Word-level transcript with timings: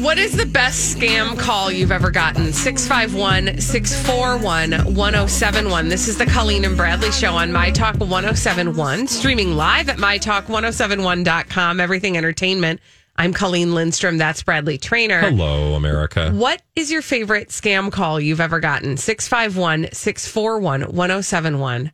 What 0.00 0.16
is 0.16 0.36
the 0.36 0.46
best 0.46 0.96
scam 0.96 1.36
call 1.36 1.72
you've 1.72 1.90
ever 1.90 2.12
gotten? 2.12 2.52
651 2.52 3.60
641 3.60 4.94
1071. 4.94 5.88
This 5.88 6.06
is 6.06 6.16
the 6.16 6.24
Colleen 6.24 6.64
and 6.64 6.76
Bradley 6.76 7.10
Show 7.10 7.32
on 7.32 7.50
My 7.50 7.72
Talk 7.72 7.96
1071, 7.96 9.08
streaming 9.08 9.54
live 9.54 9.88
at 9.88 9.96
MyTalk1071.com, 9.96 11.80
everything 11.80 12.16
entertainment. 12.16 12.80
I'm 13.16 13.32
Colleen 13.32 13.74
Lindstrom. 13.74 14.18
That's 14.18 14.40
Bradley 14.44 14.78
Traynor. 14.78 15.18
Hello, 15.20 15.74
America. 15.74 16.30
What 16.30 16.62
is 16.76 16.92
your 16.92 17.02
favorite 17.02 17.48
scam 17.48 17.90
call 17.90 18.20
you've 18.20 18.40
ever 18.40 18.60
gotten? 18.60 18.96
651 18.96 19.92
641 19.92 20.82
1071. 20.94 21.90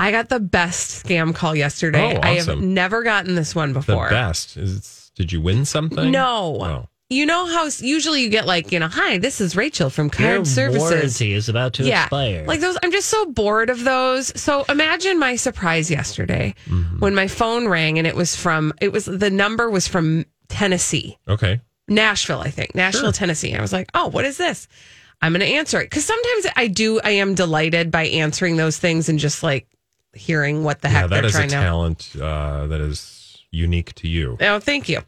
I 0.00 0.10
got 0.10 0.30
the 0.30 0.40
best 0.40 1.04
scam 1.04 1.32
call 1.32 1.54
yesterday. 1.54 2.16
Oh, 2.16 2.20
I 2.22 2.40
have 2.40 2.58
never 2.58 3.04
gotten 3.04 3.36
this 3.36 3.54
one 3.54 3.72
before. 3.72 4.08
The 4.08 4.14
best. 4.14 4.56
Is, 4.56 5.12
did 5.14 5.30
you 5.30 5.40
win 5.40 5.64
something? 5.64 6.10
No. 6.10 6.58
Oh. 6.60 6.86
You 7.12 7.26
know 7.26 7.44
how 7.46 7.68
usually 7.80 8.22
you 8.22 8.28
get 8.30 8.46
like, 8.46 8.70
you 8.70 8.78
know, 8.78 8.86
hi, 8.86 9.18
this 9.18 9.40
is 9.40 9.56
Rachel 9.56 9.90
from 9.90 10.10
Card 10.10 10.46
Services. 10.46 10.56
Your 10.56 10.70
Services. 10.90 10.90
warranty 11.20 11.32
is 11.32 11.48
about 11.48 11.72
to 11.74 11.82
yeah. 11.82 12.04
expire. 12.04 12.44
Like 12.46 12.60
those, 12.60 12.78
I'm 12.84 12.92
just 12.92 13.08
so 13.08 13.26
bored 13.26 13.68
of 13.68 13.82
those. 13.82 14.32
So 14.40 14.64
imagine 14.68 15.18
my 15.18 15.34
surprise 15.34 15.90
yesterday 15.90 16.54
Mm-hmm. 16.66 17.00
when 17.00 17.16
my 17.16 17.26
phone 17.26 17.66
rang 17.66 17.98
and 17.98 18.06
it 18.06 18.14
was 18.14 18.36
from, 18.36 18.72
it 18.80 18.92
was, 18.92 19.06
the 19.06 19.28
number 19.28 19.68
was 19.68 19.88
from 19.88 20.24
Tennessee, 20.48 21.18
Okay. 21.26 21.60
Nashville, 21.88 22.38
I 22.42 22.50
think, 22.50 22.76
Nashville, 22.76 23.06
Sure. 23.06 23.12
Tennessee. 23.12 23.56
I 23.56 23.60
was 23.60 23.72
like, 23.72 23.90
oh, 23.92 24.06
what 24.06 24.24
is 24.24 24.36
this? 24.36 24.68
I'm 25.20 25.32
going 25.32 25.40
to 25.40 25.46
answer 25.46 25.80
it. 25.80 25.90
Cause 25.90 26.04
sometimes 26.04 26.46
I 26.54 26.68
do, 26.68 27.00
I 27.02 27.10
am 27.10 27.34
delighted 27.34 27.90
by 27.90 28.04
answering 28.06 28.56
those 28.56 28.78
things 28.78 29.08
and 29.08 29.18
just 29.18 29.42
like 29.42 29.66
hearing 30.14 30.62
what 30.62 30.80
the 30.80 30.88
Yeah, 30.88 31.00
heck 31.00 31.10
that 31.10 31.16
they're 31.16 31.24
is 31.24 31.34
a 31.34 31.38
trying 31.38 31.48
to. 31.48 31.54
talent 31.56 32.12
uh, 32.22 32.68
that 32.68 32.80
is 32.80 33.42
unique 33.50 33.96
to 33.96 34.06
you 34.06 34.38
Oh, 34.40 34.60
thank 34.60 34.88
you. 34.88 35.00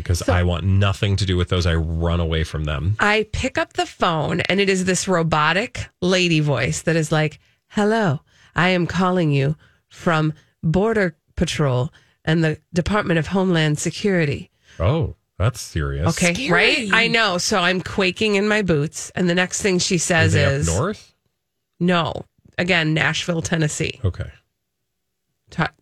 Because 0.00 0.28
I 0.28 0.42
want 0.42 0.64
nothing 0.64 1.16
to 1.16 1.26
do 1.26 1.36
with 1.36 1.48
those. 1.48 1.66
I 1.66 1.74
run 1.74 2.20
away 2.20 2.44
from 2.44 2.64
them. 2.64 2.96
I 2.98 3.26
pick 3.32 3.58
up 3.58 3.74
the 3.74 3.86
phone 3.86 4.40
and 4.42 4.60
it 4.60 4.68
is 4.68 4.84
this 4.84 5.06
robotic 5.06 5.88
lady 6.00 6.40
voice 6.40 6.82
that 6.82 6.96
is 6.96 7.12
like, 7.12 7.38
Hello, 7.68 8.20
I 8.54 8.70
am 8.70 8.86
calling 8.86 9.30
you 9.30 9.56
from 9.88 10.32
Border 10.62 11.16
Patrol 11.36 11.92
and 12.24 12.42
the 12.44 12.58
Department 12.72 13.18
of 13.18 13.28
Homeland 13.28 13.78
Security. 13.78 14.50
Oh, 14.78 15.16
that's 15.38 15.60
serious. 15.60 16.08
Okay, 16.08 16.50
right? 16.50 16.90
I 16.92 17.08
know. 17.08 17.38
So 17.38 17.58
I'm 17.58 17.80
quaking 17.80 18.34
in 18.34 18.46
my 18.46 18.62
boots. 18.62 19.10
And 19.14 19.28
the 19.28 19.34
next 19.34 19.62
thing 19.62 19.78
she 19.78 19.98
says 19.98 20.34
they 20.34 20.44
is, 20.44 20.66
north? 20.66 21.14
No, 21.78 22.26
again, 22.58 22.92
Nashville, 22.92 23.42
Tennessee. 23.42 24.00
Okay. 24.04 24.30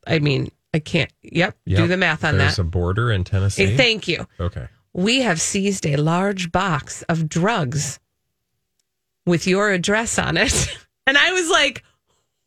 I 0.07 0.19
mean, 0.21 0.51
I 0.75 0.81
can't, 0.81 1.11
yep, 1.23 1.57
do 1.67 1.87
the 1.87 1.97
math 1.97 2.25
on 2.25 2.37
There's 2.37 2.57
that. 2.57 2.63
a 2.63 2.65
border 2.65 3.11
in 3.11 3.25
Tennessee. 3.25 3.67
Hey, 3.67 3.77
thank 3.77 4.07
you. 4.07 4.27
okay. 4.39 4.69
we 4.93 5.23
have 5.23 5.41
seized 5.41 5.87
a 5.87 5.97
large 5.97 6.53
box 6.53 7.03
of 7.09 7.29
drugs 7.29 7.99
with 9.25 9.47
your 9.47 9.71
address 9.71 10.19
on 10.19 10.37
it. 10.37 10.77
And 11.07 11.17
I 11.17 11.33
was 11.33 11.49
like, 11.49 11.85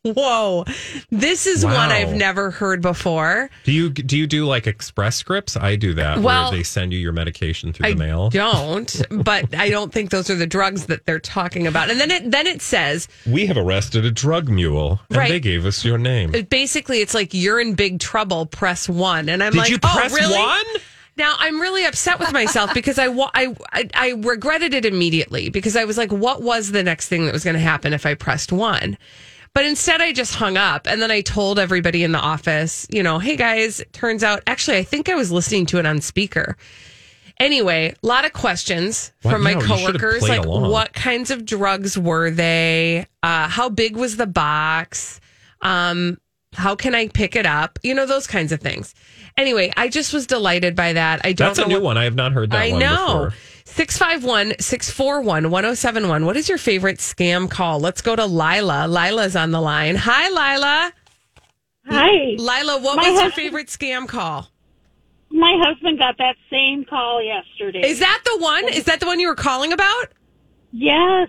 whoa, 0.14 0.64
this 1.10 1.46
is 1.46 1.64
one 1.64 1.74
I've 1.76 2.12
never 2.12 2.50
heard 2.50 2.82
before. 2.82 3.48
Do 3.62 3.70
you 3.70 3.88
do 3.90 4.18
you 4.18 4.26
do 4.26 4.46
like 4.46 4.66
express 4.66 5.14
scripts? 5.16 5.56
I 5.56 5.76
do 5.76 5.94
that. 5.94 6.18
Well, 6.18 6.50
where 6.50 6.58
they 6.58 6.64
send 6.64 6.92
you 6.92 6.98
your 6.98 7.12
medication 7.12 7.72
through 7.72 7.86
I 7.86 7.92
the 7.92 7.98
mail. 7.98 8.28
don't, 8.30 9.00
but 9.10 9.54
I 9.54 9.70
don't 9.70 9.92
think 9.92 10.10
those 10.10 10.28
are 10.28 10.34
the 10.34 10.46
drugs 10.46 10.86
that 10.86 11.06
they're 11.06 11.20
talking 11.20 11.68
about. 11.68 11.88
And 11.88 12.00
then 12.00 12.10
it 12.10 12.28
then 12.30 12.48
it 12.48 12.62
says 12.62 13.06
We 13.26 13.46
have 13.46 13.56
arrested 13.56 14.04
a 14.04 14.10
drug 14.10 14.48
mule, 14.48 15.00
and 15.08 15.18
Right. 15.18 15.28
they 15.28 15.40
gave 15.40 15.64
us 15.64 15.84
your 15.84 15.98
name. 15.98 16.32
basically 16.50 16.98
it's 16.98 17.14
like 17.14 17.32
you're 17.32 17.60
in 17.60 17.74
big 17.74 18.00
trouble. 18.00 18.46
Press 18.46 18.88
one, 18.88 19.28
and 19.28 19.40
I'm 19.40 19.52
Did 19.52 19.58
like, 19.58 19.70
you 19.70 19.78
oh, 19.84 20.08
really? 20.12 20.36
one? 20.36 20.82
Now 21.16 21.36
I'm 21.38 21.60
really 21.60 21.84
upset 21.84 22.18
with 22.18 22.32
myself 22.32 22.74
because 22.74 22.98
I 22.98 23.06
I 23.34 23.54
I 23.94 24.14
regretted 24.18 24.74
it 24.74 24.84
immediately 24.84 25.48
because 25.48 25.76
I 25.76 25.84
was 25.84 25.96
like, 25.96 26.10
what 26.10 26.42
was 26.42 26.72
the 26.72 26.82
next 26.82 27.06
thing 27.06 27.26
that 27.26 27.32
was 27.32 27.44
going 27.44 27.54
to 27.54 27.60
happen 27.60 27.92
if 27.92 28.04
I 28.04 28.14
pressed 28.14 28.50
one? 28.50 28.98
But 29.54 29.66
instead, 29.66 30.00
I 30.00 30.12
just 30.12 30.34
hung 30.34 30.56
up 30.56 30.86
and 30.86 31.02
then 31.02 31.10
I 31.10 31.20
told 31.20 31.58
everybody 31.58 32.04
in 32.04 32.12
the 32.12 32.18
office, 32.18 32.86
you 32.90 33.02
know, 33.02 33.18
hey 33.18 33.36
guys, 33.36 33.82
turns 33.92 34.24
out 34.24 34.42
actually 34.46 34.78
I 34.78 34.82
think 34.82 35.08
I 35.08 35.14
was 35.14 35.30
listening 35.30 35.66
to 35.66 35.78
it 35.78 35.84
on 35.86 36.00
speaker. 36.00 36.56
Anyway, 37.38 37.94
a 38.02 38.06
lot 38.06 38.24
of 38.24 38.32
questions 38.32 39.12
Well, 39.24 39.34
from 39.34 39.42
my 39.42 39.54
no, 39.54 39.60
you 39.60 39.66
should 39.66 39.70
have 39.70 40.00
coworkers, 40.00 40.22
like 40.28 40.44
along. 40.44 40.70
what 40.70 40.92
kinds 40.92 41.30
of 41.30 41.44
drugs 41.44 41.98
were 41.98 42.30
they? 42.30 43.06
Uh, 43.22 43.48
how 43.48 43.68
big 43.68 43.96
was 43.96 44.16
the 44.16 44.26
box? 44.26 45.20
Um, 45.60 46.18
how 46.54 46.74
can 46.74 46.94
I 46.94 47.08
pick 47.08 47.36
it 47.36 47.46
up? 47.46 47.78
You 47.82 47.94
know, 47.94 48.06
those 48.06 48.26
kinds 48.26 48.52
of 48.52 48.60
things. 48.60 48.94
Anyway, 49.36 49.72
I 49.76 49.88
just 49.88 50.12
was 50.12 50.26
delighted 50.26 50.76
by 50.76 50.92
that. 50.92 51.20
I 51.24 51.32
don't 51.32 51.40
know. 51.40 51.54
That's 51.54 51.58
a 51.60 51.68
new 51.68 51.74
what- 51.76 51.82
one. 51.82 51.98
I 51.98 52.04
have 52.04 52.14
not 52.14 52.32
heard 52.32 52.50
that 52.50 52.70
one. 52.70 52.82
I 52.82 52.86
know. 52.86 53.06
before. 53.30 53.34
651 53.64 54.54
641 54.60 55.50
1071. 55.50 56.26
What 56.26 56.36
is 56.36 56.48
your 56.48 56.58
favorite 56.58 56.98
scam 56.98 57.48
call? 57.50 57.80
Let's 57.80 58.02
go 58.02 58.14
to 58.14 58.26
Lila. 58.26 58.86
Lila's 58.86 59.34
on 59.36 59.50
the 59.50 59.60
line. 59.60 59.96
Hi, 59.96 60.28
Lila. 60.28 60.92
Hi. 61.86 62.36
Lila, 62.38 62.80
what 62.82 62.96
My 62.96 63.10
was 63.10 63.20
your 63.22 63.30
favorite 63.30 63.68
scam 63.68 64.06
call? 64.06 64.48
My 65.30 65.58
husband 65.64 65.98
got 65.98 66.18
that 66.18 66.36
same 66.50 66.84
call 66.84 67.22
yesterday. 67.22 67.80
Is 67.88 68.00
that 68.00 68.20
the 68.24 68.38
one? 68.38 68.68
Is 68.68 68.84
that 68.84 69.00
the 69.00 69.06
one 69.06 69.18
you 69.18 69.28
were 69.28 69.34
calling 69.34 69.72
about? 69.72 70.08
Yes. 70.72 71.28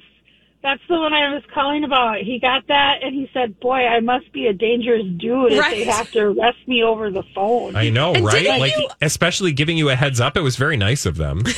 That's 0.63 0.81
the 0.87 0.95
one 0.97 1.11
I 1.13 1.33
was 1.33 1.43
calling 1.53 1.83
about. 1.83 2.19
He 2.19 2.39
got 2.39 2.65
that 2.69 3.03
and 3.03 3.13
he 3.13 3.29
said, 3.33 3.59
Boy, 3.59 3.85
I 3.85 3.99
must 3.99 4.31
be 4.31 4.47
a 4.47 4.53
dangerous 4.53 5.03
dude 5.17 5.51
if 5.51 5.59
Right. 5.59 5.75
they 5.75 5.83
have 5.83 6.09
to 6.11 6.19
arrest 6.19 6.57
me 6.67 6.81
over 6.81 7.11
the 7.11 7.23
phone. 7.35 7.75
I 7.75 7.89
know, 7.89 8.13
And 8.13 8.25
right? 8.25 8.47
Like, 8.59 8.73
you- 8.77 8.87
especially 9.01 9.51
giving 9.51 9.77
you 9.77 9.89
a 9.89 9.95
heads 9.95 10.21
up. 10.21 10.37
It 10.37 10.41
was 10.41 10.55
very 10.55 10.77
nice 10.77 11.05
of 11.05 11.17
them. 11.17 11.43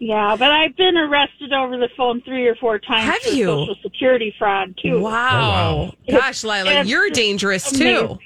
yeah, 0.00 0.34
but 0.36 0.50
I've 0.50 0.74
been 0.76 0.96
arrested 0.96 1.52
over 1.52 1.76
the 1.76 1.88
phone 1.96 2.22
three 2.22 2.46
or 2.48 2.54
four 2.56 2.78
times 2.78 3.04
Have 3.04 3.18
for 3.22 3.28
you? 3.28 3.44
social 3.46 3.76
security 3.82 4.34
fraud 4.38 4.74
too. 4.82 5.00
Wow. 5.00 5.10
wow. 5.10 5.94
Gosh, 6.10 6.42
Lila, 6.42 6.80
It's 6.80 6.88
you're 6.90 7.10
dangerous 7.10 7.70
too. 7.70 8.18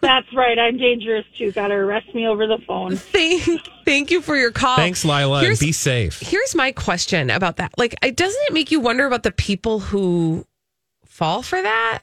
That's 0.00 0.32
right. 0.34 0.58
I'm 0.58 0.76
dangerous 0.78 1.24
too. 1.36 1.50
Got 1.52 1.68
to 1.68 1.74
arrest 1.74 2.14
me 2.14 2.26
over 2.26 2.46
the 2.46 2.58
phone. 2.66 2.96
Thank, 2.96 3.42
thank 3.84 4.10
you 4.12 4.22
for 4.22 4.36
your 4.36 4.52
call. 4.52 4.76
Thanks, 4.76 5.04
Lila, 5.04 5.40
Here's- 5.40 5.58
be 5.60 5.72
safe. 5.72 6.20
Here's 6.20 6.54
my 6.54 6.70
question 6.72 7.28
about 7.30 7.56
that. 7.56 7.72
Like, 7.76 7.96
I, 8.02 8.10
doesn't 8.10 8.42
it 8.46 8.52
make 8.52 8.70
you 8.70 8.78
wonder 8.80 9.04
about 9.04 9.24
the 9.24 9.32
people 9.32 9.80
who 9.80 10.46
fall 11.04 11.42
for 11.42 11.60
that? 11.60 12.02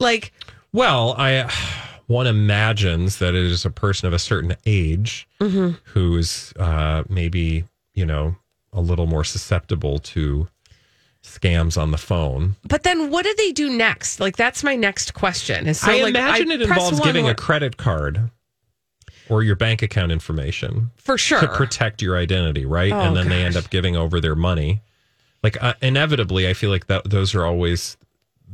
Like, 0.00 0.32
Well, 0.72 1.14
I 1.18 1.50
one 2.06 2.26
imagines 2.26 3.18
that 3.18 3.34
it 3.34 3.44
is 3.44 3.64
a 3.66 3.70
person 3.70 4.06
of 4.06 4.12
a 4.14 4.18
certain 4.18 4.56
age 4.64 5.28
Mm-hmm. 5.40 5.76
who 5.92 6.16
is 6.16 6.54
uh, 6.58 7.02
maybe 7.10 7.64
you 7.92 8.06
know 8.06 8.36
a 8.76 8.80
little 8.80 9.06
more 9.06 9.24
susceptible 9.24 9.98
to 9.98 10.48
scams 11.22 11.80
on 11.80 11.90
the 11.90 11.98
phone. 11.98 12.54
but 12.68 12.84
then 12.84 13.10
what 13.10 13.24
do 13.24 13.34
they 13.36 13.50
do 13.50 13.68
next? 13.68 14.20
Like, 14.20 14.36
that's 14.36 14.62
my 14.62 14.76
next 14.76 15.12
question. 15.14 15.66
Is 15.66 15.80
so, 15.80 15.90
I 15.90 16.02
like, 16.02 16.10
imagine 16.10 16.52
it 16.52 16.62
involves 16.62 17.00
giving 17.00 17.26
or- 17.26 17.32
a 17.32 17.34
credit 17.34 17.76
card 17.76 18.30
or 19.28 19.42
your 19.42 19.56
bank 19.56 19.82
account 19.82 20.12
information 20.12 20.92
for 20.96 21.18
sure. 21.18 21.40
to 21.40 21.48
protect 21.48 22.00
your 22.00 22.16
identity, 22.16 22.64
right? 22.64 22.92
Oh, 22.92 23.00
and 23.00 23.16
then 23.16 23.28
they 23.28 23.42
end 23.44 23.56
up 23.56 23.70
giving 23.70 23.96
over 23.96 24.20
their 24.20 24.36
money. 24.36 24.82
Like 25.42 25.60
uh, 25.62 25.74
inevitably, 25.82 26.48
I 26.48 26.54
feel 26.54 26.70
like 26.70 26.86
that 26.86 27.10
those 27.10 27.34
are 27.34 27.44
always 27.44 27.96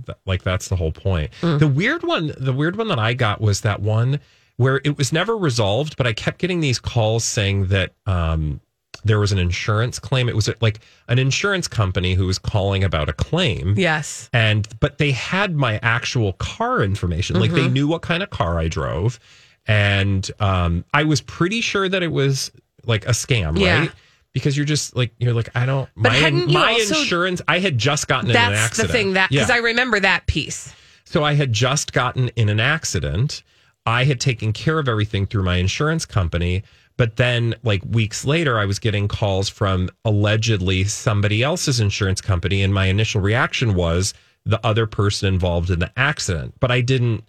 th- 0.06 0.16
like 0.25 0.43
that's 0.43 0.69
the 0.69 0.77
whole 0.77 0.93
point. 0.93 1.31
Mm. 1.43 1.59
The 1.59 1.69
weird 1.69 2.03
one, 2.04 2.33
the 2.39 2.54
weird 2.54 2.77
one 2.77 2.89
that 2.89 2.99
I 2.99 3.12
got 3.12 3.41
was 3.41 3.60
that 3.62 3.83
one 3.83 4.19
where 4.56 4.81
it 4.84 4.97
was 4.97 5.12
never 5.12 5.37
resolved, 5.37 5.97
but 5.97 6.06
I 6.06 6.12
kept 6.15 6.39
getting 6.39 6.60
these 6.60 6.78
calls 6.78 7.25
saying 7.25 7.66
that 7.66 7.93
um, 8.06 8.60
there 9.04 9.18
was 9.18 9.32
an 9.32 9.38
insurance 9.38 9.98
claim. 9.98 10.28
It 10.28 10.36
was 10.36 10.48
like 10.60 10.80
an 11.08 11.18
insurance 11.18 11.66
company 11.68 12.14
who 12.14 12.26
was 12.26 12.38
calling 12.38 12.84
about 12.84 13.08
a 13.08 13.12
claim 13.12 13.74
yes. 13.76 14.30
and 14.32 14.68
but 14.80 14.98
they 14.98 15.10
had 15.10 15.54
my 15.56 15.78
actual 15.82 16.34
car 16.34 16.82
information 16.82 17.38
like 17.41 17.50
Mm-hmm. 17.50 17.56
they 17.62 17.68
knew 17.68 17.88
what 17.88 18.02
kind 18.02 18.22
of 18.22 18.30
car 18.30 18.58
i 18.58 18.68
drove 18.68 19.18
and 19.66 20.30
um 20.41 20.84
i 20.94 21.02
was 21.04 21.20
pretty 21.20 21.60
sure 21.60 21.88
that 21.88 22.02
it 22.02 22.10
was 22.12 22.50
like 22.84 23.04
a 23.06 23.10
scam 23.10 23.58
Yeah. 23.58 23.80
right 23.80 23.92
because 24.32 24.56
you're 24.56 24.66
just 24.66 24.96
like 24.96 25.12
you're 25.18 25.34
like 25.34 25.50
i 25.54 25.66
don't 25.66 25.88
But 25.97 26.10
my, 26.12 26.16
hadn't 26.16 26.48
you 26.48 26.54
my 26.59 26.72
also- 26.72 26.98
insurance 26.98 27.41
i 27.48 27.59
had 27.59 27.78
just 27.78 28.09
gotten 28.09 28.30
in 28.30 28.36
an 28.36 28.53
That's 28.53 28.59
the 28.60 28.65
accident 28.84 28.92
thing 28.92 29.12
that, 29.15 29.30
because 29.30 29.48
yeah. 29.48 29.54
I 29.54 29.59
remember 29.59 30.00
that 30.00 30.27
piece. 30.27 30.72
So 31.04 31.22
I 31.24 31.34
had 31.34 31.53
just 31.53 31.92
gotten 31.92 32.28
in 32.36 32.48
an 32.48 32.59
accident. 32.60 33.42
I 33.84 34.04
had 34.04 34.18
taken 34.21 34.53
care 34.54 34.78
of 34.78 34.88
everything 34.88 35.27
through 35.27 35.42
my 35.42 35.56
insurance 35.56 36.06
company. 36.06 36.62
But 37.03 37.16
then, 37.16 37.57
like 37.65 37.83
weeks 37.84 38.25
later, 38.25 38.60
I 38.60 38.65
was 38.65 38.78
getting 38.78 39.09
calls 39.09 39.49
from 39.49 39.91
allegedly 40.04 40.84
somebody 40.84 41.43
else's 41.43 41.81
insurance 41.81 42.21
company. 42.21 42.63
And 42.63 42.72
my 42.72 42.87
initial 42.87 43.21
reaction 43.21 43.75
was 43.75 44.15
the 44.47 44.65
other 44.65 44.87
person 44.87 45.34
involved 45.34 45.69
in 45.71 45.81
the 45.81 45.91
accident. 45.97 46.54
But 46.60 46.71
I 46.71 46.81
didn't, 46.81 47.25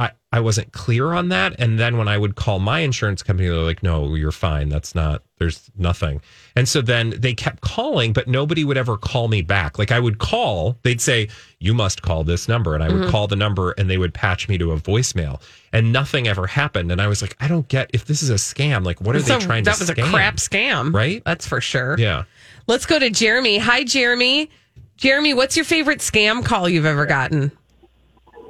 I, 0.00 0.12
I 0.32 0.40
wasn't 0.40 0.72
clear 0.72 1.12
on 1.12 1.28
that. 1.28 1.54
And 1.58 1.78
then 1.78 1.98
when 1.98 2.08
I 2.08 2.16
would 2.16 2.34
call 2.34 2.58
my 2.58 2.78
insurance 2.78 3.22
company, 3.22 3.48
they're 3.50 3.58
like, 3.58 3.82
no, 3.82 4.14
you're 4.14 4.32
fine. 4.32 4.70
That's 4.70 4.94
not, 4.94 5.22
there's 5.38 5.70
nothing. 5.76 6.22
And 6.56 6.66
so 6.66 6.80
then 6.80 7.10
they 7.18 7.34
kept 7.34 7.60
calling, 7.60 8.14
but 8.14 8.26
nobody 8.26 8.64
would 8.64 8.78
ever 8.78 8.96
call 8.96 9.28
me 9.28 9.42
back. 9.42 9.78
Like 9.78 9.92
I 9.92 10.00
would 10.00 10.18
call, 10.18 10.78
they'd 10.84 11.02
say, 11.02 11.28
you 11.58 11.74
must 11.74 12.00
call 12.00 12.24
this 12.24 12.48
number. 12.48 12.74
And 12.74 12.82
I 12.82 12.88
would 12.88 13.02
mm-hmm. 13.02 13.10
call 13.10 13.26
the 13.26 13.36
number 13.36 13.72
and 13.72 13.90
they 13.90 13.98
would 13.98 14.14
patch 14.14 14.48
me 14.48 14.56
to 14.56 14.72
a 14.72 14.78
voicemail 14.78 15.42
and 15.70 15.92
nothing 15.92 16.26
ever 16.26 16.46
happened. 16.46 16.90
And 16.90 17.02
I 17.02 17.06
was 17.06 17.20
like, 17.20 17.36
I 17.38 17.46
don't 17.46 17.68
get 17.68 17.90
if 17.92 18.06
this 18.06 18.22
is 18.22 18.30
a 18.30 18.34
scam, 18.34 18.86
like 18.86 19.02
what 19.02 19.14
are 19.14 19.20
So 19.20 19.38
they 19.38 19.44
trying 19.44 19.64
that 19.64 19.74
to 19.74 19.84
That 19.84 19.98
was 19.98 20.06
scam? 20.06 20.08
a 20.08 20.10
crap 20.10 20.36
scam, 20.36 20.94
Right? 20.94 21.22
That's 21.26 21.46
for 21.46 21.60
sure. 21.60 21.96
Yeah. 21.98 22.24
Let's 22.66 22.86
go 22.86 22.98
to 22.98 23.10
Jeremy. 23.10 23.58
Hi, 23.58 23.84
Jeremy. 23.84 24.48
Jeremy, 24.96 25.34
what's 25.34 25.56
your 25.56 25.64
favorite 25.66 25.98
scam 25.98 26.42
call 26.42 26.70
you've 26.70 26.86
ever 26.86 27.04
gotten? 27.04 27.52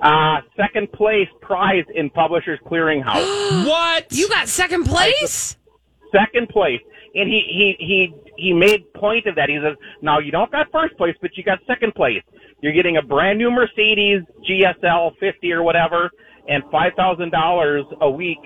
Uh, 0.02 0.40
second 0.56 0.90
place 0.92 1.28
prize 1.40 1.84
in 1.94 2.10
Publishers 2.10 2.58
Clearinghouse. 2.66 3.66
What? 3.66 4.06
You 4.10 4.28
got 4.28 4.48
second 4.48 4.84
place? 4.84 5.56
second 6.12 6.48
place. 6.48 6.80
And 7.14 7.28
he, 7.28 7.42
he, 7.48 7.84
he, 7.84 8.14
he 8.36 8.52
made 8.52 8.92
point 8.94 9.26
of 9.26 9.34
that. 9.34 9.48
He 9.48 9.58
says, 9.62 9.76
now 10.00 10.18
you 10.18 10.30
don't 10.30 10.50
got 10.50 10.70
first 10.72 10.96
place, 10.96 11.14
but 11.20 11.36
you 11.36 11.42
got 11.42 11.58
second 11.66 11.94
place. 11.94 12.22
You're 12.62 12.72
getting 12.72 12.96
a 12.98 13.02
brand 13.02 13.38
new 13.38 13.50
Mercedes 13.50 14.22
GSL 14.48 15.16
50 15.18 15.52
or 15.52 15.62
whatever 15.62 16.10
and 16.48 16.62
$5,000 16.64 18.00
a 18.00 18.10
week, 18.10 18.38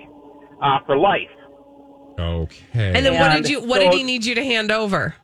uh, 0.61 0.79
for 0.85 0.97
life. 0.97 1.29
okay. 2.19 2.93
And 2.95 3.05
then 3.05 3.19
what 3.19 3.33
did 3.33 3.49
you 3.49 3.61
what 3.61 3.79
did 3.79 3.93
he 3.93 4.03
need 4.03 4.25
you 4.25 4.35
to 4.35 4.43
hand 4.43 4.71
over? 4.71 5.15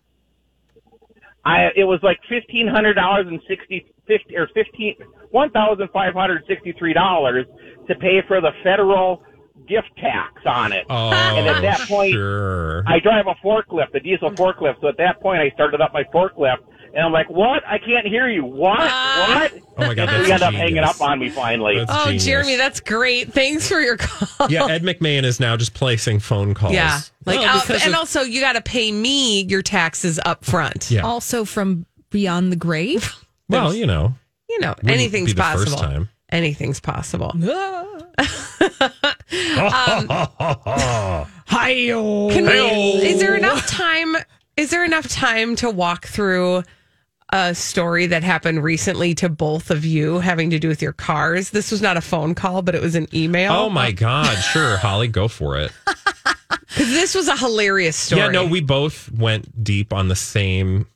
I, 1.43 1.69
it 1.75 1.85
was 1.85 1.99
like 2.03 2.19
$1,500 2.29 3.27
and 3.27 3.39
60, 3.47 3.85
50, 4.19 4.35
or 4.35 4.47
15, 4.53 4.95
$1,563 5.33 7.45
to 7.87 7.95
pay 7.95 8.21
for 8.27 8.41
the 8.41 8.51
federal 8.63 9.23
gift 9.67 9.89
tax 9.97 10.33
on 10.45 10.71
it. 10.73 10.85
oh, 10.89 11.11
and 11.11 11.47
at 11.47 11.61
that 11.61 11.87
point, 11.87 12.13
sure. 12.13 12.83
I 12.87 12.99
drive 12.99 13.25
a 13.27 13.35
forklift, 13.45 13.93
a 13.95 13.99
diesel 13.99 14.31
forklift. 14.31 14.81
So 14.81 14.87
at 14.89 14.97
that 14.97 15.21
point, 15.21 15.41
I 15.41 15.49
started 15.51 15.81
up 15.81 15.93
my 15.93 16.03
forklift, 16.13 16.57
and 16.93 17.05
I'm 17.05 17.13
like, 17.13 17.29
"What? 17.29 17.63
I 17.65 17.77
can't 17.77 18.05
hear 18.05 18.27
you. 18.27 18.43
What? 18.43 18.77
what?" 18.79 19.53
Oh 19.77 19.77
my 19.77 19.93
God, 19.93 20.09
And 20.09 20.09
that's 20.09 20.25
he 20.27 20.31
ended 20.33 20.41
up 20.47 20.53
hanging 20.53 20.79
up 20.79 20.99
on 20.99 21.19
me 21.19 21.29
finally. 21.29 21.77
That's 21.77 21.91
Oh, 21.93 22.05
genius. 22.05 22.25
Jeremy, 22.25 22.55
that's 22.57 22.79
great. 22.81 23.31
Thanks 23.33 23.67
for 23.67 23.79
your 23.79 23.95
call. 23.97 24.49
yeah, 24.51 24.65
Ed 24.67 24.83
McMahon 24.83 25.23
is 25.23 25.39
now 25.39 25.55
just 25.55 25.73
placing 25.73 26.19
phone 26.19 26.53
calls. 26.53 26.73
Yeah. 26.73 26.99
Like 27.25 27.39
Well, 27.39 27.59
uh, 27.59 27.63
and 27.83 27.93
of- 27.93 27.99
also 27.99 28.21
you 28.23 28.41
got 28.41 28.53
to 28.53 28.61
pay 28.61 28.91
me 28.91 29.43
your 29.43 29.61
taxes 29.61 30.19
up 30.25 30.43
front. 30.43 30.91
yeah. 30.91 31.01
Also 31.03 31.45
from 31.45 31.85
beyond 32.09 32.51
the 32.51 32.57
grave. 32.57 33.15
Well, 33.51 33.73
you 33.73 33.85
know, 33.85 34.13
You 34.49 34.59
know, 34.59 34.69
wouldn't 34.77 34.91
anything's 34.91 35.33
the 35.33 35.41
possible. 35.41 35.77
Time. 35.77 36.09
Anything's 36.29 36.79
possible. 36.79 37.33
Ah. 39.33 41.27
Hi-yo. 41.47 42.29
Can 42.29 42.45
we, 42.45 42.59
is 43.07 43.19
there 43.19 43.35
enough 43.35 43.65
time? 43.67 44.15
Is 44.57 44.69
there 44.69 44.83
enough 44.83 45.07
time 45.07 45.55
to 45.57 45.69
walk 45.69 46.05
through 46.05 46.63
a 47.31 47.55
story 47.55 48.07
that 48.07 48.23
happened 48.23 48.63
recently 48.63 49.15
to 49.15 49.29
both 49.29 49.71
of 49.71 49.85
you 49.85 50.19
having 50.19 50.49
to 50.49 50.59
do 50.59 50.67
with 50.67 50.81
your 50.81 50.93
cars? 50.93 51.51
This 51.51 51.71
was 51.71 51.81
not 51.81 51.97
a 51.97 52.01
phone 52.01 52.35
call, 52.35 52.61
but 52.61 52.75
it 52.75 52.81
was 52.81 52.95
an 52.95 53.07
email. 53.13 53.53
Oh 53.53 53.69
my 53.69 53.91
God! 53.91 54.35
Sure, 54.37 54.77
Holly, 54.77 55.07
go 55.07 55.27
for 55.27 55.57
it. 55.57 55.71
Because 56.67 56.87
this 56.93 57.15
was 57.15 57.27
a 57.27 57.35
hilarious 57.35 57.97
story. 57.97 58.21
Yeah, 58.21 58.29
no, 58.29 58.45
we 58.45 58.61
both 58.61 59.11
went 59.11 59.61
deep 59.61 59.91
on 59.91 60.07
the 60.07 60.15
same 60.15 60.87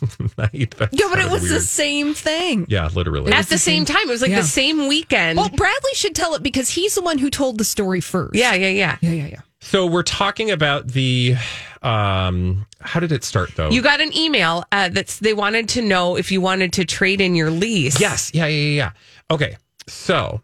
night. 0.38 0.74
That 0.78 0.88
Yeah, 0.92 1.06
but 1.10 1.18
it 1.18 1.22
sounded 1.22 1.30
was 1.32 1.48
the 1.48 1.60
same 1.60 2.14
thing. 2.14 2.66
Yeah, 2.68 2.88
literally. 2.94 3.32
at 3.32 3.46
the 3.46 3.58
same 3.58 3.84
time. 3.84 4.02
It 4.02 4.08
was 4.08 4.22
like 4.22 4.30
Yeah. 4.30 4.40
the 4.40 4.46
same 4.46 4.88
weekend. 4.88 5.36
Well, 5.38 5.48
Bradley 5.50 5.94
should 5.94 6.14
tell 6.14 6.34
it 6.34 6.42
because 6.42 6.70
he's 6.70 6.94
the 6.94 7.02
one 7.02 7.18
who 7.18 7.30
told 7.30 7.58
the 7.58 7.64
story 7.64 8.00
first. 8.00 8.34
yeah, 8.34 8.54
yeah, 8.54 8.68
yeah. 8.68 8.98
Yeah, 9.00 9.10
yeah, 9.10 9.26
yeah. 9.26 9.40
So 9.60 9.86
we're 9.86 10.02
talking 10.02 10.50
about 10.50 10.88
the. 10.88 11.36
Um, 11.82 12.66
how 12.80 13.00
did 13.00 13.12
it 13.12 13.24
start 13.24 13.50
though? 13.56 13.70
You 13.70 13.82
got 13.82 14.00
an 14.00 14.14
email 14.16 14.64
uh, 14.72 14.88
that's 14.90 15.18
they 15.18 15.34
wanted 15.34 15.68
to 15.70 15.82
know 15.82 16.16
if 16.16 16.30
you 16.32 16.40
wanted 16.40 16.72
to 16.74 16.84
trade 16.84 17.20
in 17.20 17.34
your 17.34 17.50
lease. 17.50 18.00
Yes. 18.00 18.30
Yeah, 18.34 18.46
yeah, 18.46 18.62
yeah, 18.62 18.76
yeah. 18.76 18.90
Okay. 19.34 19.56
So, 19.86 20.40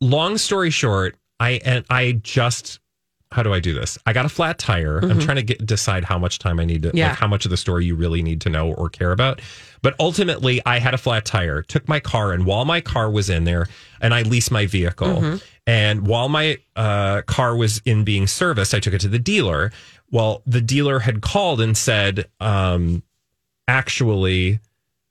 long 0.00 0.38
story 0.38 0.70
short, 0.70 1.16
I 1.38 1.60
and 1.64 1.84
I 1.90 2.12
just 2.22 2.80
how 3.32 3.42
do 3.44 3.52
I 3.54 3.60
do 3.60 3.72
this? 3.72 3.96
I 4.06 4.12
got 4.12 4.24
a 4.26 4.28
flat 4.28 4.58
tire. 4.58 4.98
I'm 4.98 5.20
trying 5.20 5.36
to 5.36 5.42
get 5.44 5.64
decide 5.64 6.04
how 6.04 6.18
much 6.18 6.38
time 6.40 6.58
I 6.58 6.64
need 6.64 6.82
to 6.82 6.88
Mm-hmm. 6.88 6.96
Yeah. 6.98 7.10
like 7.10 7.18
how 7.18 7.28
much 7.28 7.44
of 7.44 7.50
the 7.50 7.56
story 7.56 7.84
you 7.84 7.94
really 7.94 8.22
need 8.22 8.40
to 8.42 8.48
know 8.48 8.72
or 8.72 8.88
care 8.88 9.12
about. 9.12 9.40
But 9.82 9.94
ultimately, 10.00 10.60
I 10.66 10.78
had 10.80 10.94
a 10.94 10.98
flat 10.98 11.24
tire, 11.24 11.62
took 11.62 11.88
my 11.88 12.00
car 12.00 12.32
and 12.32 12.44
while 12.44 12.64
my 12.64 12.80
car 12.80 13.08
was 13.10 13.30
in 13.30 13.44
there 13.44 13.68
and 14.00 14.12
I 14.12 14.22
leased 14.22 14.50
my 14.50 14.66
vehicle 14.66 15.06
Mm-hmm. 15.08 15.36
and 15.66 16.06
while 16.06 16.28
my 16.28 16.58
uh, 16.74 17.22
car 17.22 17.54
was 17.56 17.80
in 17.84 18.02
being 18.04 18.26
serviced, 18.26 18.74
I 18.74 18.80
took 18.80 18.94
it 18.94 19.00
to 19.02 19.08
the 19.08 19.18
dealer. 19.20 19.70
Well, 20.10 20.42
the 20.44 20.60
dealer 20.60 20.98
had 20.98 21.20
called 21.22 21.60
and 21.60 21.76
said 21.76 22.28
um 22.40 23.02
actually 23.68 24.58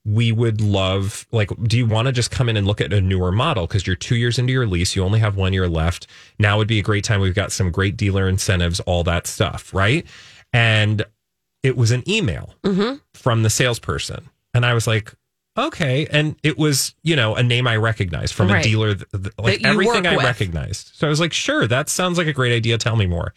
we 0.06 0.31
would 0.31 0.62
love 0.62 1.28
like 1.31 1.50
do 1.63 1.78
you 1.78 1.86
want 1.86 2.06
to 2.07 2.12
just 2.12 2.31
come 2.31 2.48
in 2.50 2.56
and 2.57 2.66
look 2.66 2.81
at 2.81 2.94
a 2.94 3.01
newer 3.01 3.31
model? 3.31 3.68
Because 3.68 3.86
you're 3.86 3.96
two 3.96 4.16
years 4.16 4.40
into 4.40 4.54
your 4.54 4.66
lease 4.66 4.96
you 4.96 5.04
only 5.04 5.19
have 5.19 5.36
one 5.36 5.54
year 5.54 5.68
left. 5.68 6.07
Now 6.40 6.57
would 6.57 6.68
be 6.69 6.80
a 6.80 6.84
great 6.84 7.04
time. 7.04 7.19
We've 7.22 7.36
got 7.36 7.51
some 7.51 7.69
great 7.72 7.98
dealer 7.98 8.28
incentives 8.28 8.80
all 8.81 9.04
that 9.04 9.28
stuff 9.28 9.74
right? 9.74 10.06
And 10.54 11.06
it 11.63 11.75
was 11.75 11.92
an 11.92 12.10
email 12.10 12.56
from 13.13 13.44
the 13.44 13.50
salesperson. 13.50 14.30
And 14.54 14.66
i 14.66 14.74
was 14.74 14.88
like 14.88 15.13
okay. 15.57 16.07
And 16.10 16.36
it 16.44 16.57
was 16.57 16.95
you 17.04 17.16
know 17.18 17.36
a 17.36 17.44
name 17.44 17.68
i 17.68 17.75
recognized 17.75 18.34
from 18.34 18.48
Right. 18.48 18.66
a 18.66 18.69
dealer 18.69 18.95
th- 18.95 19.06
th- 19.12 19.34
like 19.38 19.66
everything 19.66 20.07
i 20.07 20.16
with. 20.16 20.24
recognized. 20.25 20.92
So 20.95 21.06
i 21.07 21.10
was 21.10 21.19
like 21.19 21.34
sure 21.34 21.68
that 21.68 21.90
sounds 21.90 22.18
like 22.18 22.28
a 22.28 22.34
great 22.34 22.56
idea. 22.56 22.78
Tell 22.78 22.95
me 22.95 23.06
more. 23.06 23.34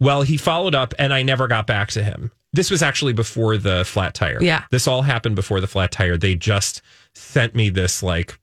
Well, 0.00 0.22
he 0.22 0.36
followed 0.36 0.74
up 0.74 0.94
and 0.98 1.14
I 1.14 1.22
never 1.22 1.46
got 1.46 1.68
back 1.68 1.90
to 1.92 2.02
him. 2.02 2.32
This 2.52 2.70
was 2.70 2.82
actually 2.82 3.12
before 3.12 3.56
the 3.56 3.84
flat 3.84 4.14
tire. 4.14 4.42
Yeah. 4.42 4.64
This 4.70 4.86
all 4.86 5.02
happened 5.02 5.36
before 5.36 5.60
the 5.60 5.66
flat 5.66 5.90
tire. 5.90 6.16
They 6.16 6.34
just 6.34 6.82
sent 7.14 7.54
me 7.54 7.70
this, 7.70 8.02
like, 8.02 8.38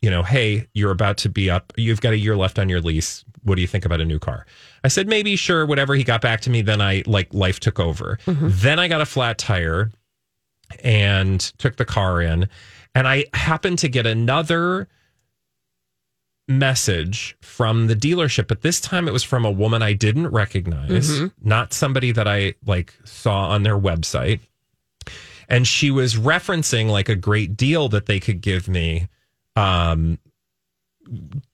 you 0.00 0.10
know, 0.10 0.22
hey, 0.22 0.66
you're 0.72 0.92
about 0.92 1.18
to 1.18 1.28
be 1.28 1.50
up. 1.50 1.72
You've 1.76 2.00
got 2.00 2.14
a 2.14 2.18
year 2.18 2.36
left 2.36 2.58
on 2.58 2.70
your 2.70 2.80
lease. 2.80 3.22
What 3.42 3.56
do 3.56 3.60
you 3.60 3.66
think 3.66 3.84
about 3.84 4.00
a 4.00 4.04
new 4.04 4.18
car? 4.18 4.46
I 4.82 4.88
said, 4.88 5.08
maybe, 5.08 5.36
sure, 5.36 5.66
whatever. 5.66 5.94
He 5.94 6.04
got 6.04 6.22
back 6.22 6.40
to 6.42 6.50
me. 6.50 6.62
Then 6.62 6.80
I, 6.80 7.02
like, 7.06 7.34
life 7.34 7.60
took 7.60 7.78
over. 7.78 8.18
Mm-hmm. 8.26 8.48
Then 8.50 8.78
I 8.78 8.88
got 8.88 9.02
a 9.02 9.06
flat 9.06 9.36
tire 9.36 9.90
and 10.82 11.40
took 11.58 11.76
the 11.76 11.84
car 11.84 12.22
in. 12.22 12.48
And 12.94 13.06
I 13.06 13.26
happened 13.34 13.78
to 13.80 13.88
get 13.88 14.06
another 14.06 14.88
message 16.50 17.36
from 17.40 17.86
the 17.86 17.96
dealership, 17.96 18.48
but 18.48 18.60
this 18.60 18.80
time 18.80 19.08
it 19.08 19.12
was 19.12 19.22
from 19.22 19.44
a 19.44 19.50
woman 19.50 19.82
I 19.82 19.94
didn't 19.94 20.28
recognize, 20.28 21.22
not 21.42 21.72
somebody 21.72 22.12
that 22.12 22.28
I 22.28 22.54
like 22.66 22.92
saw 23.04 23.48
on 23.48 23.62
their 23.62 23.78
website. 23.78 24.40
And 25.48 25.66
she 25.66 25.90
was 25.90 26.14
referencing 26.14 26.88
like 26.88 27.08
a 27.08 27.16
great 27.16 27.56
deal 27.56 27.88
that 27.88 28.06
they 28.06 28.20
could 28.20 28.40
give 28.40 28.68
me. 28.68 29.08
Um, 29.56 30.18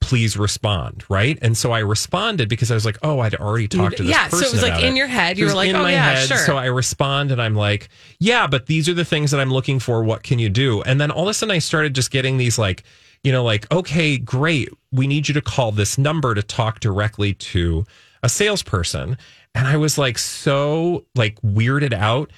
please 0.00 0.36
respond, 0.36 1.04
right? 1.08 1.38
And 1.40 1.56
so 1.56 1.72
I 1.72 1.78
responded 1.78 2.48
because 2.48 2.70
I 2.70 2.74
was 2.74 2.84
like, 2.84 2.98
oh, 3.02 3.20
I'd 3.20 3.34
already 3.34 3.68
talked 3.68 3.96
to 3.96 4.02
this 4.02 4.14
person. 4.14 4.30
Yeah, 4.32 4.40
so 4.40 4.46
it 4.46 4.52
was, 4.52 4.62
like, 4.62 4.82
in 4.82 4.96
your 4.96 5.06
head. 5.06 5.38
You 5.38 5.46
were 5.46 5.54
like, 5.54 5.70
in 5.70 5.76
oh, 5.76 5.82
my 5.82 5.92
yeah, 5.92 6.10
head. 6.10 6.28
sure. 6.28 6.36
So 6.36 6.58
I 6.58 6.66
respond 6.66 7.30
and 7.30 7.40
I'm 7.40 7.54
like, 7.54 7.88
yeah, 8.18 8.46
but 8.46 8.66
these 8.66 8.86
are 8.88 8.94
the 8.94 9.04
things 9.04 9.30
that 9.30 9.40
I'm 9.40 9.50
looking 9.50 9.78
for. 9.78 10.04
What 10.04 10.22
can 10.22 10.38
you 10.38 10.50
do? 10.50 10.82
And 10.82 11.00
then 11.00 11.10
all 11.10 11.22
of 11.22 11.28
a 11.28 11.34
sudden 11.34 11.54
I 11.54 11.58
started 11.58 11.94
just 11.94 12.10
getting 12.10 12.36
these 12.36 12.58
like, 12.58 12.82
you 13.26 13.32
know, 13.32 13.42
like, 13.42 13.68
okay, 13.72 14.18
great. 14.18 14.68
We 14.92 15.08
need 15.08 15.26
you 15.26 15.34
to 15.34 15.42
call 15.42 15.72
this 15.72 15.98
number 15.98 16.32
to 16.32 16.44
talk 16.44 16.78
directly 16.78 17.34
to 17.34 17.84
a 18.22 18.28
salesperson. 18.28 19.18
And 19.52 19.66
I 19.66 19.76
was 19.78 19.98
like 19.98 20.16
so 20.16 21.06
like 21.16 21.34
weirded 21.42 21.92
out 21.92 22.30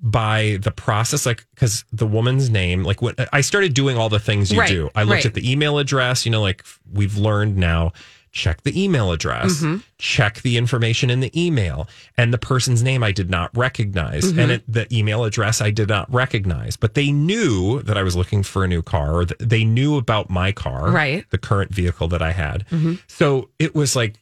by 0.00 0.58
the 0.60 0.72
process 0.72 1.24
like 1.26 1.46
because 1.54 1.84
the 1.92 2.08
woman's 2.08 2.50
name 2.50 2.82
like 2.82 3.00
when 3.00 3.14
i 3.32 3.40
started 3.40 3.72
doing 3.72 3.96
all 3.96 4.08
the 4.08 4.18
things 4.18 4.50
you 4.50 4.58
Right, 4.58 4.68
do 4.68 4.90
i 4.96 5.04
looked 5.04 5.18
right. 5.18 5.26
at 5.26 5.34
the 5.34 5.48
email 5.48 5.78
address 5.78 6.26
you 6.26 6.32
know 6.32 6.42
like 6.42 6.64
we've 6.92 7.16
learned 7.16 7.56
now 7.56 7.92
check 8.32 8.62
the 8.62 8.82
email 8.82 9.12
address 9.12 9.60
Mm-hmm. 9.62 9.76
check 9.98 10.40
the 10.42 10.56
information 10.56 11.10
in 11.10 11.20
the 11.20 11.30
email 11.38 11.86
and 12.16 12.32
the 12.32 12.38
person's 12.38 12.82
name 12.82 13.02
i 13.02 13.12
did 13.12 13.28
not 13.30 13.54
recognize 13.56 14.24
Mm-hmm. 14.24 14.38
and 14.40 14.50
it, 14.52 14.62
the 14.66 14.86
email 14.96 15.24
address 15.24 15.60
i 15.60 15.70
did 15.70 15.88
not 15.88 16.12
recognize 16.12 16.76
but 16.76 16.94
they 16.94 17.12
knew 17.12 17.82
that 17.82 17.96
i 17.98 18.02
was 18.02 18.16
looking 18.16 18.42
for 18.42 18.64
a 18.64 18.68
new 18.68 18.80
car 18.82 19.24
they 19.38 19.64
knew 19.64 19.96
about 19.96 20.30
my 20.30 20.50
car 20.50 20.90
Right. 20.90 21.18
Mm-hmm. 21.20 21.28
the 21.30 21.38
current 21.38 21.74
vehicle 21.74 22.08
that 22.08 22.22
i 22.22 22.32
had 22.32 22.64
so 23.06 23.50
it 23.58 23.74
was 23.74 23.94
like 23.94 24.16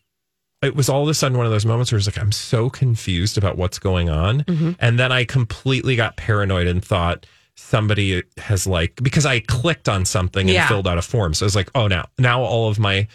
it 0.62 0.76
was 0.76 0.88
all 0.90 1.02
of 1.04 1.08
a 1.08 1.14
sudden 1.14 1.38
one 1.38 1.46
of 1.46 1.52
those 1.52 1.64
moments 1.64 1.90
where 1.90 1.96
it's 1.98 2.06
like 2.06 2.18
I'm 2.18 2.32
so 2.32 2.68
confused 2.68 3.38
about 3.38 3.56
what's 3.56 3.78
going 3.78 4.10
on, 4.10 4.40
Mm-hmm. 4.42 4.72
and 4.78 4.98
then 4.98 5.10
I 5.10 5.24
completely 5.24 5.96
got 5.96 6.18
paranoid 6.18 6.66
and 6.66 6.84
thought 6.84 7.24
somebody 7.56 8.22
has 8.36 8.66
like 8.66 8.96
because 9.02 9.24
I 9.24 9.40
clicked 9.40 9.88
on 9.88 10.04
something 10.04 10.42
and 10.48 10.54
Yeah. 10.54 10.68
filled 10.68 10.86
out 10.86 10.98
a 10.98 11.02
form, 11.02 11.32
so 11.32 11.44
I 11.44 11.46
was 11.46 11.56
like, 11.56 11.70
oh 11.74 11.86
now 11.86 12.08
now 12.18 12.42
all 12.42 12.68
of 12.68 12.78
my 12.78 13.06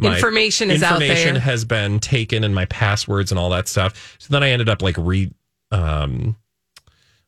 my 0.00 0.14
Information 0.14 0.70
is 0.70 0.82
out 0.82 0.98
there. 0.98 1.08
information 1.10 1.36
has 1.36 1.64
been 1.64 2.00
taken 2.00 2.44
and 2.44 2.54
my 2.54 2.64
passwords 2.66 3.30
and 3.32 3.38
all 3.38 3.50
that 3.50 3.68
stuff. 3.68 4.16
So 4.18 4.28
then 4.32 4.42
I 4.42 4.50
ended 4.50 4.68
up 4.68 4.82
like 4.82 4.96
re 4.98 5.30
um 5.70 6.36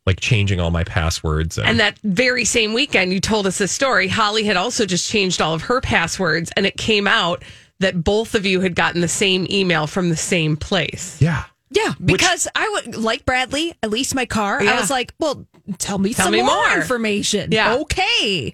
like 0.04 0.18
changing 0.18 0.58
all 0.58 0.72
my 0.72 0.82
passwords 0.82 1.58
and, 1.58 1.68
And 1.68 1.80
that 1.80 1.96
very 2.02 2.44
same 2.44 2.72
weekend, 2.72 3.12
you 3.12 3.20
told 3.20 3.46
us 3.46 3.58
this 3.58 3.70
story. 3.70 4.08
Holly 4.08 4.42
had 4.42 4.56
also 4.56 4.84
just 4.84 5.08
changed 5.08 5.40
all 5.40 5.54
of 5.54 5.62
her 5.62 5.80
passwords, 5.80 6.50
and 6.56 6.66
it 6.66 6.76
came 6.76 7.06
out 7.06 7.44
that 7.78 8.02
both 8.02 8.34
of 8.34 8.44
you 8.44 8.60
had 8.60 8.74
gotten 8.74 9.00
the 9.00 9.06
same 9.08 9.46
email 9.50 9.86
from 9.86 10.08
the 10.08 10.16
same 10.16 10.56
place. 10.56 11.20
Yeah. 11.22 11.44
Yeah, 11.70 11.94
because 12.04 12.48
I 12.54 12.68
would 12.68 12.96
like 12.96 13.24
Bradley. 13.24 13.74
At 13.82 13.90
least 13.90 14.14
my 14.14 14.26
car. 14.26 14.62
Yeah. 14.62 14.72
I 14.72 14.80
was 14.80 14.90
like, 14.90 15.14
well, 15.18 15.46
tell 15.78 15.98
me 15.98 16.12
Tell 16.12 16.26
some 16.26 16.32
me 16.32 16.42
more, 16.42 16.54
more. 16.54 16.76
information. 16.76 17.50
Yeah. 17.50 17.76
okay. 17.76 18.52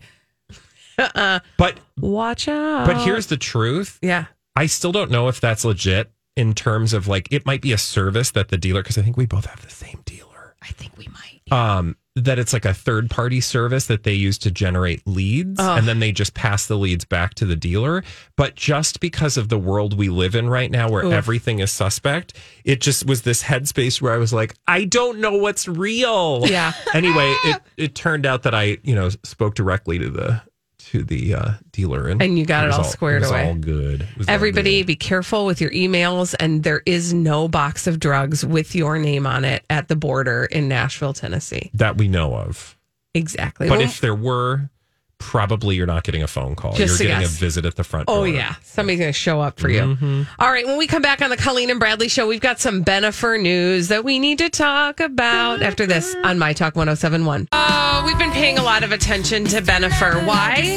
But 1.56 1.78
Watch 2.00 2.48
out. 2.48 2.86
but 2.86 2.98
here's 2.98 3.26
the 3.26 3.36
truth. 3.36 3.98
yeah. 4.02 4.26
I 4.56 4.66
still 4.66 4.90
don't 4.90 5.10
know 5.12 5.28
if 5.28 5.40
that's 5.40 5.64
legit 5.64 6.10
in 6.36 6.52
terms 6.52 6.92
of 6.92 7.06
like 7.06 7.28
it 7.30 7.46
might 7.46 7.60
be 7.62 7.72
a 7.72 7.78
service 7.78 8.32
that 8.32 8.48
the 8.48 8.58
dealer 8.58 8.82
because 8.82 8.98
I 8.98 9.02
think 9.02 9.16
we 9.16 9.26
both 9.26 9.46
have 9.46 9.62
the 9.62 9.70
same 9.70 10.02
dealer. 10.04 10.54
I 10.62 10.68
think 10.68 10.96
we 10.98 11.06
might. 11.08 11.52
Um 11.52 11.96
that 12.16 12.38
it's 12.40 12.52
like 12.52 12.64
a 12.64 12.74
third 12.74 13.08
party 13.10 13.40
service 13.40 13.86
that 13.86 14.02
they 14.02 14.12
use 14.12 14.38
to 14.38 14.50
generate 14.50 15.06
leads 15.06 15.60
and 15.60 15.86
then 15.86 16.00
they 16.00 16.10
just 16.10 16.34
pass 16.34 16.66
the 16.66 16.76
leads 16.76 17.04
back 17.04 17.34
to 17.34 17.44
the 17.46 17.54
dealer. 17.54 18.02
But 18.36 18.56
just 18.56 18.98
because 18.98 19.36
of 19.36 19.48
the 19.48 19.58
world 19.58 19.96
we 19.96 20.08
live 20.08 20.34
in 20.34 20.48
right 20.48 20.68
now 20.68 20.90
where 20.90 21.12
everything 21.12 21.60
is 21.60 21.70
suspect, 21.70 22.34
it 22.64 22.80
just 22.80 23.06
was 23.06 23.22
this 23.22 23.44
headspace 23.44 24.02
where 24.02 24.12
I 24.12 24.16
was 24.16 24.32
like, 24.32 24.54
I 24.66 24.84
don't 24.84 25.20
know 25.20 25.36
what's 25.36 25.68
real. 25.68 26.42
Yeah. 26.48 26.72
anyway, 26.92 27.32
it, 27.44 27.62
it 27.76 27.94
turned 27.94 28.26
out 28.26 28.42
that 28.42 28.54
I, 28.54 28.78
you 28.82 28.96
know, 28.96 29.10
spoke 29.22 29.54
directly 29.54 30.00
to 30.00 30.10
the 30.10 30.42
to 30.90 31.02
the 31.02 31.34
uh, 31.34 31.50
dealer 31.72 32.08
and 32.08 32.20
And 32.22 32.38
you 32.38 32.44
got 32.46 32.64
it 32.64 32.68
was 32.68 32.78
all 32.78 32.84
squared 32.84 33.22
it 33.22 33.26
was 33.26 33.30
away. 33.30 33.46
All 33.48 33.54
good. 33.54 34.02
It 34.02 34.16
was 34.18 34.28
all 34.28 34.34
Everybody 34.34 34.80
good. 34.80 34.86
be 34.86 34.96
careful 34.96 35.46
with 35.46 35.60
your 35.60 35.70
emails 35.70 36.34
and 36.38 36.62
there 36.62 36.82
is 36.86 37.12
no 37.14 37.48
box 37.48 37.86
of 37.86 37.98
drugs 38.00 38.44
with 38.44 38.74
your 38.74 38.98
name 38.98 39.26
on 39.26 39.44
it 39.44 39.64
at 39.70 39.88
the 39.88 39.96
border 39.96 40.44
in 40.46 40.68
Nashville, 40.68 41.12
Tennessee. 41.12 41.70
that 41.74 41.96
we 41.96 42.08
know 42.08 42.34
of. 42.34 42.76
Exactly. 43.14 43.68
But 43.68 43.78
Well, 43.78 43.86
if 43.88 44.00
there 44.00 44.14
were, 44.14 44.70
probably 45.18 45.76
you're 45.76 45.86
not 45.86 46.04
getting 46.04 46.22
a 46.22 46.26
phone 46.26 46.54
call. 46.54 46.72
Just 46.72 47.00
you're 47.00 47.08
getting 47.08 47.22
guess. 47.22 47.36
a 47.36 47.40
visit 47.40 47.64
at 47.66 47.74
the 47.76 47.84
front 47.84 48.04
Oh 48.08 48.24
door. 48.24 48.28
yeah, 48.28 48.54
somebody's 48.62 49.00
going 49.00 49.08
to 49.10 49.18
show 49.18 49.40
up 49.40 49.58
for 49.58 49.68
you. 49.68 49.80
Mm-hmm. 49.80 50.22
All 50.38 50.50
right, 50.50 50.66
when 50.66 50.78
we 50.78 50.86
come 50.86 51.02
back 51.02 51.20
on 51.22 51.30
the 51.30 51.36
Colleen 51.36 51.70
and 51.70 51.78
Bradley 51.80 52.08
show, 52.08 52.26
we've 52.26 52.40
got 52.40 52.60
some 52.60 52.84
Bennifer 52.84 53.40
news 53.40 53.88
that 53.88 54.04
we 54.04 54.18
need 54.18 54.38
to 54.38 54.48
talk 54.48 55.00
about 55.00 55.62
after 55.62 55.86
this 55.86 56.14
on 56.24 56.38
My 56.38 56.52
Talk 56.52 56.76
1071. 56.76 57.48
Oh, 57.52 58.02
we've 58.06 58.18
been 58.18 58.30
paying 58.32 58.58
a 58.58 58.62
lot 58.62 58.82
of 58.84 58.92
attention 58.92 59.44
to 59.46 59.60
Bennifer. 59.60 60.24
Why? 60.26 60.76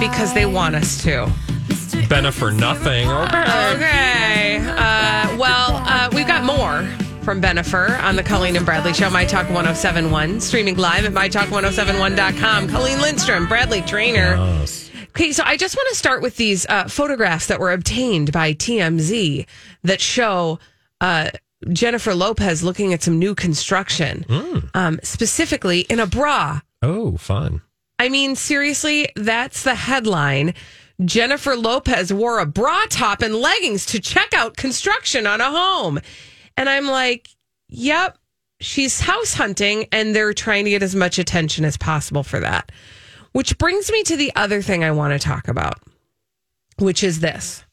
Because 0.00 0.32
they 0.34 0.46
want 0.46 0.74
us 0.74 1.02
to. 1.04 1.26
Benna 2.08 2.32
for 2.32 2.50
nothing. 2.50 3.08
Okay. 3.08 3.74
Okay. 3.74 4.56
Uh, 4.58 5.36
well, 5.38 5.76
uh, 5.86 6.08
we've 6.12 6.26
got 6.26 6.44
more 6.44 6.82
from 7.22 7.40
Bennifer 7.40 8.00
on 8.02 8.16
the 8.16 8.22
Colleen 8.22 8.56
and 8.56 8.66
Bradley 8.66 8.92
Show, 8.92 9.08
My 9.08 9.24
Talk 9.24 9.46
1071, 9.46 10.40
streaming 10.40 10.76
live 10.76 11.04
at 11.04 11.12
MyTalk1071.com. 11.12 12.68
Colleen 12.68 13.00
Lindstrom, 13.00 13.46
Bradley 13.46 13.80
Traynor. 13.82 14.36
Yes. 14.36 14.90
Okay, 15.10 15.32
so 15.32 15.42
I 15.46 15.56
just 15.56 15.76
want 15.76 15.88
to 15.90 15.94
start 15.94 16.22
with 16.22 16.36
these 16.36 16.66
uh, 16.66 16.88
photographs 16.88 17.46
that 17.46 17.60
were 17.60 17.72
obtained 17.72 18.32
by 18.32 18.54
TMZ 18.54 19.46
that 19.84 20.00
show 20.00 20.58
uh, 21.00 21.30
Jennifer 21.70 22.14
Lopez 22.14 22.62
looking 22.64 22.92
at 22.92 23.02
some 23.02 23.18
new 23.18 23.34
construction, 23.34 24.24
um, 24.74 24.98
specifically 25.02 25.80
in 25.82 26.00
a 26.00 26.06
bra. 26.06 26.60
Oh, 26.82 27.16
fun. 27.18 27.62
I 27.98 28.08
mean, 28.08 28.34
seriously, 28.34 29.08
that's 29.14 29.62
the 29.62 29.74
headline. 29.76 30.54
Jennifer 31.04 31.56
Lopez 31.56 32.12
wore 32.12 32.38
a 32.40 32.46
bra 32.46 32.84
top 32.90 33.22
and 33.22 33.34
leggings 33.34 33.86
to 33.86 34.00
check 34.00 34.32
out 34.34 34.56
construction 34.56 35.26
on 35.26 35.40
a 35.40 35.50
home. 35.50 36.00
And 36.56 36.68
I'm 36.68 36.86
like, 36.86 37.28
yep, 37.68 38.18
she's 38.60 39.00
house 39.00 39.34
hunting 39.34 39.86
and 39.92 40.14
they're 40.14 40.34
trying 40.34 40.64
to 40.64 40.70
get 40.70 40.82
as 40.82 40.94
much 40.94 41.18
attention 41.18 41.64
as 41.64 41.76
possible 41.76 42.22
for 42.22 42.40
that. 42.40 42.72
Which 43.32 43.56
brings 43.58 43.90
me 43.90 44.02
to 44.04 44.16
the 44.16 44.32
other 44.36 44.60
thing 44.62 44.84
I 44.84 44.90
want 44.90 45.12
to 45.12 45.18
talk 45.18 45.48
about, 45.48 45.80
which 46.78 47.02
is 47.02 47.20
this. 47.20 47.64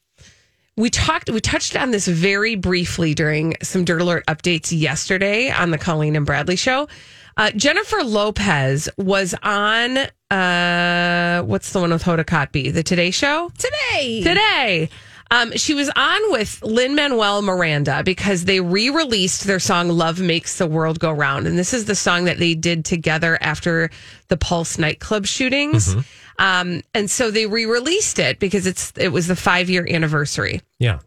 We 0.76 0.88
talked, 0.88 1.28
we 1.28 1.40
touched 1.40 1.76
on 1.76 1.90
this 1.90 2.08
very 2.08 2.54
briefly 2.54 3.12
during 3.14 3.54
some 3.62 3.84
Dirt 3.84 4.00
Alert 4.00 4.24
updates 4.26 4.72
yesterday 4.78 5.50
on 5.50 5.70
the 5.70 5.76
Colleen 5.78 6.16
and 6.16 6.24
Bradley 6.24 6.56
show. 6.56 6.88
Uh, 7.36 7.50
Jennifer 7.52 8.02
Lopez 8.02 8.88
was 8.96 9.34
on, 9.42 9.98
uh, 10.30 11.42
what's 11.42 11.72
the 11.72 11.80
one 11.80 11.90
with 11.90 12.02
Hoda 12.02 12.24
Kotb? 12.24 12.72
The 12.72 12.82
Today 12.82 13.10
Show? 13.10 13.50
Today. 13.58 14.22
today. 14.22 14.88
Um, 15.32 15.56
she 15.56 15.74
was 15.74 15.88
on 15.94 16.32
with 16.32 16.60
Lin-Manuel 16.62 17.42
Miranda 17.42 18.02
because 18.04 18.46
they 18.46 18.60
re 18.60 18.90
released 18.90 19.44
their 19.44 19.60
song 19.60 19.88
Love 19.88 20.20
Makes 20.20 20.58
the 20.58 20.66
World 20.66 20.98
Go 20.98 21.12
Round. 21.12 21.46
And 21.46 21.56
this 21.56 21.72
is 21.72 21.84
the 21.84 21.94
song 21.94 22.24
that 22.24 22.38
they 22.38 22.54
did 22.54 22.84
together 22.84 23.38
after 23.40 23.90
the 24.28 24.36
Pulse 24.36 24.76
nightclub 24.76 25.26
shootings. 25.26 25.94
Um, 26.40 26.82
and 26.94 27.10
so 27.10 27.30
they 27.30 27.46
re 27.46 27.64
released 27.64 28.18
it 28.18 28.40
because 28.40 28.66
it's 28.66 28.92
it 28.96 29.08
was 29.08 29.28
the 29.28 29.36
five 29.36 29.70
year 29.70 29.86
anniversary. 29.88 30.62
Yeah. 30.78 30.98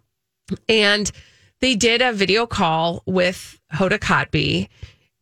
And 0.70 1.12
they 1.60 1.76
did 1.76 2.02
a 2.02 2.14
video 2.14 2.46
call 2.46 3.04
with 3.06 3.60
Hoda 3.74 3.98
Kotb 3.98 4.70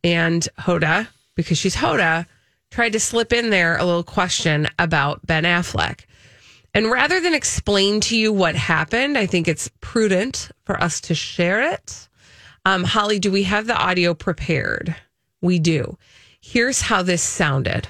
and 0.04 0.48
Hoda, 0.58 1.08
because 1.34 1.58
she's 1.58 1.76
Hoda, 1.76 2.26
tried 2.70 2.92
to 2.92 3.00
slip 3.00 3.32
in 3.32 3.50
there 3.50 3.76
a 3.76 3.84
little 3.84 4.02
question 4.02 4.68
about 4.78 5.24
Ben 5.26 5.44
Affleck. 5.44 6.00
And 6.74 6.90
rather 6.90 7.20
than 7.20 7.34
explain 7.34 8.00
to 8.02 8.16
you 8.16 8.32
what 8.32 8.54
happened, 8.54 9.18
I 9.18 9.26
think 9.26 9.46
it's 9.46 9.70
prudent 9.80 10.50
for 10.64 10.82
us 10.82 11.00
to 11.02 11.14
share 11.14 11.72
it. 11.72 12.08
Um, 12.64 12.84
Holly, 12.84 13.18
do 13.18 13.30
we 13.30 13.42
have 13.42 13.66
the 13.66 13.76
audio 13.76 14.14
prepared? 14.14 14.94
We 15.42 15.58
do. 15.58 15.98
Here's 16.40 16.80
how 16.80 17.02
this 17.02 17.22
sounded. 17.22 17.88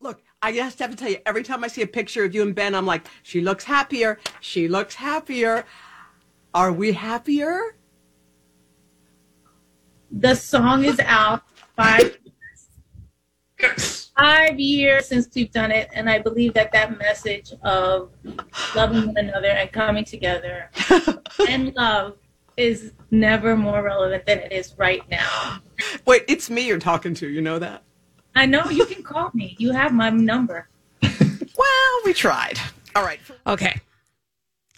Look, 0.00 0.20
I 0.42 0.52
just 0.52 0.78
have 0.80 0.90
to 0.90 0.96
tell 0.96 1.08
you, 1.08 1.18
every 1.24 1.42
time 1.42 1.64
I 1.64 1.68
see 1.68 1.82
a 1.82 1.86
picture 1.86 2.24
of 2.24 2.34
you 2.34 2.42
and 2.42 2.54
Ben, 2.54 2.74
I'm 2.74 2.86
like, 2.86 3.06
she 3.22 3.40
looks 3.40 3.64
happier. 3.64 4.18
She 4.40 4.68
looks 4.68 4.94
happier. 4.94 5.64
Are 6.52 6.72
we 6.72 6.92
happier? 6.92 7.76
The 10.10 10.34
song 10.34 10.84
is 10.84 11.00
out 11.00 11.42
five 11.74 12.18
five 14.22 14.60
years 14.60 15.06
since 15.06 15.28
we've 15.34 15.50
done 15.50 15.72
it, 15.72 15.88
and 15.94 16.08
I 16.08 16.18
believe 16.20 16.54
that 16.54 16.70
that 16.72 16.96
message 16.96 17.52
of 17.64 18.10
loving 18.76 19.06
one 19.08 19.16
another 19.16 19.48
and 19.48 19.72
coming 19.72 20.04
together 20.04 20.70
and 21.48 21.74
love 21.74 22.16
is 22.56 22.92
never 23.10 23.56
more 23.56 23.82
relevant 23.82 24.24
than 24.26 24.38
it 24.38 24.52
is 24.52 24.74
right 24.78 25.02
now. 25.10 25.58
Wait, 26.06 26.22
it's 26.28 26.48
me 26.48 26.68
you're 26.68 26.78
talking 26.78 27.14
to. 27.14 27.28
You 27.28 27.40
know 27.40 27.58
that? 27.58 27.82
I 28.36 28.46
know 28.46 28.64
you 28.70 28.86
can 28.86 29.02
call 29.02 29.30
me. 29.34 29.56
You 29.58 29.72
have 29.72 29.92
my 29.92 30.10
number. 30.10 30.68
Well, 31.54 32.00
we 32.06 32.14
tried. 32.14 32.58
All 32.96 33.04
right. 33.04 33.20
Okay. 33.46 33.78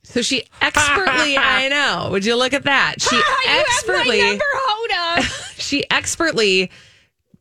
So 0.02 0.22
she 0.22 0.44
expertly, 0.60 1.36
I 1.38 1.68
know. 1.68 2.08
Would 2.10 2.24
you 2.24 2.34
look 2.36 2.52
at 2.52 2.64
that? 2.64 3.00
She 3.00 3.16
expertly, 3.46 4.18
Hoda. 4.20 5.54
she 5.56 5.88
expertly 5.88 6.70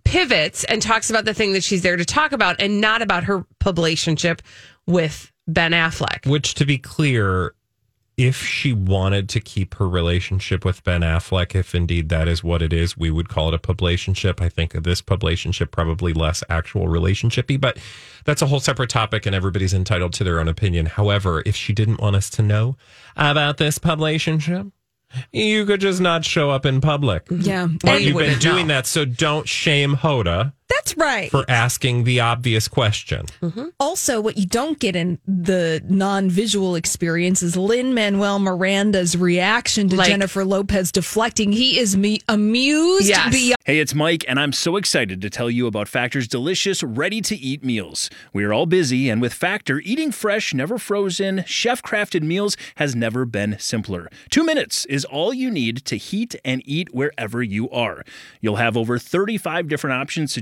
pivots 0.05 0.63
and 0.65 0.81
talks 0.81 1.10
about 1.10 1.25
the 1.25 1.33
thing 1.33 1.53
that 1.53 1.63
she's 1.63 1.81
there 1.81 1.98
to 1.98 2.05
talk 2.05 2.31
about 2.31 2.62
and 2.62 2.81
not 2.81 3.01
about 3.01 3.24
her 3.25 3.45
relationship 3.65 4.41
with 4.86 5.31
Ben 5.48 5.72
Affleck. 5.72 6.29
Which, 6.29 6.53
to 6.55 6.65
be 6.65 6.77
clear, 6.77 7.53
if 8.15 8.38
she 8.38 8.74
wanted 8.74 9.27
to 9.29 9.39
keep 9.39 9.74
her 9.75 9.89
relationship 9.89 10.63
with 10.63 10.83
Ben 10.83 11.01
Affleck, 11.01 11.55
if 11.55 11.74
indeed 11.74 12.10
that 12.10 12.27
is 12.27 12.43
what 12.43 12.62
it 12.62 12.72
is, 12.72 12.95
we 12.95 13.10
would 13.10 13.27
call 13.27 13.48
it 13.48 13.55
a 13.55 13.57
publicationship. 13.57 14.39
I 14.39 14.50
think 14.50 14.74
this 14.74 15.01
publicationship 15.01 15.72
probably 15.72 16.13
less 16.13 16.43
actual 16.50 16.88
relationshipy, 16.88 17.60
but 17.60 17.79
that's 18.25 18.41
a 18.41 18.48
whole 18.48 18.60
separate 18.60 18.89
topic 18.89 19.25
and 19.25 19.36
everybody's 19.36 19.74
entitled 19.74 20.13
to 20.13 20.24
their 20.24 20.39
own 20.39 20.48
opinion. 20.48 20.86
However, 20.86 21.41
if 21.45 21.55
she 21.55 21.74
didn't 21.74 22.00
want 22.00 22.15
us 22.15 22.29
to 22.31 22.43
know 22.43 22.77
about 23.15 23.57
this 23.57 23.79
publicationship, 23.79 24.72
you 25.32 25.65
could 25.65 25.82
just 25.82 26.01
not 26.01 26.25
show 26.25 26.50
up 26.50 26.65
in 26.65 26.82
public. 26.82 27.27
Yeah. 27.29 27.67
But 27.82 28.01
you 28.01 28.10
you've 28.10 28.17
been 28.17 28.39
doing 28.39 28.67
know. 28.67 28.75
that, 28.75 28.88
so 28.88 29.05
don't 29.05 29.48
shame 29.48 29.96
Hoda 29.96 30.53
That's 30.70 30.98
right. 30.98 31.29
for 31.32 31.46
asking 31.48 32.03
the 32.03 32.20
obvious 32.20 32.67
question. 32.67 33.25
Mm-hmm. 33.41 33.67
Also, 33.79 34.20
what 34.22 34.38
you 34.38 34.46
don't 34.46 34.79
get 34.79 34.96
in 34.96 35.20
the 35.27 35.82
non-visual 35.88 36.75
experience 36.75 37.41
is 37.43 37.55
Lin-Manuel 37.58 38.39
Miranda's 38.39 39.15
reaction 39.17 39.89
to 39.89 39.96
Like- 39.96 40.08
Jennifer 40.10 40.43
Lopez 40.46 40.91
deflecting. 40.91 41.51
He 41.51 41.79
is 41.79 41.96
me 41.98 42.20
amused 42.27 43.08
Yes. 43.08 43.32
beyond. 43.34 43.55
Hey, 43.65 43.79
it's 43.79 43.96
Mike, 43.96 44.25
and 44.27 44.39
I'm 44.39 44.51
so 44.51 44.75
excited 44.75 45.22
to 45.22 45.29
tell 45.29 45.50
you 45.50 45.67
about 45.67 45.88
Factor's 45.88 46.27
delicious, 46.27 46.84
ready 46.84 47.22
to 47.22 47.36
eat 47.36 47.63
meals. 47.63 48.10
We 48.34 48.43
are 48.43 48.53
all 48.53 48.65
busy, 48.65 49.10
and 49.10 49.22
with 49.22 49.34
Factor, 49.34 49.79
eating 49.79 50.12
fresh, 50.12 50.53
never 50.53 50.77
frozen, 50.77 51.43
chef 51.48 51.82
crafted 51.82 52.24
meals 52.24 52.58
has 52.75 52.96
never 52.96 53.25
been 53.25 53.58
simpler. 53.60 54.10
Two 54.29 54.43
minutes 54.43 54.86
is 54.86 55.05
all 55.05 55.34
you 55.34 55.50
need 55.50 55.77
to 55.86 55.96
heat 55.98 56.36
and 56.43 56.62
eat 56.65 56.93
wherever 56.93 57.41
you 57.41 57.70
are. 57.70 58.03
You'll 58.41 58.58
have 58.58 58.75
over 58.75 58.98
35 59.00 59.67
different 59.67 59.96
options 60.00 60.34
to 60.34 60.41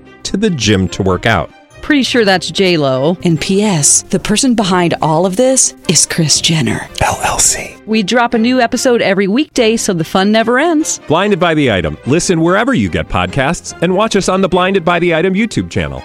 to 0.25 0.37
the 0.37 0.49
gym 0.49 0.87
to 0.89 1.03
work 1.03 1.25
out. 1.25 1.51
Pretty 1.81 2.03
sure 2.03 2.23
that's 2.23 2.49
J 2.51 2.77
Lo. 2.77 3.17
And 3.23 3.41
P.S. 3.41 4.03
The 4.03 4.19
person 4.19 4.55
behind 4.55 4.93
all 5.01 5.25
of 5.25 5.35
this 5.35 5.75
is 5.89 6.05
Kris 6.05 6.39
Jenner 6.39 6.79
LLC. 6.99 7.85
We 7.87 8.03
drop 8.03 8.33
a 8.33 8.37
new 8.37 8.61
episode 8.61 9.01
every 9.01 9.27
weekday, 9.27 9.77
so 9.77 9.93
the 9.93 10.03
fun 10.03 10.31
never 10.31 10.59
ends. 10.59 10.99
Blinded 11.07 11.39
by 11.39 11.53
the 11.53 11.71
item. 11.71 11.97
Listen 12.05 12.41
wherever 12.41 12.73
you 12.73 12.87
get 12.89 13.07
podcasts, 13.09 13.79
and 13.81 13.95
watch 13.95 14.15
us 14.15 14.29
on 14.29 14.41
the 14.41 14.47
Blinded 14.49 14.85
by 14.85 14.99
the 14.99 15.15
Item 15.15 15.33
YouTube 15.33 15.69
channel. 15.71 16.03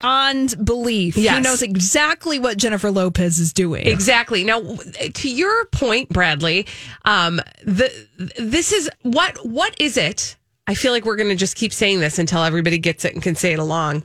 On 0.00 0.46
belief. 0.64 1.16
He 1.16 1.40
knows 1.40 1.60
exactly 1.60 2.38
what 2.38 2.56
Jennifer 2.56 2.90
Lopez 2.90 3.40
is 3.40 3.52
doing. 3.52 3.86
Exactly. 3.86 4.44
Now, 4.44 4.60
to 4.60 5.28
your 5.28 5.66
point, 5.66 6.08
Bradley, 6.08 6.66
um, 7.04 7.42
the 7.64 7.92
this 8.38 8.72
is 8.72 8.88
what 9.02 9.36
what 9.44 9.74
is 9.80 9.96
it? 9.96 10.36
I 10.68 10.74
feel 10.74 10.92
like 10.92 11.06
we're 11.06 11.16
going 11.16 11.30
to 11.30 11.34
just 11.34 11.56
keep 11.56 11.72
saying 11.72 12.00
this 12.00 12.18
until 12.18 12.42
everybody 12.42 12.78
gets 12.78 13.04
it 13.06 13.14
and 13.14 13.22
can 13.22 13.34
say 13.34 13.54
it 13.54 13.58
along. 13.58 14.04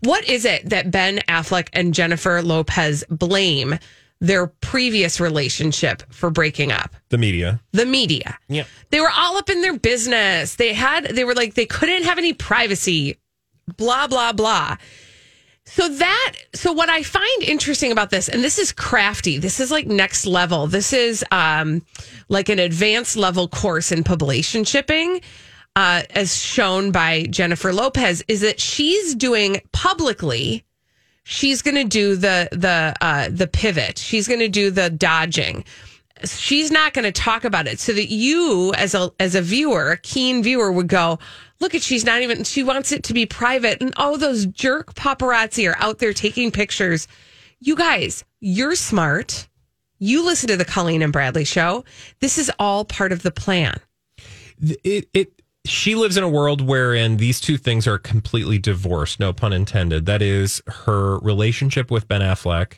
What 0.00 0.26
is 0.28 0.44
it 0.46 0.70
that 0.70 0.90
Ben 0.90 1.18
Affleck 1.28 1.68
and 1.74 1.92
Jennifer 1.92 2.40
Lopez 2.42 3.04
blame 3.10 3.78
their 4.18 4.46
previous 4.46 5.20
relationship 5.20 6.02
for 6.10 6.30
breaking 6.30 6.72
up? 6.72 6.96
The 7.10 7.18
media. 7.18 7.60
The 7.72 7.84
media. 7.84 8.38
Yeah. 8.48 8.64
They 8.90 9.00
were 9.00 9.10
all 9.14 9.36
up 9.36 9.50
in 9.50 9.60
their 9.60 9.78
business. 9.78 10.56
They 10.56 10.72
had 10.72 11.04
they 11.04 11.24
were 11.24 11.34
like 11.34 11.54
they 11.54 11.66
couldn't 11.66 12.04
have 12.04 12.18
any 12.18 12.32
privacy. 12.32 13.18
Blah 13.76 14.06
blah 14.06 14.32
blah. 14.32 14.76
So 15.66 15.88
that 15.88 16.34
so 16.54 16.72
what 16.72 16.88
I 16.88 17.02
find 17.02 17.42
interesting 17.42 17.92
about 17.92 18.10
this 18.10 18.28
and 18.28 18.42
this 18.42 18.58
is 18.58 18.72
crafty. 18.72 19.38
This 19.38 19.60
is 19.60 19.70
like 19.70 19.86
next 19.86 20.24
level. 20.26 20.66
This 20.66 20.92
is 20.92 21.24
um 21.30 21.82
like 22.28 22.48
an 22.48 22.58
advanced 22.58 23.16
level 23.16 23.48
course 23.48 23.92
in 23.92 24.04
publication 24.04 24.64
shipping. 24.64 25.20
Uh, 25.74 26.02
as 26.14 26.34
shown 26.34 26.90
by 26.90 27.24
Jennifer 27.24 27.70
Lopez, 27.70 28.24
is 28.28 28.40
that 28.40 28.58
she's 28.58 29.14
doing 29.14 29.60
publicly 29.72 30.64
she's 31.26 31.60
going 31.60 31.74
to 31.74 31.84
do 31.84 32.16
the 32.16 32.48
the 32.52 32.94
uh, 33.00 33.28
the 33.30 33.46
pivot. 33.46 33.98
She's 33.98 34.26
going 34.26 34.40
to 34.40 34.48
do 34.48 34.70
the 34.70 34.88
dodging. 34.88 35.64
She's 36.24 36.70
not 36.70 36.94
going 36.94 37.04
to 37.04 37.12
talk 37.12 37.44
about 37.44 37.66
it, 37.66 37.78
so 37.78 37.92
that 37.92 38.10
you, 38.10 38.72
as 38.74 38.94
a 38.94 39.10
as 39.20 39.34
a 39.34 39.42
viewer, 39.42 39.92
a 39.92 39.96
keen 39.98 40.42
viewer, 40.42 40.72
would 40.72 40.88
go, 40.88 41.18
"Look 41.60 41.74
at 41.74 41.82
she's 41.82 42.04
not 42.04 42.22
even. 42.22 42.44
She 42.44 42.62
wants 42.62 42.90
it 42.92 43.02
to 43.04 43.14
be 43.14 43.26
private." 43.26 43.82
And 43.82 43.92
oh, 43.98 44.16
those 44.16 44.46
jerk 44.46 44.94
paparazzi 44.94 45.70
are 45.70 45.76
out 45.78 45.98
there 45.98 46.12
taking 46.14 46.50
pictures. 46.50 47.06
You 47.60 47.76
guys, 47.76 48.24
you're 48.40 48.76
smart. 48.76 49.48
You 49.98 50.24
listen 50.24 50.48
to 50.48 50.56
the 50.56 50.64
Colleen 50.64 51.02
and 51.02 51.12
Bradley 51.12 51.44
show. 51.44 51.84
This 52.20 52.38
is 52.38 52.50
all 52.58 52.84
part 52.84 53.12
of 53.12 53.22
the 53.22 53.30
plan. 53.30 53.80
it 54.60 55.08
it 55.12 55.32
she 55.64 55.94
lives 55.96 56.16
in 56.16 56.22
a 56.22 56.28
world 56.28 56.60
wherein 56.60 57.16
these 57.16 57.40
two 57.40 57.56
things 57.56 57.86
are 57.86 57.98
completely 57.98 58.56
divorced 58.58 59.18
no 59.18 59.32
pun 59.32 59.52
intended 59.52 60.06
that 60.06 60.22
is 60.22 60.62
her 60.68 61.18
relationship 61.18 61.90
with 61.90 62.06
ben 62.06 62.20
affleck 62.20 62.74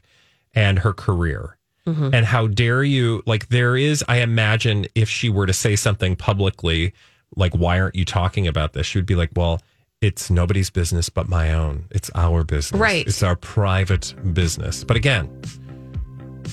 and 0.54 0.78
her 0.80 0.95
career 0.95 1.57
Mm-hmm. 1.88 2.14
and 2.14 2.26
how 2.26 2.47
dare 2.47 2.83
you 2.85 3.23
like 3.26 3.49
there 3.49 3.76
is 3.76 4.04
i 4.09 4.18
imagine 4.18 4.87
if 4.95 5.09
she 5.09 5.28
were 5.30 5.47
to 5.47 5.52
say 5.52 5.75
something 5.76 6.16
publicly 6.16 6.92
like 7.37 7.52
why 7.54 7.80
aren't 7.80 7.95
you 7.95 8.04
talking 8.04 8.47
about 8.47 8.73
this 8.75 8.87
she 8.87 8.99
would 8.99 9.07
be 9.07 9.14
like 9.14 9.30
well 9.37 9.61
it's 10.00 10.30
nobody's 10.30 10.71
business 10.71 11.09
but 11.09 11.28
my 11.28 11.52
own 11.52 11.85
it's 11.90 12.11
our 12.14 12.45
business 12.45 12.78
Right. 12.80 13.07
it's 13.07 13.23
our 13.23 13.37
private 13.37 14.14
business 14.35 14.85
but 14.85 14.97
again 14.97 15.28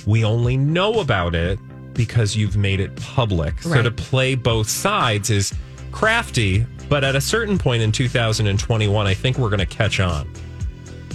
we 0.06 0.24
only 0.24 0.58
know 0.58 1.00
about 1.00 1.36
it 1.36 1.58
because 1.94 2.36
you've 2.36 2.58
made 2.58 2.82
it 2.82 2.94
public. 2.98 3.62
So 3.62 3.82
to 3.82 3.90
play 3.90 4.36
both 4.36 4.70
sides 4.70 5.30
is 5.30 5.54
crafty, 5.94 6.66
but 6.90 7.06
at 7.06 7.16
a 7.16 7.22
certain 7.22 7.58
point 7.58 7.82
in 7.82 7.92
2021, 7.94 9.08
I 9.08 9.14
think 9.14 9.38
we're 9.38 9.50
going 9.50 9.60
to 9.62 9.66
catch 9.66 10.02
on. 10.02 10.30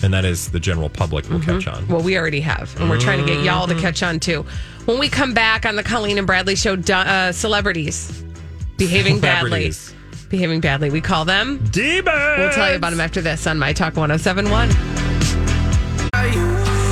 And 0.02 0.14
that 0.14 0.24
is 0.24 0.50
the 0.50 0.60
general 0.60 0.88
public 0.88 1.28
will 1.28 1.40
catch 1.40 1.66
on. 1.66 1.86
Well, 1.88 2.02
we 2.02 2.16
already 2.16 2.40
have, 2.40 2.78
and 2.80 2.88
we're 2.88 3.00
trying 3.00 3.24
to 3.24 3.26
get 3.26 3.44
y'all 3.44 3.66
to 3.66 3.74
catch 3.74 4.02
on 4.02 4.18
too. 4.18 4.44
When 4.86 4.98
we 4.98 5.08
come 5.08 5.34
back 5.34 5.66
on 5.66 5.76
the 5.76 5.82
Colleen 5.82 6.18
and 6.18 6.26
Bradley 6.26 6.56
show, 6.56 6.74
uh, 6.74 7.32
celebrities 7.32 8.24
behaving 8.76 9.20
badly. 9.20 9.72
Behaving 10.30 10.60
badly. 10.60 10.90
We 10.90 11.00
call 11.00 11.24
them. 11.24 11.58
Demons! 11.70 12.38
We'll 12.38 12.50
tell 12.50 12.70
you 12.70 12.76
about 12.76 12.90
them 12.90 13.00
after 13.00 13.20
this 13.20 13.46
on 13.46 13.58
My 13.58 13.72
Talk 13.72 13.96
1071. 13.96 14.70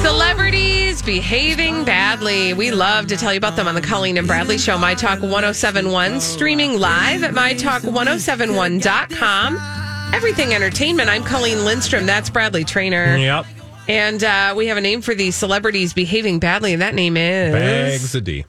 Celebrities 0.03 1.03
behaving 1.03 1.85
badly. 1.85 2.55
We 2.55 2.71
love 2.71 3.07
to 3.09 3.17
tell 3.17 3.33
you 3.33 3.39
about 3.39 3.57
them 3.57 3.67
on 3.69 3.75
the 3.75 3.81
Colleen 3.81 4.17
and 4.19 4.27
Bradley 4.27 4.59
show, 4.59 4.79
My 4.79 4.95
Talk 4.95 5.21
1071, 5.23 6.21
streaming 6.21 6.79
live 6.79 7.23
at 7.23 7.35
MyTalk1071.com. 7.35 9.88
Everything 10.13 10.55
Entertainment. 10.55 11.09
I'm 11.09 11.23
Colleen 11.23 11.65
Lindstrom. 11.65 12.07
That's 12.07 12.31
Bradley 12.31 12.65
Traynor. 12.65 13.17
Yep. 13.17 13.47
And 13.89 14.23
uh, 14.25 14.55
we 14.57 14.67
have 14.67 14.77
a 14.77 14.81
name 14.81 15.01
for 15.01 15.15
these 15.15 15.35
celebrities 15.35 15.93
behaving 15.93 16.39
badly, 16.41 16.73
and 16.73 16.83
that 16.83 16.95
name 16.95 17.17
is 17.17 17.53
Bags 17.53 18.15
of 18.15 18.25
D. 18.25 18.45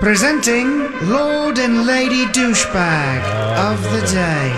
Presenting 0.00 0.68
Lord 1.08 1.58
and 1.58 1.86
Lady 1.86 2.24
Douchebag 2.26 3.22
of 3.56 3.82
the 3.92 4.00
Day. 4.12 4.52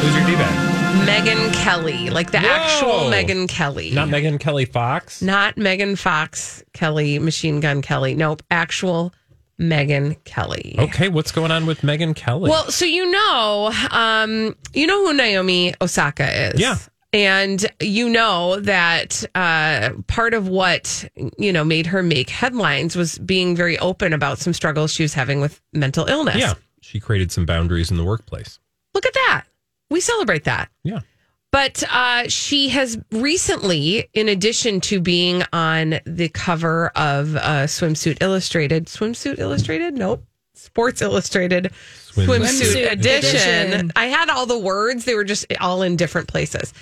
Who's 0.00 0.14
your 0.16 0.26
D-bag? 0.26 0.68
Megyn 1.08 1.52
Kelly, 1.54 2.10
like 2.10 2.30
the 2.30 2.38
actual 2.38 3.10
Megyn 3.10 3.48
Kelly. 3.48 3.90
Not 3.92 4.08
Megan 4.08 4.38
Kelly 4.38 4.66
Fox. 4.66 5.22
Not 5.22 5.56
Megan 5.56 5.96
Fox 5.96 6.62
Kelly, 6.74 7.18
Machine 7.18 7.60
Gun 7.60 7.82
Kelly. 7.82 8.14
Nope, 8.14 8.42
actual 8.50 9.12
Megyn 9.60 10.22
Kelly. 10.24 10.76
Okay, 10.78 11.08
what's 11.08 11.32
going 11.32 11.50
on 11.50 11.66
with 11.66 11.80
Megyn 11.82 12.14
Kelly? 12.14 12.50
Well, 12.50 12.70
so 12.70 12.84
you 12.84 13.10
know, 13.10 13.72
um, 13.90 14.56
you 14.72 14.86
know 14.86 15.04
who 15.06 15.14
Naomi 15.14 15.74
Osaka 15.80 16.50
is. 16.52 16.60
Yeah. 16.60 16.76
And 17.12 17.64
you 17.80 18.08
know 18.10 18.60
that 18.60 19.24
uh, 19.34 19.90
part 20.08 20.34
of 20.34 20.48
what 20.48 21.08
you 21.38 21.52
know 21.52 21.64
made 21.64 21.86
her 21.86 22.02
make 22.02 22.28
headlines 22.28 22.96
was 22.96 23.18
being 23.18 23.56
very 23.56 23.78
open 23.78 24.12
about 24.12 24.38
some 24.38 24.52
struggles 24.52 24.92
she 24.92 25.02
was 25.04 25.14
having 25.14 25.40
with 25.40 25.60
mental 25.72 26.04
illness. 26.06 26.36
yeah, 26.36 26.54
she 26.82 27.00
created 27.00 27.32
some 27.32 27.46
boundaries 27.46 27.90
in 27.90 27.96
the 27.96 28.04
workplace. 28.04 28.58
Look 28.92 29.06
at 29.06 29.14
that. 29.14 29.44
We 29.90 30.00
celebrate 30.00 30.44
that. 30.44 30.70
Yeah. 30.84 31.00
But 31.50 31.82
uh, 31.90 32.28
she 32.28 32.68
has 32.68 32.98
recently, 33.10 34.08
in 34.12 34.28
addition 34.28 34.80
to 34.82 35.00
being 35.00 35.42
on 35.52 36.00
the 36.04 36.28
cover 36.28 36.88
of 36.88 37.36
uh, 37.36 37.66
Swimsuit 37.66 38.22
Illustrated, 38.22 38.86
Swimsuit 38.86 39.38
Illustrated? 39.38 39.94
Nope. 39.94 40.24
Sports 40.54 41.00
Illustrated 41.00 41.72
Swimsuit. 42.10 42.26
Swimsuit, 42.26 42.84
Swimsuit 42.84 42.92
edition. 42.92 43.68
edition. 43.68 43.92
I 43.96 44.06
had 44.06 44.28
all 44.28 44.44
the 44.44 44.58
words, 44.58 45.04
they 45.04 45.14
were 45.14 45.24
just 45.24 45.46
all 45.60 45.82
in 45.82 45.96
different 45.96 46.28
places. 46.28 46.74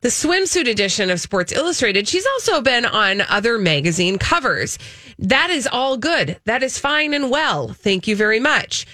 The 0.00 0.08
swimsuit 0.10 0.68
edition 0.68 1.10
of 1.10 1.20
Sports 1.20 1.50
Illustrated, 1.50 2.06
she's 2.06 2.26
also 2.26 2.60
been 2.60 2.84
on 2.84 3.22
other 3.22 3.58
magazine 3.58 4.18
covers. 4.18 4.78
That 5.18 5.50
is 5.50 5.66
all 5.66 5.96
good. 5.96 6.38
That 6.44 6.62
is 6.62 6.78
fine 6.78 7.14
and 7.14 7.30
well. 7.30 7.68
Thank 7.68 8.06
you 8.06 8.14
very 8.14 8.38
much. 8.38 8.86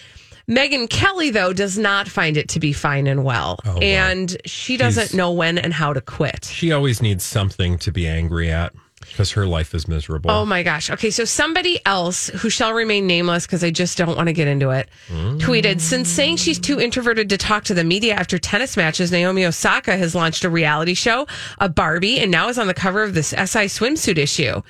Megyn 0.51 0.91
Kelly, 0.91 1.31
though, 1.31 1.53
does 1.53 1.79
not 1.79 2.09
find 2.09 2.37
it 2.37 2.49
to 2.51 2.61
be 2.61 2.73
fine 2.73 3.07
and 3.07 3.25
well. 3.25 3.61
Oh, 3.65 3.79
and 3.79 4.37
she 4.45 4.77
doesn't 4.77 5.09
She's- 5.09 5.15
know 5.15 5.31
when 5.31 5.57
and 5.59 5.73
how 5.73 5.93
to 5.93 6.01
quit. 6.01 6.47
She 6.53 6.73
always 6.73 7.01
needs 7.01 7.25
something 7.25 7.79
to 7.79 7.93
be 7.93 8.07
angry 8.07 8.51
at 8.51 8.73
because 9.01 9.33
her 9.33 9.47
life 9.47 9.75
is 9.75 9.89
miserable. 9.89 10.31
Oh 10.31 10.45
my 10.45 10.63
gosh. 10.63 10.91
Okay, 10.91 11.11
so 11.11 11.25
somebody 11.25 11.81
else 11.87 12.29
who 12.29 12.51
shall 12.51 12.73
remain 12.73 13.07
nameless 13.07 13.47
because 13.47 13.65
I 13.65 13.71
just 13.71 13.97
don't 13.97 14.17
want 14.17 14.29
to 14.29 14.33
get 14.33 14.47
into 14.47 14.71
it 14.71 14.89
mm. 15.09 15.39
tweeted 15.41 15.81
since 15.81 16.09
saying 16.09 16.37
she's 16.37 16.59
too 16.59 16.81
introverted 16.81 17.29
to 17.31 17.37
talk 17.37 17.65
to 17.65 17.75
the 17.75 17.85
media 17.85 18.15
after 18.15 18.39
tennis 18.39 18.77
matches, 18.77 19.11
Naomi 19.11 19.45
Osaka 19.45 19.97
has 19.97 20.15
launched 20.15 20.45
a 20.45 20.51
reality 20.51 20.95
show, 20.95 21.27
a 21.59 21.69
Barbie, 21.69 22.21
and 22.21 22.31
now 22.31 22.49
is 22.49 22.59
on 22.59 22.67
the 22.67 22.75
cover 22.75 23.03
of 23.03 23.15
this 23.15 23.29
SI 23.29 23.67
swimsuit 23.67 24.19
issue. 24.19 24.63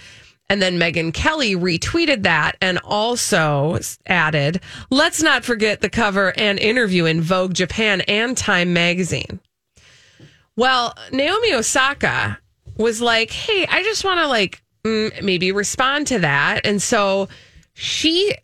And 0.50 0.60
then 0.60 0.78
Megyn 0.80 1.14
Kelly 1.14 1.54
retweeted 1.54 2.24
that 2.24 2.56
and 2.60 2.80
also 2.82 3.78
added, 4.06 4.60
let's 4.90 5.22
not 5.22 5.44
forget 5.44 5.80
the 5.80 5.88
cover 5.88 6.36
and 6.36 6.58
interview 6.58 7.04
in 7.04 7.22
Vogue 7.22 7.54
Japan 7.54 8.00
and 8.02 8.36
Time 8.36 8.72
magazine. 8.72 9.38
Well, 10.56 10.94
Naomi 11.12 11.54
Osaka 11.54 12.38
was 12.76 13.00
like, 13.00 13.30
hey, 13.30 13.64
I 13.70 13.84
just 13.84 14.04
want 14.04 14.18
to 14.18 14.26
like 14.26 14.60
mm, 14.84 15.22
maybe 15.22 15.52
respond 15.52 16.08
to 16.08 16.18
that. 16.18 16.66
And 16.66 16.82
so 16.82 17.28
she 17.74 18.34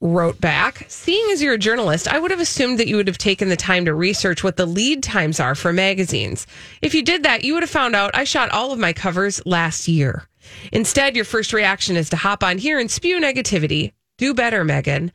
wrote 0.00 0.40
back, 0.40 0.84
seeing 0.88 1.30
as 1.32 1.42
you're 1.42 1.54
a 1.54 1.58
journalist, 1.58 2.08
I 2.08 2.18
would 2.18 2.30
have 2.30 2.40
assumed 2.40 2.78
that 2.78 2.88
you 2.88 2.96
would 2.96 3.08
have 3.08 3.18
taken 3.18 3.48
the 3.48 3.56
time 3.56 3.86
to 3.86 3.94
research 3.94 4.44
what 4.44 4.58
the 4.58 4.66
lead 4.66 5.02
times 5.02 5.40
are 5.40 5.54
for 5.54 5.72
magazines. 5.72 6.46
If 6.82 6.94
you 6.94 7.02
did 7.02 7.22
that, 7.22 7.42
you 7.42 7.54
would 7.54 7.62
have 7.62 7.70
found 7.70 7.96
out 7.96 8.14
I 8.14 8.24
shot 8.24 8.50
all 8.50 8.70
of 8.70 8.78
my 8.78 8.92
covers 8.92 9.44
last 9.46 9.88
year. 9.88 10.28
Instead, 10.72 11.16
your 11.16 11.24
first 11.24 11.52
reaction 11.52 11.96
is 11.96 12.10
to 12.10 12.16
hop 12.16 12.42
on 12.42 12.58
here 12.58 12.78
and 12.78 12.90
spew 12.90 13.20
negativity. 13.20 13.92
Do 14.16 14.34
better, 14.34 14.64
Megyn. 14.64 15.10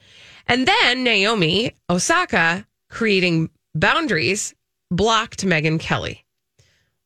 And 0.48 0.68
then 0.68 1.04
Naomi 1.04 1.74
Osaka, 1.90 2.66
creating 2.90 3.50
boundaries, 3.76 4.54
blocked 4.92 5.46
Megyn 5.46 5.80
Kelly. 5.80 6.26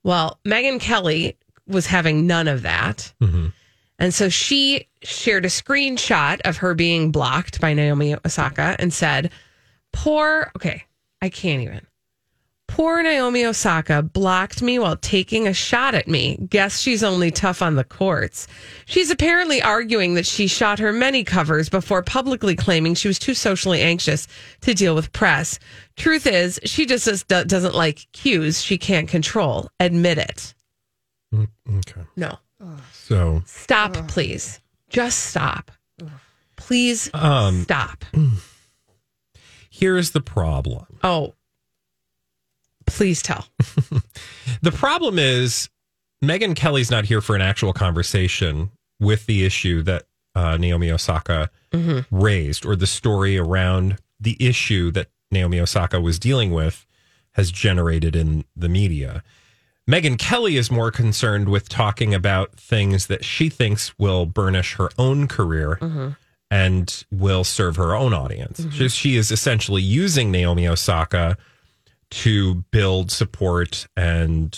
Well, 0.03 0.39
Megyn 0.45 0.79
Kelly 0.79 1.37
was 1.67 1.87
having 1.87 2.27
none 2.27 2.47
of 2.47 2.61
that. 2.63 3.13
Mm-hmm. 3.21 3.47
And 3.99 4.13
so 4.13 4.29
she 4.29 4.87
shared 5.01 5.45
a 5.45 5.49
screenshot 5.49 6.39
of 6.41 6.57
her 6.57 6.75
being 6.75 7.11
blocked 7.11 7.59
by 7.59 7.73
Naomi 7.73 8.15
Osaka 8.25 8.75
and 8.79 8.93
said, 8.93 9.31
Poor, 9.91 10.51
okay, 10.55 10.83
I 11.21 11.29
can't 11.29 11.63
even. 11.63 11.86
Poor 12.67 13.01
Naomi 13.01 13.45
Osaka 13.45 14.03
blocked 14.03 14.61
me 14.61 14.77
while 14.77 14.97
taking 14.97 15.47
a 15.47 15.53
shot 15.53 15.95
at 15.95 16.07
me. 16.07 16.37
Guess 16.49 16.79
she's 16.79 17.03
only 17.03 17.31
tough 17.31 17.61
on 17.61 17.75
the 17.75 17.83
courts. 17.83 18.45
She's 18.85 19.09
apparently 19.09 19.61
arguing 19.61 20.13
that 20.15 20.25
she 20.25 20.47
shot 20.47 20.77
her 20.79 20.91
many 20.93 21.23
covers 21.23 21.69
before 21.69 22.03
publicly 22.03 22.55
claiming 22.55 22.93
she 22.93 23.07
was 23.07 23.17
too 23.17 23.33
socially 23.33 23.81
anxious 23.81 24.27
to 24.61 24.73
deal 24.73 24.93
with 24.95 25.11
press. 25.13 25.57
Truth 25.95 26.27
is, 26.27 26.59
she 26.65 26.85
just 26.85 27.05
just 27.05 27.27
doesn't 27.27 27.73
like 27.73 28.05
cues 28.11 28.61
she 28.61 28.77
can't 28.77 29.07
control. 29.07 29.69
Admit 29.79 30.17
it. 30.17 30.53
Okay. 31.33 32.01
No. 32.15 32.37
So 32.91 33.41
Stop, 33.45 33.93
please. 34.07 34.59
Just 34.89 35.19
stop. 35.27 35.71
Please 36.57 37.09
Um, 37.13 37.61
stop. 37.63 38.03
here's 39.69 40.11
the 40.11 40.21
problem. 40.21 40.85
Oh, 41.03 41.35
please 42.87 43.21
tell. 43.21 43.47
The 44.61 44.71
problem 44.71 45.19
is 45.19 45.69
Megyn 46.23 46.55
Kelly's 46.55 46.89
not 46.89 47.05
here 47.05 47.21
for 47.21 47.35
an 47.35 47.41
actual 47.41 47.73
conversation 47.73 48.71
with 48.99 49.25
the 49.25 49.45
issue 49.45 49.83
that 49.83 50.03
uh, 50.35 50.57
Naomi 50.57 50.91
Osaka 50.91 51.49
mm-hmm. 51.71 52.15
raised 52.15 52.65
or 52.65 52.75
the 52.75 52.87
story 52.87 53.37
around 53.37 53.97
the 54.19 54.35
issue 54.39 54.91
that 54.91 55.07
Naomi 55.31 55.59
Osaka 55.59 56.01
was 56.01 56.17
dealing 56.17 56.51
with 56.51 56.85
has 57.33 57.51
generated 57.51 58.15
in 58.15 58.45
the 58.55 58.69
media. 58.69 59.23
Megyn 59.89 60.17
Kelly 60.17 60.57
is 60.57 60.69
more 60.71 60.91
concerned 60.91 61.49
with 61.49 61.69
talking 61.69 62.13
about 62.13 62.55
things 62.55 63.07
that 63.07 63.23
she 63.23 63.49
thinks 63.49 63.97
will 63.97 64.25
burnish 64.25 64.75
her 64.75 64.89
own 64.97 65.27
career 65.27 65.77
mm-hmm. 65.79 66.09
and 66.51 67.05
will 67.11 67.43
serve 67.43 67.75
her 67.77 67.95
own 67.95 68.13
audience. 68.13 68.59
Mm-hmm. 68.59 68.71
She, 68.71 68.89
she 68.89 69.15
is 69.15 69.31
essentially 69.31 69.81
using 69.81 70.31
Naomi 70.31 70.67
Osaka 70.67 71.37
to 72.09 72.63
build 72.71 73.11
support 73.11 73.87
and 73.95 74.57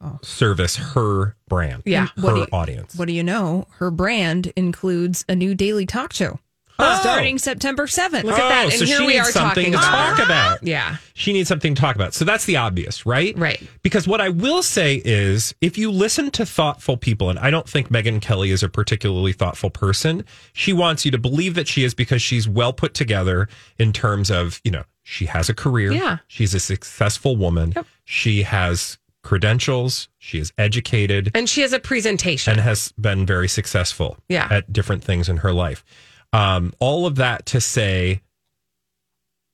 oh. 0.00 0.18
service 0.22 0.76
her 0.76 1.36
brand, 1.48 1.82
Yeah. 1.86 2.06
her 2.16 2.22
What 2.22 2.34
do 2.34 2.40
you- 2.40 2.48
audience. 2.52 2.94
What 2.96 3.06
do 3.08 3.14
you 3.14 3.22
know? 3.22 3.66
Her 3.78 3.90
brand 3.90 4.52
includes 4.56 5.24
a 5.28 5.34
new 5.34 5.54
daily 5.54 5.86
talk 5.86 6.12
show 6.12 6.40
oh. 6.78 6.98
starting 7.00 7.38
September 7.38 7.86
7th. 7.86 8.24
Look 8.24 8.38
at 8.38 8.48
that. 8.48 8.64
Oh, 8.64 8.64
and 8.64 8.72
Oh, 8.72 8.76
so 8.76 8.84
here 8.84 8.98
she 8.98 9.06
we 9.06 9.14
needs 9.14 9.28
are 9.28 9.32
something 9.32 9.72
talking 9.72 9.72
to 9.72 9.78
about 9.78 10.08
talk 10.08 10.18
her. 10.18 10.24
about. 10.24 10.62
Yeah. 10.62 10.96
She 11.14 11.32
needs 11.32 11.48
something 11.48 11.74
to 11.74 11.80
talk 11.80 11.94
about. 11.96 12.14
So 12.14 12.24
that's 12.24 12.44
the 12.44 12.56
obvious, 12.56 13.06
right? 13.06 13.36
Right. 13.38 13.62
Because 13.82 14.06
what 14.06 14.20
I 14.20 14.28
will 14.28 14.62
say 14.62 15.00
is 15.04 15.54
if 15.60 15.78
you 15.78 15.90
listen 15.90 16.30
to 16.32 16.44
thoughtful 16.46 16.96
people, 16.96 17.30
and 17.30 17.38
I 17.38 17.50
don't 17.50 17.68
think 17.68 17.88
Megyn 17.88 18.20
Kelly 18.20 18.50
is 18.50 18.62
a 18.62 18.68
particularly 18.68 19.32
thoughtful 19.32 19.70
person, 19.70 20.24
she 20.52 20.72
wants 20.72 21.04
you 21.04 21.10
to 21.12 21.18
believe 21.18 21.54
that 21.54 21.68
she 21.68 21.84
is 21.84 21.94
because 21.94 22.20
she's 22.22 22.48
well 22.48 22.72
put 22.72 22.92
together 22.94 23.48
in 23.78 23.92
terms 23.92 24.30
of, 24.30 24.60
you 24.64 24.70
know, 24.70 24.84
she 25.08 25.26
has 25.26 25.48
a 25.48 25.54
career. 25.54 25.92
Yeah. 25.92 26.18
She's 26.26 26.52
a 26.52 26.58
successful 26.58 27.36
woman. 27.36 27.74
She 28.04 28.42
has 28.42 28.98
credentials. 29.22 30.08
She 30.18 30.40
is 30.40 30.52
educated 30.58 31.30
And 31.32 31.48
she 31.48 31.60
has 31.60 31.72
a 31.72 31.78
presentation. 31.78 32.50
and 32.52 32.60
has 32.60 32.90
been 33.00 33.24
very 33.24 33.46
successful 33.46 34.16
Yeah. 34.28 34.48
at 34.50 34.72
different 34.72 35.04
things 35.04 35.28
in 35.28 35.38
her 35.38 35.52
life. 35.52 35.84
Um, 36.32 36.72
all 36.80 37.06
of 37.06 37.14
that 37.16 37.46
to 37.46 37.60
say, 37.60 38.20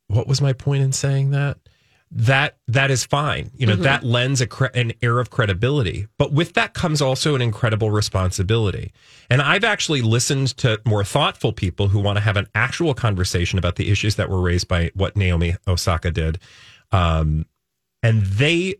what 0.09 0.27
was 0.27 0.41
my 0.41 0.55
point 0.55 0.83
in 0.85 0.93
saying 0.93 1.33
that? 1.33 1.59
That 2.15 2.59
that 2.69 2.91
is 2.91 3.07
fine. 3.07 3.51
You 3.57 3.67
know, 3.67 3.77
Mhm. 3.77 3.83
that 3.85 4.05
lends 4.05 4.43
a 4.43 4.47
cre- 4.47 4.67
an 4.75 4.93
air 5.01 5.19
of 5.19 5.31
credibility, 5.31 6.09
but 6.19 6.31
with 6.31 6.53
that 6.55 6.75
comes 6.75 7.01
also 7.01 7.35
an 7.35 7.41
incredible 7.41 7.91
responsibility. 7.91 8.93
And 9.31 9.41
I've 9.41 9.65
actually 9.65 10.03
listened 10.03 10.49
to 10.59 10.79
more 10.85 11.05
thoughtful 11.05 11.55
people 11.55 11.89
who 11.89 11.99
want 12.01 12.17
to 12.17 12.21
have 12.21 12.37
an 12.37 12.49
actual 12.55 12.93
conversation 12.93 13.59
about 13.59 13.77
the 13.77 13.91
issues 13.91 14.17
that 14.17 14.29
were 14.29 14.43
raised 14.43 14.69
by 14.69 14.91
what 14.95 15.17
Naomi 15.17 15.57
Osaka 15.67 16.11
did, 16.11 16.39
um, 16.91 17.47
and 18.03 18.23
they 18.27 18.75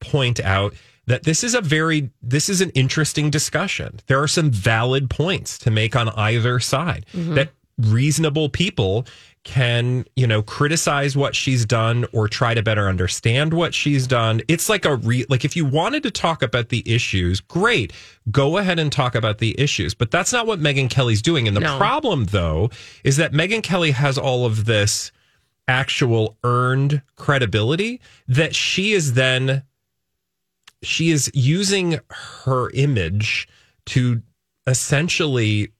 point 0.00 0.38
out 0.38 0.74
that 1.06 1.24
this 1.24 1.42
is 1.42 1.54
a 1.54 1.60
very 1.60 2.10
this 2.22 2.48
is 2.48 2.60
an 2.60 2.70
interesting 2.70 3.30
discussion. 3.30 3.98
There 4.06 4.22
are 4.22 4.28
some 4.28 4.50
valid 4.52 5.10
points 5.10 5.58
to 5.58 5.72
make 5.72 5.96
on 5.96 6.08
either 6.10 6.60
side 6.60 7.04
Mhm. 7.12 7.34
that 7.34 7.50
reasonable 7.78 8.48
people 8.48 9.04
can, 9.44 10.06
you 10.16 10.26
know, 10.26 10.42
criticize 10.42 11.16
what 11.16 11.36
she's 11.36 11.66
done 11.66 12.06
or 12.12 12.28
try 12.28 12.54
to 12.54 12.62
better 12.62 12.88
understand 12.88 13.52
what 13.52 13.74
she's 13.74 14.06
done. 14.06 14.40
It's 14.48 14.68
like 14.70 14.84
a 14.86 14.96
re 14.96 15.26
like 15.28 15.44
if 15.44 15.54
you 15.54 15.66
wanted 15.66 16.02
to 16.04 16.10
talk 16.10 16.42
about 16.42 16.70
the 16.70 16.82
issues, 16.90 17.40
great. 17.40 17.92
Go 18.30 18.56
ahead 18.56 18.78
and 18.78 18.90
talk 18.90 19.14
about 19.14 19.38
the 19.38 19.54
issues. 19.60 19.92
But 19.94 20.10
that's 20.10 20.32
not 20.32 20.46
what 20.46 20.60
Megyn 20.60 20.88
Kelly's 20.88 21.20
doing. 21.22 21.46
And 21.46 21.54
the 21.56 21.60
No. 21.60 21.76
problem 21.76 22.24
though 22.26 22.70
is 23.04 23.18
that 23.18 23.32
Megyn 23.32 23.62
Kelly 23.62 23.90
has 23.90 24.16
all 24.16 24.46
of 24.46 24.64
this 24.64 25.12
actual 25.68 26.36
earned 26.42 27.02
credibility 27.16 28.00
that 28.26 28.54
she 28.54 28.92
is 28.92 29.12
then 29.12 29.62
she 30.82 31.10
is 31.10 31.30
using 31.34 32.00
her 32.44 32.70
image 32.70 33.46
to 33.86 34.22
essentially 34.66 35.70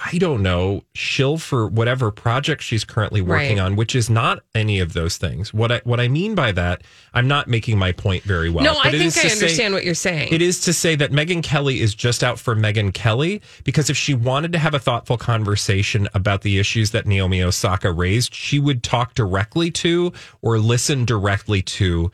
I 0.00 0.16
don't 0.18 0.44
know, 0.44 0.84
shill 0.94 1.38
for 1.38 1.66
whatever 1.66 2.12
project 2.12 2.62
she's 2.62 2.84
currently 2.84 3.20
working 3.20 3.56
Right. 3.58 3.64
on, 3.64 3.74
which 3.74 3.96
is 3.96 4.08
not 4.08 4.44
any 4.54 4.78
of 4.78 4.92
those 4.92 5.16
things. 5.16 5.52
What 5.52 5.72
I 5.72 5.80
what 5.82 5.98
I 5.98 6.06
mean 6.06 6.36
by 6.36 6.52
that, 6.52 6.82
I'm 7.14 7.26
not 7.26 7.48
making 7.48 7.78
my 7.78 7.90
point 7.90 8.22
very 8.22 8.48
well. 8.48 8.64
no, 8.64 8.74
but 8.74 8.86
I 8.86 8.88
it 8.90 8.92
think 8.92 9.04
is 9.06 9.18
I 9.18 9.22
to 9.22 9.28
say- 9.30 9.34
understand 9.34 9.74
what 9.74 9.84
you're 9.84 9.94
saying. 9.94 10.28
it 10.32 10.40
is 10.40 10.60
to 10.60 10.72
say 10.72 10.94
that 10.94 11.10
Megyn 11.10 11.42
Kelly 11.42 11.80
is 11.80 11.96
just 11.96 12.22
out 12.22 12.38
for 12.38 12.54
Megyn 12.54 12.94
Kelly 12.94 13.42
because 13.64 13.90
if 13.90 13.96
she 13.96 14.14
wanted 14.14 14.52
to 14.52 14.58
have 14.58 14.72
a 14.72 14.78
thoughtful 14.78 15.16
conversation 15.18 16.08
about 16.14 16.42
the 16.42 16.58
issues 16.58 16.92
that 16.92 17.06
Naomi 17.06 17.42
Osaka 17.42 17.90
raised, 17.90 18.32
she 18.34 18.60
would 18.60 18.82
talk 18.84 19.14
directly 19.14 19.70
to 19.72 20.12
or 20.42 20.58
listen 20.58 21.04
directly 21.04 21.60
to 21.62 22.12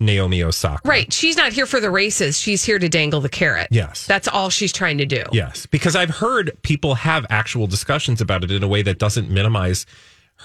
Naomi 0.00 0.42
Osaka. 0.42 0.86
Right. 0.88 1.12
She's 1.12 1.36
not 1.36 1.52
here 1.52 1.66
for 1.66 1.80
the 1.80 1.90
races. 1.90 2.38
She's 2.38 2.64
here 2.64 2.78
to 2.78 2.88
dangle 2.88 3.20
the 3.20 3.28
carrot. 3.28 3.68
Yes. 3.70 4.06
That's 4.06 4.28
all 4.28 4.50
she's 4.50 4.72
trying 4.72 4.98
to 4.98 5.06
do. 5.06 5.22
Yes, 5.32 5.66
because 5.66 5.94
I've 5.96 6.10
heard 6.10 6.56
people 6.62 6.96
have 6.96 7.26
actual 7.30 7.66
discussions 7.66 8.20
about 8.20 8.44
it 8.44 8.50
in 8.50 8.62
a 8.62 8.68
way 8.68 8.82
that 8.82 8.98
doesn't 8.98 9.30
minimize 9.30 9.86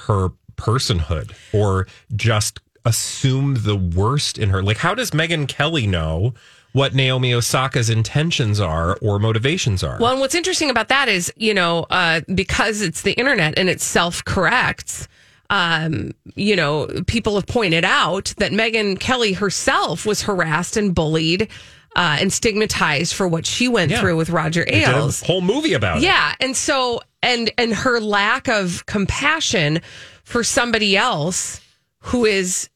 her 0.05 0.29
personhood 0.55 1.33
or 1.53 1.87
just 2.15 2.59
assume 2.85 3.55
the 3.59 3.75
worst 3.75 4.37
in 4.37 4.49
her. 4.49 4.61
Like, 4.61 4.77
how 4.77 4.93
does 4.93 5.11
Megyn 5.11 5.47
Kelly 5.47 5.87
know 5.87 6.33
what 6.73 6.93
Naomi 6.93 7.33
Osaka's 7.33 7.89
intentions 7.89 8.59
are 8.59 8.97
or 9.01 9.19
motivations 9.19 9.83
are? 9.83 9.97
Well, 9.99 10.11
and 10.11 10.19
what's 10.19 10.35
interesting 10.35 10.69
about 10.69 10.89
that 10.89 11.09
is, 11.09 11.33
you 11.35 11.53
know, 11.53 11.87
uh, 11.89 12.21
because 12.33 12.81
it's 12.81 13.01
the 13.01 13.13
internet 13.13 13.57
and 13.57 13.69
it 13.69 13.81
self 13.81 14.23
corrects, 14.25 15.07
um, 15.49 16.11
you 16.35 16.55
know, 16.55 16.87
people 17.07 17.35
have 17.35 17.47
pointed 17.47 17.83
out 17.85 18.33
that 18.37 18.51
Megyn 18.51 18.99
Kelly 18.99 19.33
herself 19.33 20.05
was 20.05 20.21
harassed 20.23 20.77
and 20.77 20.93
bullied 20.93 21.49
uh, 21.95 22.17
and 22.19 22.31
stigmatized 22.31 23.13
for 23.15 23.27
what 23.27 23.45
she 23.45 23.67
went 23.67 23.91
Yeah. 23.91 23.99
through 24.01 24.17
with 24.17 24.29
Roger 24.29 24.63
They 24.65 24.79
did 24.81 24.89
a 24.89 24.97
Ailes. 24.97 25.21
whole 25.23 25.41
movie 25.41 25.73
about 25.73 25.97
it. 25.97 26.03
Yeah, 26.03 26.35
and 26.39 26.55
so 26.55 27.01
and 27.23 27.51
and 27.57 27.73
her 27.73 27.99
lack 27.99 28.47
of 28.47 28.85
compassion 28.85 29.81
for 30.23 30.43
somebody 30.43 30.95
else 30.95 31.59
who 32.01 32.25
is 32.25 32.69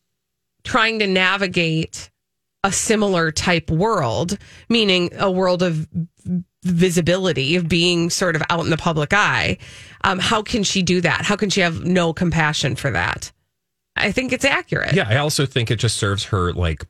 trying 0.63 0.99
to 0.99 1.07
navigate 1.07 2.09
a 2.63 2.71
similar 2.71 3.31
type 3.31 3.69
world, 3.69 4.37
meaning 4.69 5.09
a 5.17 5.29
world 5.29 5.61
of 5.61 5.87
visibility 6.63 7.55
of 7.55 7.67
being 7.69 8.09
sort 8.09 8.35
of 8.35 8.43
out 8.49 8.61
in 8.63 8.69
the 8.69 8.77
public 8.77 9.13
eye. 9.13 9.57
Um, 10.03 10.19
how 10.19 10.41
can 10.41 10.63
she 10.63 10.81
do 10.81 11.01
that? 11.01 11.21
How 11.25 11.35
can 11.35 11.49
she 11.49 11.61
have 11.61 11.83
no 11.85 12.13
compassion 12.13 12.75
for 12.75 12.91
that? 12.91 13.31
I 13.95 14.11
think 14.11 14.33
it's 14.33 14.45
accurate. 14.45 14.93
Yeah, 14.93 15.07
I 15.07 15.17
also 15.17 15.45
think 15.45 15.69
it 15.69 15.77
just 15.77 15.97
serves 15.97 16.23
her 16.25 16.51
like 16.53 16.85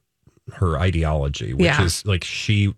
her 0.54 0.80
ideology, 0.80 1.54
which 1.54 1.66
Yeah. 1.66 1.84
is 1.84 2.06
like 2.06 2.24
she 2.24 2.74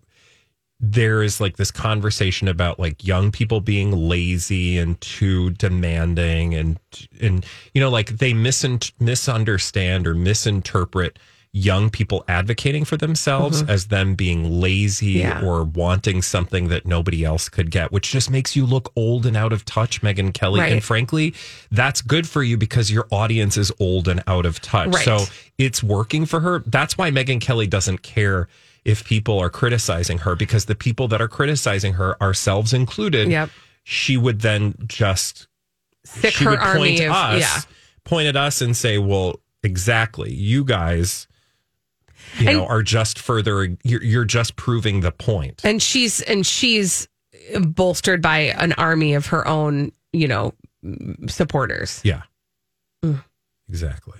there 0.78 1.22
is 1.22 1.40
like 1.40 1.56
this 1.56 1.70
conversation 1.70 2.48
about 2.48 2.78
like 2.78 3.02
young 3.02 3.32
people 3.32 3.62
being 3.62 3.92
lazy 3.92 4.76
and 4.76 5.00
too 5.00 5.48
demanding 5.52 6.54
and 6.54 6.78
and 7.18 7.46
you 7.72 7.80
know 7.80 7.88
like 7.88 8.18
they 8.18 8.32
misun- 8.32 8.92
misunderstand 9.00 10.06
or 10.06 10.14
misinterpret 10.14 11.18
young 11.58 11.88
people 11.88 12.22
advocating 12.28 12.84
for 12.84 12.98
themselves 12.98 13.62
Mhm. 13.62 13.68
as 13.70 13.86
them 13.86 14.14
being 14.14 14.60
lazy 14.60 15.12
Yeah. 15.20 15.40
or 15.42 15.64
wanting 15.64 16.20
something 16.20 16.68
that 16.68 16.84
nobody 16.84 17.24
else 17.24 17.48
could 17.48 17.70
get 17.70 17.90
which 17.90 18.10
just 18.10 18.28
makes 18.30 18.54
you 18.54 18.66
look 18.66 18.92
old 18.94 19.24
and 19.24 19.38
out 19.38 19.54
of 19.54 19.64
touch 19.64 20.02
Megyn 20.02 20.34
Kelly 20.34 20.60
Right. 20.60 20.72
and 20.72 20.84
frankly 20.84 21.32
that's 21.72 22.02
good 22.02 22.28
for 22.28 22.42
you 22.42 22.58
because 22.58 22.90
your 22.90 23.06
audience 23.10 23.56
is 23.56 23.72
old 23.80 24.06
and 24.06 24.22
out 24.26 24.44
of 24.44 24.60
touch 24.60 24.88
Right. 24.94 25.04
so 25.04 25.24
it's 25.56 25.82
working 25.82 26.26
for 26.26 26.40
her 26.40 26.62
that's 26.66 26.98
why 26.98 27.10
Megyn 27.10 27.40
Kelly 27.40 27.66
doesn't 27.66 28.02
care 28.02 28.48
if 28.84 29.02
people 29.04 29.38
are 29.38 29.48
criticizing 29.48 30.18
her 30.18 30.36
because 30.36 30.66
the 30.66 30.74
people 30.74 31.08
that 31.08 31.22
are 31.22 31.28
criticizing 31.28 31.94
her 31.94 32.20
ourselves 32.22 32.74
included 32.74 33.30
Yep. 33.30 33.48
she 33.82 34.18
would 34.18 34.40
then 34.42 34.74
just 34.86 35.46
Thick 36.06 36.34
she 36.34 36.44
her 36.44 36.50
would 36.50 36.60
point 36.60 37.00
of- 37.00 37.10
us 37.12 37.40
yeah. 37.40 37.60
point 38.04 38.28
at 38.28 38.36
us 38.36 38.60
and 38.60 38.76
say 38.76 38.98
well 38.98 39.40
exactly 39.62 40.32
you 40.34 40.64
guys 40.64 41.26
you 42.38 42.48
And- 42.48 42.58
know 42.58 42.66
are 42.66 42.82
just 42.82 43.18
further 43.18 43.76
you're, 43.82 44.02
you're 44.02 44.24
just 44.24 44.56
proving 44.56 45.00
the 45.00 45.12
point 45.12 45.60
and 45.64 45.82
she's 45.82 46.20
and 46.22 46.46
she's 46.46 47.08
bolstered 47.60 48.20
by 48.22 48.38
an 48.58 48.72
army 48.74 49.14
of 49.14 49.26
her 49.26 49.46
own, 49.46 49.92
you 50.12 50.28
know, 50.28 50.52
supporters. 51.28 52.00
yeah 52.04 52.22
Mm. 53.04 53.22
exactly 53.68 54.18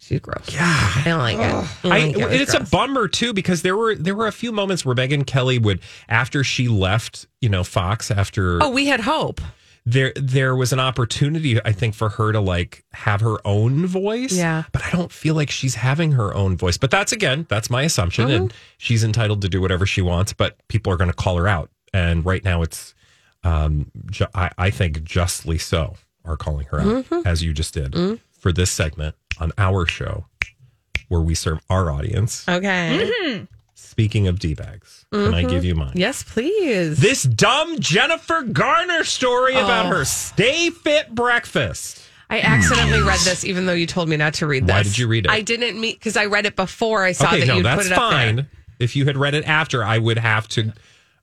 She's 0.00 0.20
gross. 0.20 0.48
Yeah, 0.50 0.62
I 0.64 1.02
don't 1.04 1.18
like 1.18 1.36
it. 1.36 1.40
I 1.42 1.68
don't 1.82 1.92
I, 1.92 1.98
it. 1.98 2.40
It's 2.40 2.54
it's 2.54 2.54
a 2.54 2.70
bummer 2.70 3.08
too 3.08 3.34
because 3.34 3.60
there 3.62 3.76
were 3.76 3.94
there 3.94 4.14
were 4.14 4.26
a 4.28 4.32
few 4.32 4.52
moments 4.52 4.82
where 4.84 4.94
Megyn 4.94 5.26
Kelly 5.26 5.58
would 5.58 5.80
after 6.08 6.42
she 6.42 6.66
left 6.68 7.26
you 7.42 7.48
know 7.50 7.62
Fox 7.64 8.10
after 8.10 8.62
Oh, 8.62 8.70
we 8.70 8.86
had 8.86 9.00
hope. 9.00 9.40
There 9.90 10.12
there 10.16 10.54
was 10.54 10.72
an 10.72 10.80
opportunity 10.80 11.58
I 11.64 11.72
think 11.72 11.94
for 11.94 12.08
her 12.10 12.32
to 12.32 12.40
like 12.40 12.84
have 12.92 13.20
her 13.22 13.36
own 13.46 13.86
voice. 13.86 14.32
Yeah. 14.32 14.64
But 14.72 14.84
I 14.84 14.90
don't 14.90 15.10
feel 15.10 15.34
like 15.34 15.50
she's 15.50 15.74
having 15.76 16.12
her 16.12 16.34
own 16.34 16.56
voice. 16.56 16.76
But 16.76 16.90
that's 16.90 17.12
again, 17.12 17.46
that's 17.48 17.70
my 17.70 17.82
assumption 17.82 18.30
and 18.30 18.52
she's 18.76 19.02
entitled 19.04 19.40
to 19.42 19.48
do 19.48 19.60
whatever 19.60 19.86
she 19.86 20.02
wants, 20.02 20.32
but 20.32 20.56
people 20.68 20.92
are 20.92 20.96
going 20.96 21.10
to 21.10 21.16
call 21.16 21.36
her 21.38 21.48
out. 21.48 21.70
And 21.94 22.24
right 22.26 22.44
now 22.44 22.62
it's 22.62 22.94
um 23.44 23.90
ju- 24.10 24.26
I, 24.34 24.50
I 24.58 24.70
think 24.70 25.04
justly 25.04 25.58
so 25.58 25.94
are 26.24 26.36
calling 26.36 26.66
her 26.66 26.80
out 26.80 27.04
Mhm. 27.06 27.26
as 27.26 27.42
you 27.42 27.52
just 27.54 27.72
did 27.72 27.94
for 28.38 28.52
this 28.52 28.70
segment 28.70 29.14
on 29.40 29.52
our 29.56 29.86
show 29.86 30.26
where 31.08 31.20
we 31.22 31.34
serve 31.34 31.60
our 31.70 31.90
audience. 31.90 32.44
Okay. 32.48 33.46
Speaking 33.80 34.26
of 34.26 34.38
D-bags, 34.38 35.06
can 35.12 35.34
I 35.34 35.42
give 35.42 35.50
mm-hmm. 35.50 35.64
you 35.64 35.74
mine? 35.74 35.92
Yes, 35.94 36.22
please. 36.22 36.98
This 37.00 37.22
dumb 37.22 37.78
Jennifer 37.78 38.42
Garner 38.42 39.04
story 39.04 39.54
about 39.54 39.86
Oh. 39.86 39.90
her 39.98 40.04
Stay 40.04 40.70
Fit 40.70 41.14
breakfast. 41.14 42.02
I 42.28 42.40
accidentally 42.40 43.02
read 43.02 43.20
this, 43.20 43.44
even 43.44 43.66
though 43.66 43.72
you 43.72 43.86
told 43.86 44.08
me 44.08 44.16
not 44.16 44.34
to 44.34 44.46
read 44.46 44.66
this. 44.66 44.74
Why 44.74 44.82
did 44.82 44.98
you 44.98 45.06
read 45.08 45.24
it? 45.26 45.30
I 45.30 45.40
didn't 45.42 45.80
meet 45.80 45.98
because 45.98 46.16
I 46.16 46.26
read 46.26 46.44
it 46.44 46.56
before 46.56 47.04
I 47.04 47.12
saw 47.12 47.28
okay, 47.28 47.40
that 47.40 47.46
no, 47.46 47.56
you'd 47.56 47.64
that's 47.64 47.84
put 47.84 47.86
it 47.86 47.92
up 47.92 48.12
fine. 48.12 48.36
there. 48.36 48.46
If 48.78 48.96
you 48.96 49.06
had 49.06 49.16
read 49.16 49.34
it 49.34 49.44
after, 49.48 49.82
I 49.82 49.98
would 49.98 50.18
have 50.18 50.46
to 50.48 50.72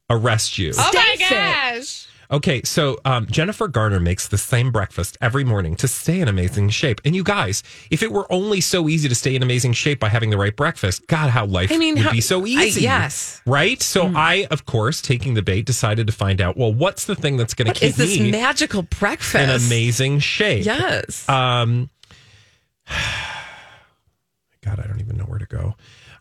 arrest 0.10 0.58
you. 0.58 0.72
Oh 0.78 0.92
my 0.94 1.16
gosh! 1.30 2.08
Okay, 2.32 2.62
so 2.64 2.98
um, 3.06 3.28
Jennifer 3.28 3.68
Garner 3.68 4.00
makes 4.00 4.28
the 4.28 4.38
same 4.38 4.72
breakfast 4.72 5.18
every 5.22 5.44
morning 5.44 5.76
to 5.76 5.88
stay 5.88 6.20
in 6.22 6.28
amazing 6.28 6.70
shape. 6.70 7.00
And 7.06 7.16
you 7.16 7.24
guys, 7.24 7.62
if 7.92 8.02
it 8.02 8.12
were 8.12 8.26
only 8.32 8.62
so 8.62 8.90
easy 8.90 9.08
to 9.08 9.16
stay 9.16 9.36
in 9.36 9.44
amazing 9.44 9.74
shape 9.74 10.00
by 10.00 10.10
having 10.10 10.32
the 10.32 10.38
right 10.38 10.56
breakfast, 10.56 11.06
God, 11.08 11.30
how 11.30 11.46
life 11.46 11.72
I 11.72 11.78
mean, 11.78 11.96
would 11.96 12.06
how- 12.06 12.12
be 12.12 12.22
so 12.22 12.44
I- 12.44 12.48
easy. 12.48 12.82
yes. 12.82 13.42
Right? 13.46 13.82
So 13.82 14.12
I, 14.16 14.48
of 14.50 14.66
course, 14.66 15.02
taking 15.02 15.36
the 15.36 15.42
bait, 15.44 15.66
decided 15.66 16.08
to 16.08 16.14
find 16.14 16.42
out, 16.42 16.58
well, 16.58 16.74
what's 16.74 17.06
the 17.06 17.16
thing 17.16 17.38
that's 17.38 17.54
going 17.54 17.68
to 17.68 17.70
What 17.70 17.78
keep 17.78 17.90
is 17.90 17.96
this 17.98 18.20
me 18.20 18.32
magical 18.32 18.82
breakfast? 18.82 19.36
in 19.36 19.50
amazing 19.50 20.20
shape? 20.20 20.66
Yes. 20.66 21.28
Um, 21.30 21.90
God, 24.64 24.80
I 24.80 24.88
don't 24.88 25.00
even 25.00 25.18
know 25.18 25.26
where 25.26 25.40
to 25.40 25.46
go. 25.46 25.76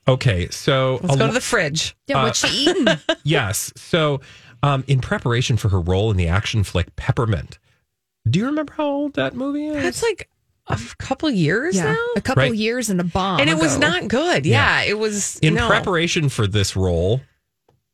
Okay, 0.07 0.49
so 0.51 1.01
Let's 1.03 1.17
go 1.17 1.23
lo- 1.23 1.27
to 1.29 1.33
the 1.33 1.41
fridge. 1.41 1.97
Yeah, 2.07 2.19
Uh, 2.21 2.25
what's 2.25 2.39
she 2.47 2.69
eating? 2.71 2.87
yes. 3.23 3.73
So, 3.77 4.21
um, 4.65 4.85
in 4.87 5.01
preparation 5.01 5.57
for 5.57 5.69
her 5.69 5.81
role 5.81 6.11
in 6.11 6.17
the 6.17 6.29
action 6.29 6.65
flick 6.65 6.95
Peppermint, 6.97 7.59
do 8.29 8.39
you 8.39 8.47
remember 8.47 8.73
how 8.73 8.87
old 8.87 9.15
that 9.15 9.35
movie 9.35 9.67
is? 9.67 9.83
That's 9.83 10.03
like 10.03 10.29
a 10.69 10.79
couple 10.99 11.31
years 11.31 11.77
Yeah, 11.77 11.93
now, 11.93 12.07
a 12.17 12.21
couple 12.21 12.43
Right. 12.45 12.55
years 12.55 12.89
and 12.91 13.01
a 13.01 13.05
bomb, 13.05 13.41
and 13.41 13.51
it 13.51 13.59
was 13.59 13.79
not 13.79 14.09
good. 14.09 14.47
Yeah, 14.47 14.83
it 14.83 14.99
was 14.99 15.39
in 15.41 15.55
no. 15.55 15.69
preparation 15.69 16.29
for 16.31 16.47
this 16.47 16.75
role, 16.75 17.21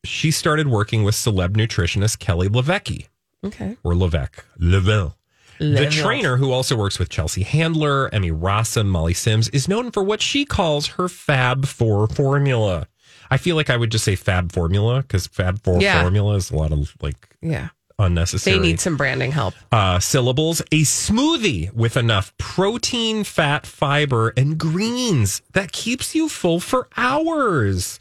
she 0.05 0.31
started 0.31 0.69
working 0.69 1.03
with 1.03 1.15
celeb 1.15 1.57
nutritionist 1.57 2.19
Kelly 2.21 2.49
Levecki 2.49 3.07
Okay. 3.45 3.77
or 3.83 3.95
Levesque. 3.97 4.45
Levelle. 4.61 5.15
The 5.59 5.91
trainer, 5.91 6.39
who 6.39 6.53
also 6.53 6.75
works 6.75 6.99
with 6.99 7.11
Chelsea 7.11 7.43
Handler, 7.43 8.09
Emmy 8.15 8.31
Rossum, 8.31 8.87
Molly 8.87 9.13
Sims, 9.13 9.49
is 9.51 9.69
known 9.69 9.91
for 9.91 10.03
what 10.03 10.23
she 10.23 10.47
calls 10.47 10.87
her 10.97 11.07
Fab 11.07 11.67
Four 11.67 12.07
formula. 12.07 12.87
I 13.31 13.37
feel 13.37 13.57
like 13.57 13.71
I 13.71 13.77
would 13.77 13.91
just 13.93 14.05
say 14.05 14.17
Fab 14.17 14.53
formula 14.53 15.03
because 15.03 15.27
Fab 15.27 15.63
Four 15.63 15.81
Yeah. 15.81 16.03
formula 16.03 16.35
is 16.37 16.51
a 16.51 16.57
lot 16.57 16.73
of 16.73 16.95
like 17.01 17.17
Yeah, 17.41 17.69
unnecessary. 17.99 18.57
they 18.59 18.63
need 18.63 18.81
some 18.81 18.97
branding 18.97 19.33
help. 19.33 19.55
uh, 19.71 20.01
syllables. 20.01 20.61
A 20.73 20.83
smoothie 20.83 21.73
with 21.73 21.97
enough 21.97 22.37
protein, 22.39 23.23
fat, 23.25 23.67
fiber, 23.67 24.33
and 24.37 24.59
greens 24.59 25.43
that 25.53 25.73
keeps 25.73 26.15
you 26.15 26.29
full 26.29 26.59
for 26.61 26.89
hours. 26.97 27.99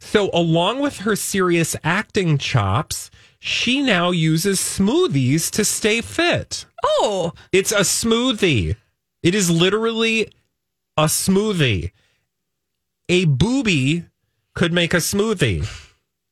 So, 0.00 0.30
along 0.34 0.80
with 0.80 0.98
her 0.98 1.14
serious 1.14 1.76
acting 1.84 2.36
chops, 2.36 3.08
she 3.38 3.80
now 3.80 4.10
uses 4.10 4.58
smoothies 4.58 5.48
to 5.52 5.64
stay 5.64 6.00
fit. 6.00 6.64
Oh, 6.84 7.32
It's 7.52 7.70
a 7.70 7.80
smoothie. 7.80 8.74
It 9.22 9.34
is 9.36 9.48
literally 9.48 10.32
a 10.96 11.04
smoothie. 11.04 11.92
A 13.08 13.24
booby 13.26 14.04
could 14.54 14.72
make 14.72 14.94
a 14.94 14.98
smoothie. 14.98 15.66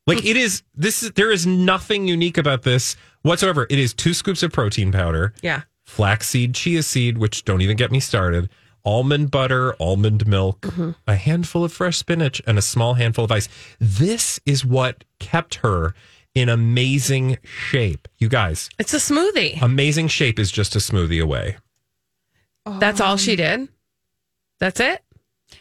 Like 0.06 0.24
it 0.24 0.36
is 0.36 0.62
this 0.74 1.02
is 1.02 1.12
there 1.12 1.30
is 1.30 1.46
nothing 1.46 2.08
unique 2.08 2.38
about 2.38 2.62
this 2.62 2.96
whatsoever. 3.22 3.66
It 3.70 3.78
is 3.78 3.94
two 3.94 4.14
scoops 4.14 4.42
of 4.42 4.52
protein 4.52 4.90
powder, 4.92 5.34
yeah. 5.42 5.62
flaxseed, 5.84 6.54
chia 6.54 6.82
seed, 6.82 7.18
which 7.18 7.44
don't 7.44 7.60
even 7.62 7.76
get 7.76 7.92
me 7.92 8.00
started, 8.00 8.48
almond 8.84 9.30
butter, 9.30 9.74
almond 9.78 10.26
milk, 10.26 10.66
a 11.06 11.14
handful 11.14 11.62
of 11.64 11.72
fresh 11.72 11.98
spinach, 11.98 12.40
and 12.46 12.58
a 12.58 12.62
small 12.62 12.94
handful 12.94 13.24
of 13.24 13.30
ice. 13.30 13.48
This 13.78 14.40
is 14.46 14.64
what 14.64 15.04
kept 15.20 15.56
her 15.56 15.94
in 16.34 16.48
amazing 16.48 17.38
shape. 17.42 18.08
You 18.18 18.28
guys, 18.28 18.68
It's 18.78 18.94
a 18.94 18.98
smoothie. 18.98 19.60
amazing 19.62 20.08
shape 20.08 20.38
is 20.38 20.50
just 20.50 20.74
a 20.74 20.78
smoothie 20.78 21.22
away. 21.22 21.56
That's 22.78 23.00
all 23.00 23.16
she 23.16 23.36
did. 23.36 23.68
That's 24.60 24.80
it. 24.80 25.02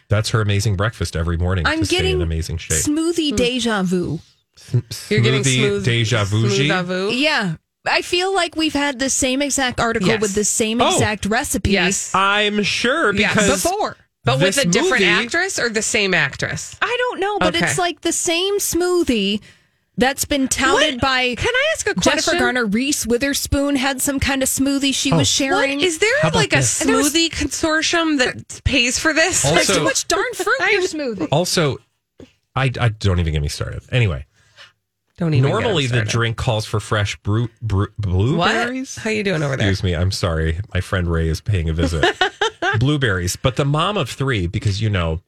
That's 0.08 0.30
her 0.30 0.40
amazing 0.40 0.76
breakfast 0.76 1.14
every 1.16 1.36
morning 1.36 1.66
I'm 1.66 1.80
to 1.80 1.84
stay 1.86 1.96
in 1.98 2.02
getting 2.02 2.22
amazing 2.22 2.58
shape. 2.58 2.78
smoothie 2.82 3.30
hmm. 3.30 3.36
deja 3.36 3.82
vu. 3.82 4.20
You're 5.08 5.20
getting 5.20 5.42
Smoothie 5.42 5.58
smooth 5.58 5.84
deja 5.84 6.24
vu. 6.24 6.48
smooth-a-vu? 6.50 7.10
Yeah. 7.12 7.54
I 7.86 8.02
feel 8.02 8.34
like 8.34 8.56
we've 8.56 8.74
had 8.74 8.98
the 8.98 9.08
same 9.08 9.40
exact 9.40 9.80
article 9.80 10.08
Yes. 10.08 10.20
with 10.20 10.34
the 10.34 10.44
same 10.44 10.82
Oh. 10.82 10.92
exact 10.92 11.24
recipe. 11.26 11.70
Yes. 11.70 12.14
I'm 12.14 12.62
sure 12.62 13.14
Yes. 13.14 13.32
because 13.34 13.62
Before. 13.64 13.96
But 14.24 14.38
with 14.38 14.56
this 14.56 14.64
a 14.64 14.68
different 14.68 15.02
movie- 15.02 15.06
actress 15.24 15.58
or 15.58 15.70
the 15.70 15.80
same 15.80 16.12
actress? 16.12 16.76
I 16.82 16.94
don't 16.98 17.20
know, 17.20 17.38
but 17.38 17.56
Okay. 17.56 17.64
it's 17.64 17.78
like 17.78 18.02
the 18.02 18.12
same 18.12 18.58
smoothie 18.58 19.40
that's 20.00 20.24
been 20.24 20.48
touted 20.48 20.94
What- 20.94 21.00
by 21.00 21.34
Can 21.36 21.54
I 21.54 21.68
ask 21.74 21.86
a 21.88 21.94
question? 21.94 22.12
Jennifer 22.12 22.38
Garner. 22.38 22.66
Reese 22.66 23.06
Witherspoon 23.06 23.76
had 23.76 24.00
some 24.00 24.18
kind 24.18 24.42
of 24.42 24.48
smoothie 24.48 24.94
she 24.94 25.12
Oh. 25.12 25.18
was 25.18 25.28
sharing. 25.28 25.78
What, 25.78 25.84
is 25.86 25.98
there 25.98 26.20
How 26.22 26.28
about 26.28 26.38
like 26.38 26.52
a 26.52 26.56
this? 26.56 26.82
smoothie 26.82 27.30
consortium 27.30 28.18
that 28.18 28.62
pays 28.64 28.98
for 28.98 29.12
this? 29.12 29.44
Also- 29.44 29.54
There's 29.56 29.78
too 29.78 29.84
much 29.84 30.08
darn 30.08 30.32
fruit 30.34 30.60
in 30.62 30.72
your 30.72 30.82
smoothie. 30.88 31.28
also, 31.30 31.76
I, 32.56 32.70
I 32.80 32.88
don't 32.88 33.20
even 33.20 33.32
get 33.32 33.42
me 33.42 33.48
started. 33.48 33.82
Anyway, 33.92 34.26
Don't 35.18 35.34
even 35.34 35.48
normally 35.50 35.86
the 35.86 36.02
drink 36.02 36.36
calls 36.36 36.64
for 36.66 36.80
fresh 36.80 37.16
bru- 37.18 37.48
bru- 37.62 37.92
blueberries. 37.98 38.96
What? 38.96 39.04
How 39.04 39.10
you 39.10 39.22
doing 39.22 39.42
over 39.42 39.56
there? 39.56 39.68
Excuse 39.68 39.84
me. 39.84 39.94
I'm 39.94 40.10
sorry. 40.10 40.58
My 40.74 40.80
friend 40.80 41.06
Ray 41.06 41.28
is 41.28 41.40
paying 41.40 41.68
a 41.68 41.72
visit. 41.72 42.04
blueberries. 42.78 43.36
But 43.36 43.56
the 43.56 43.64
mom 43.64 43.96
of 43.96 44.08
three, 44.10 44.46
because 44.46 44.80
you 44.82 44.88
know, 44.90 45.20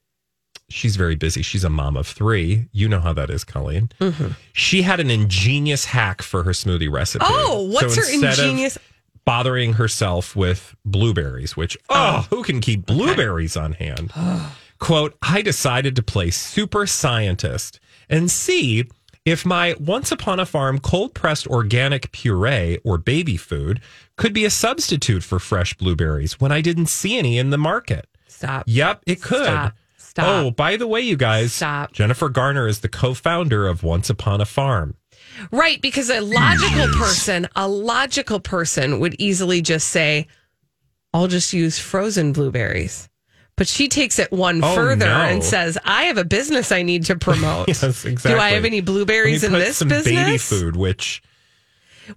she's 0.73 0.97
very 0.97 1.15
busy. 1.15 1.43
She's 1.43 1.65
a 1.65 1.71
mom 1.71 1.97
of 1.97 2.07
three. 2.07 2.69
You 2.73 2.89
know 2.89 3.01
how 3.01 3.13
that 3.13 3.31
is, 3.31 3.45
Colleen. 3.45 3.91
Mm-hmm. 4.01 4.33
She 4.53 4.83
had 4.83 5.01
an 5.01 5.11
ingenious 5.11 5.85
hack 5.87 6.23
for 6.23 6.43
her 6.43 6.53
smoothie 6.53 6.91
recipe. 6.91 7.25
Oh, 7.29 7.69
what's 7.71 7.97
her 7.97 8.13
ingenious- 8.13 8.79
bothering 9.25 9.75
herself 9.75 10.35
with 10.35 10.75
blueberries, 10.85 11.57
which, 11.57 11.79
oh, 11.89 12.27
oh 12.31 12.37
who 12.37 12.43
can 12.43 12.61
keep 12.61 12.87
blueberries 12.87 13.57
on 13.57 13.73
hand? 13.73 14.13
Quote, 14.81 15.17
I 15.23 15.43
decided 15.43 15.95
to 15.97 16.03
play 16.03 16.31
super 16.31 16.89
scientist 16.89 17.79
and 18.09 18.29
see 18.29 18.89
if 19.25 19.47
my 19.47 19.77
once 19.79 20.11
upon 20.11 20.41
a 20.41 20.47
farm 20.47 20.81
cold 20.81 21.15
pressed 21.15 21.47
organic 21.47 22.11
puree 22.11 22.79
or 22.83 22.99
baby 22.99 23.37
food 23.37 23.81
could 24.17 24.33
be 24.33 24.45
a 24.45 24.51
substitute 24.51 25.23
for 25.23 25.39
fresh 25.39 25.75
blueberries 25.75 26.41
when 26.41 26.51
I 26.51 26.61
didn't 26.61 26.87
see 26.87 27.17
any 27.17 27.39
in 27.39 27.51
the 27.51 27.59
market. 27.59 28.09
Stop. 28.27 28.65
Yep, 28.67 29.05
it 29.07 29.23
could. 29.23 29.45
Stop. 29.45 29.75
Stop. 30.13 30.27
Oh, 30.45 30.51
by 30.51 30.77
the 30.77 30.87
way, 30.87 31.01
you 31.01 31.17
guys, 31.17 31.55
Stop. 31.55 31.93
Jennifer 31.93 32.29
Garner 32.29 32.69
is 32.69 32.81
the 32.81 32.89
co-founder 32.91 33.67
of 33.67 33.83
Once 33.83 34.11
Upon 34.11 34.43
a 34.43 34.45
Farm. 34.45 34.95
Right, 35.51 35.81
because 35.81 36.11
a 36.11 36.21
logical 36.21 36.89
person, 36.99 37.49
a 37.57 37.67
logical 37.67 38.39
person 38.39 39.01
would 39.01 39.17
easily 39.19 39.63
just 39.63 39.89
say, 39.89 40.27
I'll 41.15 41.29
just 41.29 41.55
use 41.55 41.79
frozen 41.79 42.35
blueberries. 42.35 43.09
But 43.57 43.69
she 43.69 43.89
takes 43.89 44.19
it 44.19 44.31
one 44.31 44.63
Oh, 44.63 44.75
further 44.75 45.07
no. 45.07 45.17
and 45.23 45.43
says, 45.43 45.79
I 45.83 46.05
have 46.05 46.19
a 46.19 46.25
business 46.27 46.71
I 46.73 46.83
need 46.83 47.07
to 47.07 47.17
promote. 47.17 47.69
yes, 47.69 47.83
exactly. 48.05 48.33
Do 48.33 48.39
I 48.39 48.51
have 48.51 48.67
any 48.67 48.83
blueberries 48.83 49.45
in 49.45 49.53
this 49.53 49.79
some 49.79 49.89
business? 49.89 50.15
baby 50.27 50.37
food, 50.37 50.77
which 50.77 51.23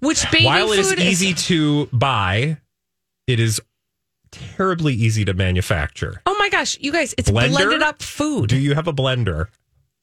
Which 0.02 0.30
baby 0.32 0.46
while 0.46 0.70
it 0.74 0.80
is 0.80 0.94
easy 0.96 1.34
to 1.34 1.86
buy, 1.94 2.58
it 3.26 3.40
is 3.40 3.62
terribly 4.56 4.94
easy 4.94 5.26
to 5.26 5.34
manufacture. 5.34 6.22
Oh 6.26 6.36
my 6.40 6.50
gosh, 6.50 6.78
you 6.80 6.92
guys, 6.92 7.14
it's 7.18 7.30
Blender? 7.32 7.50
blended 7.50 7.82
up 7.84 8.02
food. 8.02 8.50
Do 8.50 8.58
you 8.58 8.76
have 8.76 8.88
a 8.88 8.94
blender? 8.94 9.48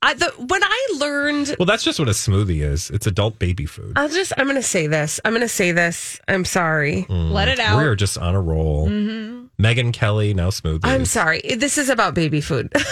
I, 0.05 0.15
the, 0.15 0.27
when 0.37 0.65
I 0.65 0.89
learned 0.99 1.55
Well, 1.61 1.67
that's 1.67 1.85
just 1.85 2.01
what 2.01 2.09
a 2.09 2.13
smoothie 2.13 2.61
is. 2.63 2.91
It's 2.91 3.07
adult 3.07 3.39
baby 3.39 3.67
food. 3.67 3.93
I'll 3.95 4.09
just, 4.09 4.33
I'm 4.37 4.47
going 4.47 4.57
to 4.57 4.63
say 4.63 4.89
this. 4.89 5.21
I'm 5.25 5.31
going 5.33 5.43
to 5.43 5.49
say 5.49 5.71
this. 5.71 6.19
I'm 6.27 6.45
sorry. 6.45 7.07
Let 7.09 7.47
it 7.47 7.61
out. 7.61 7.79
We 7.79 7.85
are 7.85 7.95
just 7.95 8.19
on 8.19 8.35
a 8.35 8.41
roll. 8.41 8.89
Mhm. 8.89 9.51
Megyn 9.61 9.93
Kelly, 9.93 10.35
now 10.35 10.51
smoothies. 10.51 10.81
I'm 10.83 11.05
sorry. 11.05 11.41
This 11.57 11.79
is 11.79 11.89
about 11.89 12.15
baby 12.15 12.41
food. 12.41 12.73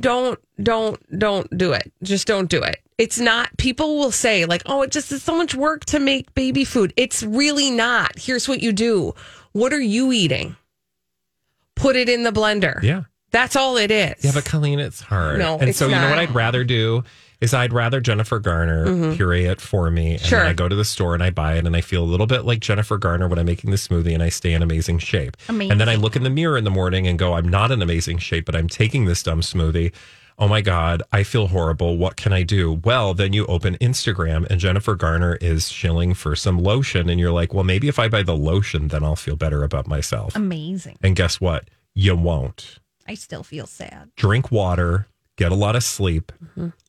don't, 0.00 0.38
don't, 0.62 1.18
don't 1.18 1.56
do 1.58 1.72
it. 1.72 1.92
Just 2.02 2.26
don't 2.26 2.48
do 2.48 2.62
it. 2.62 2.78
It's 2.98 3.18
not, 3.20 3.56
people 3.58 3.96
will 3.96 4.10
say, 4.10 4.44
like, 4.44 4.62
oh, 4.66 4.82
it 4.82 4.90
just 4.90 5.12
is 5.12 5.22
so 5.22 5.36
much 5.36 5.54
work 5.54 5.84
to 5.86 6.00
make 6.00 6.34
baby 6.34 6.64
food. 6.64 6.92
It's 6.96 7.22
really 7.22 7.70
not. 7.70 8.18
Here's 8.18 8.48
what 8.48 8.60
you 8.60 8.72
do. 8.72 9.14
What 9.52 9.72
are 9.72 9.80
you 9.80 10.12
eating? 10.12 10.56
Put 11.76 11.94
it 11.94 12.08
in 12.08 12.24
the 12.24 12.32
blender. 12.32 12.82
Yeah. 12.82 13.02
That's 13.30 13.54
all 13.56 13.76
it 13.76 13.90
is. 13.90 14.24
Yeah, 14.24 14.32
but 14.34 14.44
Colleen, 14.44 14.80
it's 14.80 15.00
hard. 15.00 15.38
No, 15.38 15.58
and 15.58 15.68
it's 15.68 15.78
so 15.78 15.86
you 15.86 15.94
know 15.94 16.08
what 16.10 16.18
I'd 16.18 16.34
rather 16.34 16.64
do 16.64 17.04
is 17.40 17.54
I'd 17.54 17.72
rather 17.72 18.00
Jennifer 18.00 18.40
Garner 18.40 18.86
Mhm. 18.86 19.14
puree 19.16 19.44
it 19.44 19.60
for 19.60 19.90
me, 19.92 20.12
and 20.14 20.20
Sure. 20.20 20.38
then 20.40 20.48
I 20.48 20.52
go 20.54 20.66
to 20.66 20.74
the 20.74 20.84
store 20.84 21.14
and 21.14 21.22
I 21.22 21.30
buy 21.30 21.54
it, 21.56 21.66
and 21.66 21.76
I 21.76 21.82
feel 21.82 22.02
a 22.02 22.06
little 22.06 22.26
bit 22.26 22.44
like 22.46 22.58
Jennifer 22.60 22.98
Garner 22.98 23.28
when 23.28 23.38
I'm 23.38 23.46
making 23.46 23.70
the 23.70 23.76
smoothie, 23.76 24.12
and 24.14 24.22
I 24.24 24.28
stay 24.30 24.54
in 24.54 24.62
amazing 24.62 24.98
shape. 24.98 25.36
Amazing. 25.48 25.70
And 25.72 25.80
then 25.80 25.88
I 25.88 25.94
look 25.94 26.16
in 26.16 26.24
the 26.24 26.30
mirror 26.30 26.56
in 26.58 26.64
the 26.64 26.70
morning 26.70 27.06
and 27.06 27.16
go, 27.18 27.34
I'm 27.34 27.48
not 27.48 27.70
in 27.70 27.80
amazing 27.80 28.18
shape, 28.18 28.44
but 28.46 28.56
I'm 28.56 28.66
taking 28.66 29.04
this 29.04 29.22
dumb 29.22 29.42
smoothie. 29.42 29.92
Oh 30.40 30.46
my 30.46 30.60
God, 30.60 31.02
I 31.12 31.24
feel 31.24 31.48
horrible. 31.48 31.96
What 31.98 32.16
can 32.16 32.32
I 32.32 32.44
do? 32.44 32.80
Well, 32.84 33.12
then 33.12 33.32
you 33.32 33.44
open 33.46 33.76
Instagram 33.80 34.46
and 34.48 34.60
Jennifer 34.60 34.94
Garner 34.94 35.34
is 35.40 35.68
shilling 35.68 36.14
for 36.14 36.36
some 36.36 36.58
lotion, 36.58 37.08
and 37.08 37.18
you're 37.18 37.32
like, 37.32 37.52
well, 37.52 37.64
maybe 37.64 37.88
if 37.88 37.98
I 37.98 38.06
buy 38.08 38.22
the 38.22 38.36
lotion, 38.36 38.88
then 38.88 39.02
I'll 39.02 39.16
feel 39.16 39.34
better 39.34 39.64
about 39.64 39.88
myself. 39.88 40.36
Amazing. 40.36 40.96
And 41.02 41.16
guess 41.16 41.40
what? 41.40 41.68
You 41.94 42.14
won't 42.14 42.78
I 43.08 43.14
still 43.14 43.42
feel 43.42 43.66
sad. 43.66 44.10
drink 44.16 44.52
water, 44.52 45.08
get 45.36 45.50
a 45.50 45.56
lot 45.56 45.74
of 45.74 45.82
sleep, 45.82 46.30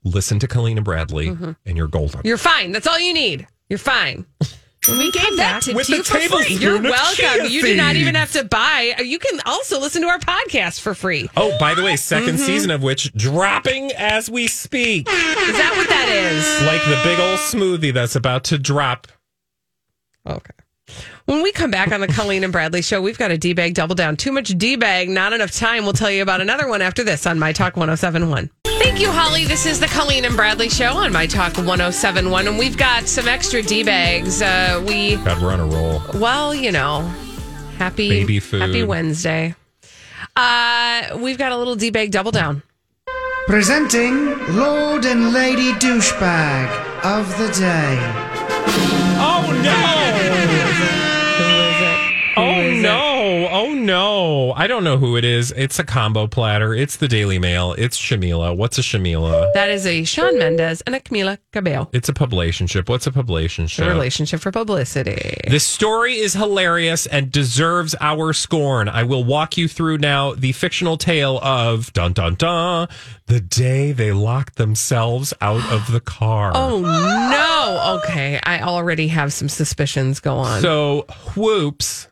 listen 0.03 0.37
to 0.39 0.47
Colleen 0.47 0.77
and 0.77 0.85
Bradley, 0.85 1.29
Mhm. 1.29 1.55
and 1.65 1.75
you're 1.77 1.87
golden. 1.87 2.21
You're 2.25 2.37
fine. 2.37 2.71
That's 2.71 2.85
all 2.85 2.99
you 2.99 3.13
need. 3.13 3.47
You're 3.69 3.79
fine. 3.79 4.25
we 4.97 5.11
gave 5.11 5.37
that 5.37 5.61
to, 5.63 5.73
With 5.73 5.87
to 5.87 5.91
the 5.91 5.97
you 5.97 6.03
for 6.03 6.43
free. 6.43 6.55
You're 6.55 6.81
welcome. 6.81 7.45
You 7.49 7.61
do 7.61 7.75
not 7.75 7.95
even 7.95 8.15
have 8.15 8.31
to 8.33 8.43
buy. 8.43 8.95
You 9.03 9.19
can 9.19 9.39
also 9.45 9.79
listen 9.79 10.01
to 10.01 10.07
our 10.07 10.19
podcast 10.19 10.81
for 10.81 10.93
free. 10.93 11.29
Oh, 11.37 11.55
by 11.59 11.73
the 11.75 11.83
way, 11.83 11.95
2nd 11.95 12.35
Mhm. 12.35 12.39
season 12.39 12.71
of 12.71 12.81
which 12.83 13.13
dropping 13.13 13.91
as 13.93 14.29
we 14.29 14.47
speak. 14.47 15.07
Is 15.09 15.13
that 15.13 15.73
what 15.77 15.89
that 15.89 16.09
is? 16.09 16.61
Like 16.65 16.83
the 16.85 17.01
big 17.03 17.19
old 17.19 17.39
smoothie 17.39 17.93
that's 17.93 18.15
about 18.15 18.43
to 18.45 18.57
drop. 18.57 19.07
Okay. 20.27 20.51
When 21.29 21.43
we 21.43 21.51
come 21.51 21.69
back 21.69 21.91
on 21.91 22.01
the 22.01 22.07
Colleen 22.07 22.43
and 22.43 22.51
Bradley 22.51 22.81
show, 22.81 23.03
we've 23.03 23.19
got 23.19 23.29
a 23.29 23.37
D 23.37 23.53
bag 23.53 23.75
double 23.75 23.93
down. 23.93 24.17
Too 24.17 24.31
much 24.31 24.47
D 24.47 24.75
bag, 24.77 25.09
not 25.09 25.31
enough 25.31 25.51
time. 25.51 25.83
We'll 25.83 25.93
tell 25.93 26.09
you 26.09 26.23
about 26.23 26.41
another 26.41 26.67
one 26.67 26.81
after 26.81 27.03
this 27.03 27.27
on 27.27 27.37
My 27.37 27.53
Talk 27.53 27.77
1071. 27.77 28.49
Thank 28.65 28.99
you, 28.99 29.11
Holly. 29.11 29.45
This 29.45 29.67
is 29.67 29.79
the 29.79 29.85
Colleen 29.85 30.25
and 30.25 30.35
Bradley 30.35 30.69
show 30.69 30.93
on 30.93 31.13
My 31.13 31.27
Talk 31.27 31.55
1071. 31.55 32.47
And 32.47 32.57
we've 32.57 32.75
got 32.75 33.07
some 33.07 33.27
extra 33.27 33.61
D 33.61 33.83
bags. 33.83 34.41
Uh, 34.41 34.83
we, 34.87 35.17
God, 35.17 35.39
we're 35.39 35.53
on 35.53 35.59
a 35.59 35.67
roll. 35.67 36.01
well, 36.15 36.55
you 36.55 36.71
know, 36.71 37.01
happy, 37.77 38.09
Baby 38.09 38.39
food. 38.39 38.63
happy 38.63 38.81
Wednesday. 38.81 39.53
Uh, 40.35 41.15
we've 41.19 41.37
got 41.37 41.51
a 41.51 41.57
little 41.57 41.75
D 41.75 41.91
bag 41.91 42.09
double 42.09 42.31
down. 42.31 42.63
Presenting 43.45 44.35
Lord 44.55 45.05
and 45.05 45.31
Lady 45.31 45.73
Douchebag 45.73 47.05
of 47.05 47.29
the 47.37 47.51
Day. 47.53 47.99
Oh 49.21 49.61
no! 49.63 49.98
No! 53.89 54.51
Oh! 54.51 54.53
I 54.55 54.67
don't 54.67 54.83
know 54.83 54.97
who 54.97 55.17
it 55.17 55.25
is. 55.25 55.51
It's 55.57 55.79
a 55.79 55.83
combo 55.83 56.27
platter. 56.27 56.75
It's 56.75 56.97
the 56.97 57.07
Daily 57.07 57.39
Mail. 57.39 57.73
It's 57.75 57.97
Shawmila. 57.97 58.55
What's 58.55 58.77
a 58.77 58.81
Shawmila? 58.81 59.51
That 59.53 59.71
is 59.71 59.87
a 59.87 60.03
Shawn 60.03 60.37
Mendes 60.37 60.81
and 60.81 60.93
a 60.93 60.99
Camila 60.99 61.39
Cabello. 61.51 61.89
It's 61.91 62.07
a 62.07 62.13
publicationship. 62.13 62.87
What's 62.87 63.07
a 63.07 63.11
publicationship? 63.11 63.87
relationship 63.87 64.41
for 64.41 64.51
publicity. 64.51 65.37
This 65.47 65.63
story 65.63 66.17
is 66.17 66.33
hilarious 66.33 67.07
and 67.07 67.31
deserves 67.31 67.95
our 67.99 68.31
scorn. 68.33 68.89
I 68.89 69.03
will 69.03 69.23
walk 69.23 69.57
you 69.57 69.67
through 69.67 69.97
now 69.97 70.35
the 70.35 70.51
fictional 70.51 70.97
tale 70.97 71.39
of 71.39 71.91
dun 71.93 72.13
dun 72.13 72.35
dun 72.35 72.89
the 73.25 73.39
day 73.39 73.91
they 73.91 74.11
locked 74.11 74.57
themselves 74.57 75.33
out 75.41 75.63
of 75.71 75.91
the 75.91 75.99
car. 75.99 76.51
Oh 76.53 76.81
no! 76.81 77.99
Okay, 78.03 78.39
I 78.43 78.61
already 78.61 79.07
have 79.07 79.33
some 79.33 79.49
suspicions. 79.49 80.19
Go 80.19 80.35
on. 80.35 80.61
So 80.61 81.07
whoops. 81.35 82.08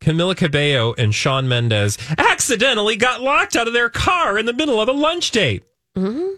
Camila 0.00 0.36
Cabello 0.36 0.94
and 0.96 1.14
Shawn 1.14 1.48
Mendes 1.48 1.98
accidentally 2.16 2.96
got 2.96 3.20
locked 3.20 3.56
out 3.56 3.66
of 3.66 3.74
their 3.74 3.90
car 3.90 4.38
in 4.38 4.46
the 4.46 4.52
middle 4.52 4.80
of 4.80 4.88
a 4.88 4.92
lunch 4.92 5.30
date. 5.30 5.64
Mm-hmm. 5.96 6.34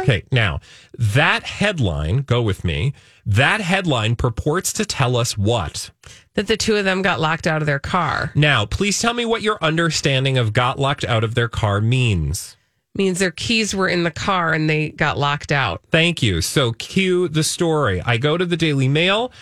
Okay, 0.00 0.22
now 0.32 0.60
that 0.98 1.42
headline, 1.42 2.18
go 2.18 2.40
with 2.40 2.64
me. 2.64 2.94
That 3.26 3.60
headline 3.60 4.16
purports 4.16 4.72
to 4.74 4.86
tell 4.86 5.16
us 5.16 5.36
what? 5.36 5.90
that 6.34 6.46
the 6.46 6.56
two 6.56 6.76
of 6.76 6.84
them 6.84 7.02
got 7.02 7.20
locked 7.20 7.48
out 7.48 7.62
of 7.62 7.66
their 7.66 7.80
car 7.80 8.30
Now, 8.36 8.64
please 8.64 9.00
tell 9.00 9.12
me 9.12 9.26
what 9.26 9.42
your 9.42 9.58
understanding 9.60 10.38
of 10.38 10.52
got 10.52 10.78
locked 10.78 11.04
out 11.04 11.24
of 11.24 11.34
their 11.34 11.48
car 11.48 11.80
means. 11.80 12.56
means 12.94 13.18
their 13.18 13.32
keys 13.32 13.74
were 13.74 13.88
in 13.88 14.04
the 14.04 14.10
car 14.12 14.52
and 14.52 14.70
they 14.70 14.90
got 14.90 15.18
locked 15.18 15.50
out. 15.52 15.82
Thank 15.90 16.22
you. 16.22 16.40
So, 16.40 16.72
cue 16.72 17.28
the 17.28 17.42
story. 17.42 18.00
I 18.02 18.18
go 18.18 18.38
to 18.38 18.46
the 18.46 18.56
Daily 18.56 18.88
Mail. 18.88 19.32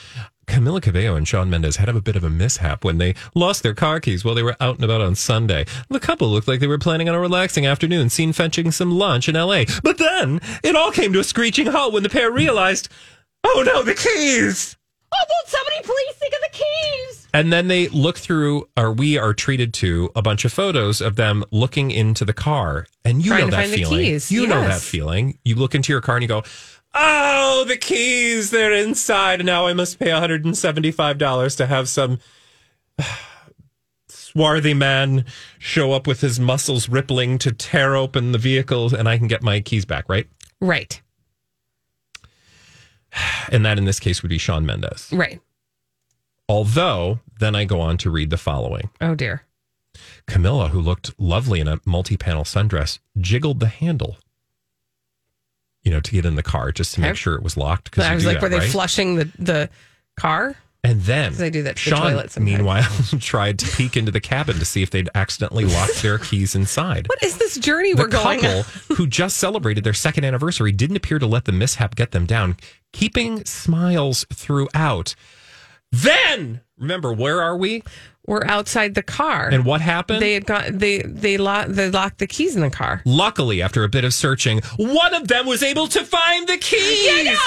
Camila 0.47 0.81
Cabello 0.81 1.17
and 1.17 1.27
Shawn 1.27 1.51
Mendes 1.51 1.77
had 1.77 1.89
a 1.89 2.01
bit 2.01 2.17
of 2.17 2.25
a 2.25 2.31
mishap 2.31 2.85
when 2.85 2.99
they 2.99 3.15
lost 3.35 3.63
their 3.63 3.75
car 3.75 4.01
keys 4.01 4.25
while 4.25 4.35
they 4.35 4.43
were 4.43 4.57
out 4.61 4.77
and 4.77 4.85
about 4.85 5.01
on 5.01 5.15
Sunday. 5.15 5.67
The 5.89 6.01
couple 6.01 6.29
looked 6.29 6.49
like 6.49 6.61
they 6.61 6.67
were 6.67 6.79
planning 6.79 7.09
on 7.09 7.15
a 7.15 7.21
relaxing 7.21 7.67
afternoon, 7.67 8.11
seen 8.11 8.33
fetching 8.33 8.71
some 8.71 8.93
lunch 8.93 9.29
in 9.29 9.35
LA. 9.35 9.65
But 9.83 9.99
then 9.99 10.41
it 10.63 10.77
all 10.77 10.93
came 10.93 11.13
to 11.13 11.21
a 11.21 11.25
screeching 11.25 11.67
halt 11.67 11.93
when 11.93 12.03
the 12.03 12.09
pair 12.09 12.31
realized, 12.31 12.89
oh 13.45 13.63
no, 13.67 13.83
the 13.83 13.95
keys! 13.95 14.77
Oh, 15.13 15.25
won't 15.29 15.49
somebody 15.49 15.77
please 15.83 16.15
think 16.17 16.35
of 16.35 16.41
the 16.41 16.59
keys? 16.59 17.29
And 17.33 17.53
then 17.53 17.69
they 17.69 17.89
look 17.89 18.17
through, 18.19 18.69
or 18.77 18.93
we 18.93 19.19
are 19.19 19.35
treated 19.35 19.75
to 19.75 20.11
a 20.17 20.23
bunch 20.23 20.45
of 20.45 20.53
photos 20.53 21.01
of 21.01 21.17
them 21.17 21.45
looking 21.51 21.91
into 21.91 22.25
the 22.25 22.33
car. 22.33 22.87
And 23.05 23.25
you 23.25 23.31
Trying 23.31 23.51
know 23.51 23.57
that 23.57 23.69
feeling. 23.69 24.21
You 24.29 24.47
know 24.47 24.63
that 24.63 24.81
feeling. 24.81 25.39
You 25.45 25.55
look 25.57 25.75
into 25.75 25.93
your 25.93 26.01
car 26.01 26.17
and 26.17 26.23
you 26.23 26.29
go, 26.29 26.43
Oh, 26.99 27.65
the 27.69 27.77
keys, 27.77 28.51
they're 28.51 28.73
inside. 28.73 29.45
Now 29.45 29.67
I 29.67 29.75
must 29.75 29.99
pay 29.99 30.07
$175 30.07 31.57
to 31.59 31.67
have 31.67 31.89
some 31.91 32.19
swarthy 34.09 34.73
man 34.75 35.25
show 35.59 35.93
up 35.93 36.07
with 36.07 36.23
his 36.23 36.41
muscles 36.41 36.89
rippling 36.89 37.39
to 37.39 37.53
tear 37.53 37.97
open 37.97 38.33
the 38.33 38.39
vehicle 38.39 38.95
and 38.95 39.09
I 39.09 39.19
can 39.19 39.27
get 39.27 39.43
my 39.43 39.61
keys 39.61 39.85
back, 39.85 40.09
right? 40.09 40.27
Right, 40.61 41.03
And 43.53 43.65
that 43.67 43.77
in 43.79 43.85
this 43.85 44.01
case 44.01 44.23
would 44.23 44.31
be 44.31 44.39
Shawn 44.39 44.65
Mendes. 44.67 45.11
right. 45.13 45.41
Although, 46.49 47.19
then 47.41 47.57
I 47.57 47.65
go 47.65 47.81
on 47.81 47.99
to 47.99 48.11
read 48.11 48.31
the 48.31 48.37
following. 48.37 48.89
Oh 49.01 49.15
dear. 49.17 49.43
Camila, 50.29 50.71
who 50.71 50.81
looked 50.81 51.13
lovely 51.19 51.59
in 51.61 51.67
a 51.67 51.81
multi 51.85 52.17
panel 52.17 52.45
sundress, 52.45 53.01
jiggled 53.19 53.59
the 53.59 53.67
handle, 53.69 54.17
you 55.87 55.93
know, 55.93 56.01
to 56.01 56.11
get 56.11 56.27
in 56.27 56.35
the 56.35 56.43
car 56.43 56.73
just 56.73 56.95
to 56.95 57.01
make 57.01 57.15
sure 57.15 57.37
it 57.37 57.45
was 57.45 57.57
locked. 57.57 57.85
Because 57.85 58.05
I 58.05 58.15
was 58.15 58.27
like, 58.27 58.43
were 58.43 58.49
they 58.49 58.69
flushing 58.69 59.15
the 59.15 59.31
the 59.39 59.71
car? 60.19 60.57
And 60.83 61.01
then 61.03 61.35
they 61.35 61.51
do 61.51 61.65
that 61.65 61.79
Sean, 61.79 62.23
meanwhile, 62.39 62.89
tried 63.21 63.59
to 63.61 63.77
peek 63.77 63.97
into 63.97 64.13
the 64.13 64.21
cabin 64.21 64.59
to 64.59 64.65
see 64.65 64.83
if 64.83 64.91
they'd 64.91 65.09
accidentally 65.17 65.65
locked 65.65 66.01
their 66.03 66.19
keys 66.19 66.55
inside. 66.55 67.09
What 67.09 67.23
is 67.25 67.39
this 67.39 67.57
journey 67.57 67.95
the 67.95 68.03
we're 68.03 68.09
going 68.09 68.41
couple 68.41 68.59
on? 68.59 68.97
who 68.97 69.07
just 69.09 69.37
celebrated 69.37 69.83
their 69.83 69.95
second 69.95 70.25
anniversary 70.25 70.71
didn't 70.71 70.97
appear 70.97 71.19
to 71.19 71.27
let 71.27 71.45
the 71.45 71.53
mishap 71.53 71.97
get 71.97 72.13
them 72.13 72.25
down, 72.25 72.57
keeping 72.93 73.45
smiles 73.45 74.27
throughout. 74.33 75.17
Then, 75.93 76.61
remember, 76.79 77.13
where 77.13 77.41
are 77.43 77.57
we? 77.57 77.83
We're 78.27 78.45
outside 78.45 78.95
the 78.95 79.03
car. 79.03 79.49
And 79.49 79.65
what 79.65 79.81
happened? 79.81 80.21
They 80.21 80.35
had 80.35 80.47
got 80.47 80.79
they 80.79 80.99
they 81.03 81.39
locked 81.39 81.75
they 81.75 81.91
locked 81.91 82.19
the 82.19 82.27
keys 82.27 82.57
in 82.57 82.63
the 82.63 82.71
car. 82.71 83.03
Luckily, 83.05 83.63
after 83.63 83.85
a 83.85 83.89
bit 83.89 84.05
of 84.05 84.13
searching, 84.13 84.61
one 84.77 85.15
of 85.15 85.29
them 85.29 85.47
was 85.47 85.63
able 85.63 85.87
to 85.89 86.05
find 86.05 86.49
the 86.49 86.59
keys. 86.59 87.39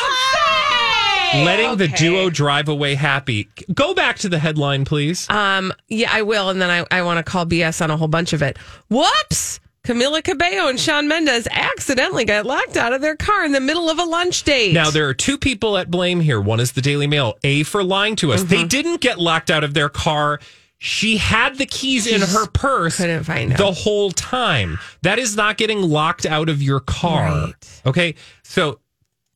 letting 1.34 1.78
the 1.78 1.90
duo 1.90 2.30
drive 2.30 2.70
away 2.70 2.96
happy. 2.96 3.50
Go 3.74 3.94
back 3.94 4.20
to 4.20 4.30
the 4.30 4.40
headline, 4.40 4.86
please. 4.86 5.30
Um, 5.30 5.74
yeah, 5.90 6.10
I 6.12 6.22
will, 6.22 6.50
and 6.50 6.62
then 6.62 6.70
I, 6.70 6.86
I 6.98 7.02
want 7.02 7.18
to 7.24 7.30
call 7.30 7.46
BS 7.46 7.82
on 7.82 7.92
a 7.92 7.98
whole 7.98 8.08
bunch 8.08 8.32
of 8.32 8.42
it. 8.42 8.58
Whoops! 8.90 9.60
Camila 9.84 10.24
Cabello 10.24 10.68
and 10.68 10.80
Shawn 10.80 11.08
Mendes 11.08 11.48
accidentally 11.50 12.26
got 12.26 12.46
locked 12.46 12.76
out 12.78 12.94
of 12.94 13.02
their 13.02 13.16
car 13.16 13.46
in 13.46 13.54
the 13.54 13.62
middle 13.62 13.90
of 13.90 13.98
a 13.98 14.04
lunch 14.04 14.44
date. 14.44 14.74
Now 14.74 14.90
there 14.90 15.08
are 15.08 15.14
two 15.14 15.38
people 15.38 15.78
at 15.78 15.90
blame 15.90 16.20
here. 16.20 16.40
One 16.42 16.60
is 16.60 16.74
the 16.74 16.82
Daily 16.82 17.08
Mail. 17.08 17.38
A 17.44 17.64
for 17.64 17.84
lying 17.84 18.16
to 18.18 18.34
us. 18.34 18.42
Mm-hmm. 18.42 18.50
They 18.50 18.64
didn't 18.66 19.02
get 19.02 19.20
locked 19.20 19.50
out 19.50 19.64
of 19.64 19.74
their 19.74 19.90
car. 19.90 20.40
She 20.82 21.18
had 21.18 21.58
the 21.58 21.66
keys 21.66 22.08
in 22.08 22.22
her 22.22 22.48
purse 22.48 22.98
couldn't 22.98 23.24
find 23.26 23.52
the 23.52 23.58
them. 23.58 23.74
whole 23.74 24.12
time. 24.12 24.80
That 25.02 25.20
is 25.20 25.36
not 25.36 25.58
getting 25.58 25.82
locked 25.82 26.26
out 26.26 26.48
of 26.50 26.62
your 26.62 26.80
car. 26.80 27.24
Right. 27.48 27.82
Okay. 27.86 28.16
So 28.44 28.80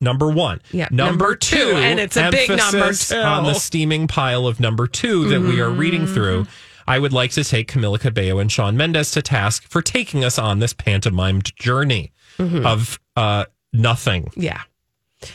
number 0.00 0.30
one. 0.30 0.60
Yeah, 0.72 0.88
Number, 0.90 1.04
number 1.24 1.36
two, 1.36 1.72
and 1.76 1.98
it's 2.00 2.16
a 2.16 2.30
big 2.30 2.48
number 2.50 2.92
two. 2.92 3.16
on 3.16 3.44
the 3.44 3.54
steaming 3.54 4.06
pile 4.08 4.46
of 4.46 4.58
number 4.60 4.86
two 4.86 5.28
that 5.28 5.40
we 5.40 5.60
are 5.60 5.70
reading 5.70 6.02
Mm-hmm. 6.02 6.14
through. 6.14 6.46
I 6.86 6.98
would 6.98 7.12
like 7.12 7.30
to 7.32 7.44
take 7.44 7.70
Camila 7.70 7.98
Cabello 8.00 8.38
and 8.38 8.50
Shawn 8.50 8.76
Mendes 8.76 9.10
to 9.12 9.22
task 9.22 9.64
for 9.68 9.80
taking 9.82 10.24
us 10.24 10.38
on 10.38 10.58
this 10.58 10.72
pantomimed 10.72 11.54
journey 11.56 12.12
Mm-hmm. 12.38 12.66
of 12.66 12.98
uh, 13.14 13.44
nothing. 13.72 14.28
yeah. 14.34 14.62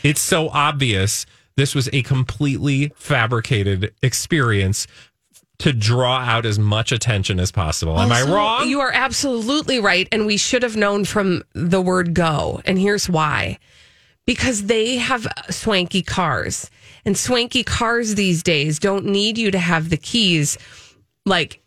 It's 0.03 0.21
so 0.21 0.49
obvious 0.49 1.25
this 1.55 1.73
was 1.73 1.87
a 1.93 2.01
completely 2.01 2.91
fabricated 2.97 3.93
experience 4.03 4.85
to 5.59 5.71
draw 5.71 6.17
out 6.19 6.45
as 6.45 6.59
much 6.59 6.91
attention 6.91 7.39
as 7.39 7.51
possible. 7.53 7.97
Am 7.97 8.11
I 8.11 8.21
wrong? 8.23 8.67
You 8.67 8.81
are 8.81 8.91
absolutely 8.93 9.79
right. 9.79 10.09
And 10.11 10.25
we 10.25 10.35
should 10.35 10.61
have 10.61 10.75
known 10.75 11.05
from 11.05 11.41
the 11.53 11.81
word 11.81 12.13
go. 12.13 12.61
And 12.65 12.77
here's 12.77 13.09
why 13.09 13.59
because 14.25 14.65
they 14.65 14.97
have 14.97 15.25
swanky 15.49 16.01
cars. 16.01 16.69
And 17.05 17.17
swanky 17.17 17.63
cars 17.63 18.15
these 18.15 18.43
days 18.43 18.77
don't 18.77 19.05
need 19.05 19.37
you 19.37 19.51
to 19.51 19.59
have 19.59 19.89
the 19.89 19.97
keys 19.97 20.57
like 21.29 21.61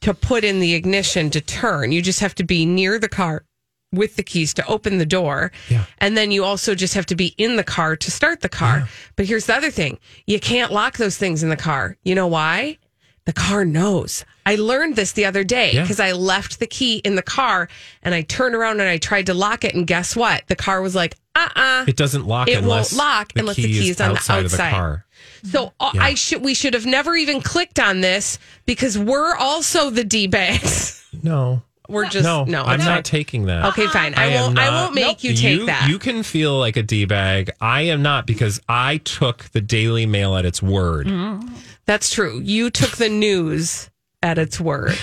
to 0.00 0.14
put 0.14 0.44
in 0.44 0.60
the 0.60 0.74
ignition 0.74 1.30
to 1.30 1.40
turn. 1.40 1.92
You 1.92 2.02
just 2.02 2.20
have 2.20 2.34
to 2.36 2.44
be 2.44 2.66
near 2.66 2.98
the 2.98 3.08
car 3.08 3.44
with 3.92 4.16
the 4.16 4.22
keys 4.22 4.54
to 4.54 4.66
open 4.66 4.98
the 4.98 5.06
door. 5.06 5.52
Yeah. 5.68 5.84
And 5.98 6.16
then 6.16 6.30
you 6.30 6.44
also 6.44 6.74
just 6.74 6.94
have 6.94 7.06
to 7.06 7.16
be 7.16 7.34
in 7.38 7.56
the 7.56 7.64
car 7.64 7.96
to 7.96 8.10
start 8.10 8.40
the 8.40 8.48
car. 8.48 8.88
But 9.16 9.26
here's 9.26 9.46
the 9.46 9.54
other 9.54 9.70
thing 9.70 9.98
you 10.26 10.40
can't 10.40 10.72
lock 10.72 10.96
those 10.96 11.16
things 11.16 11.42
in 11.42 11.48
the 11.48 11.56
car. 11.56 11.96
You 12.04 12.14
know 12.14 12.26
why? 12.26 12.78
The 13.26 13.32
car 13.32 13.64
knows. 13.64 14.24
I 14.46 14.56
learned 14.56 14.96
this 14.96 15.12
the 15.12 15.24
other 15.26 15.44
day 15.44 15.72
Yeah. 15.72 15.82
because 15.82 16.00
I 16.00 16.12
left 16.12 16.58
the 16.60 16.66
key 16.66 16.98
in 16.98 17.14
the 17.14 17.22
car 17.22 17.68
and 18.02 18.14
I 18.14 18.22
turned 18.22 18.54
around 18.54 18.80
and 18.80 18.88
I 18.88 18.98
tried 18.98 19.26
to 19.26 19.34
lock 19.34 19.64
it. 19.64 19.74
And 19.74 19.86
guess 19.86 20.16
what? 20.16 20.46
The 20.48 20.56
car 20.56 20.80
was 20.82 20.94
like, 20.94 21.16
uh 21.34 21.48
uh 21.54 21.84
it 21.86 21.96
doesn't 21.96 22.26
lock 22.26 22.48
It 22.48 22.58
unless 22.58 22.92
won't 22.92 22.98
lock 22.98 23.32
the 23.34 23.40
unless 23.40 23.56
the 23.56 23.62
key 23.62 23.80
key 23.80 23.90
is 23.90 24.00
on 24.00 24.10
the 24.10 24.14
outside 24.16 24.44
of 24.44 24.50
the 24.50 24.56
car. 24.56 25.04
So 25.44 25.72
uh, 25.78 25.90
Yeah. 25.94 26.02
I 26.02 26.14
should 26.14 26.42
we 26.42 26.54
should 26.54 26.74
have 26.74 26.86
never 26.86 27.14
even 27.14 27.40
clicked 27.40 27.78
on 27.78 28.00
this 28.00 28.38
because 28.66 28.98
we're 28.98 29.36
also 29.36 29.90
the 29.90 30.04
D 30.04 30.26
bags. 30.26 30.96
No. 31.22 31.62
We're 31.88 32.06
just 32.08 32.24
no, 32.24 32.44
no. 32.44 32.62
I'm 32.62 32.78
not 32.78 33.04
taking 33.04 33.46
that. 33.46 33.64
Okay, 33.70 33.88
fine. 33.88 34.14
I, 34.14 34.26
am 34.26 34.42
won't. 34.54 34.58
I 34.60 34.68
won't 34.70 34.94
make 34.94 35.06
Nope. 35.06 35.24
you 35.24 35.34
take 35.34 35.66
that. 35.66 35.88
You 35.90 35.98
can 35.98 36.22
feel 36.22 36.56
like 36.56 36.76
a 36.76 36.84
D 36.84 37.04
bag. 37.04 37.50
I 37.60 37.82
am 37.82 38.00
not 38.00 38.28
because 38.28 38.60
I 38.68 38.98
took 38.98 39.46
the 39.50 39.60
Daily 39.60 40.06
Mail 40.06 40.36
at 40.36 40.44
its 40.44 40.62
word. 40.62 41.08
Mm. 41.08 41.50
That's 41.86 42.12
true. 42.12 42.38
You 42.38 42.70
took 42.70 42.92
the 42.96 43.08
news 43.08 43.90
at 44.22 44.38
its 44.38 44.60
word. 44.60 44.96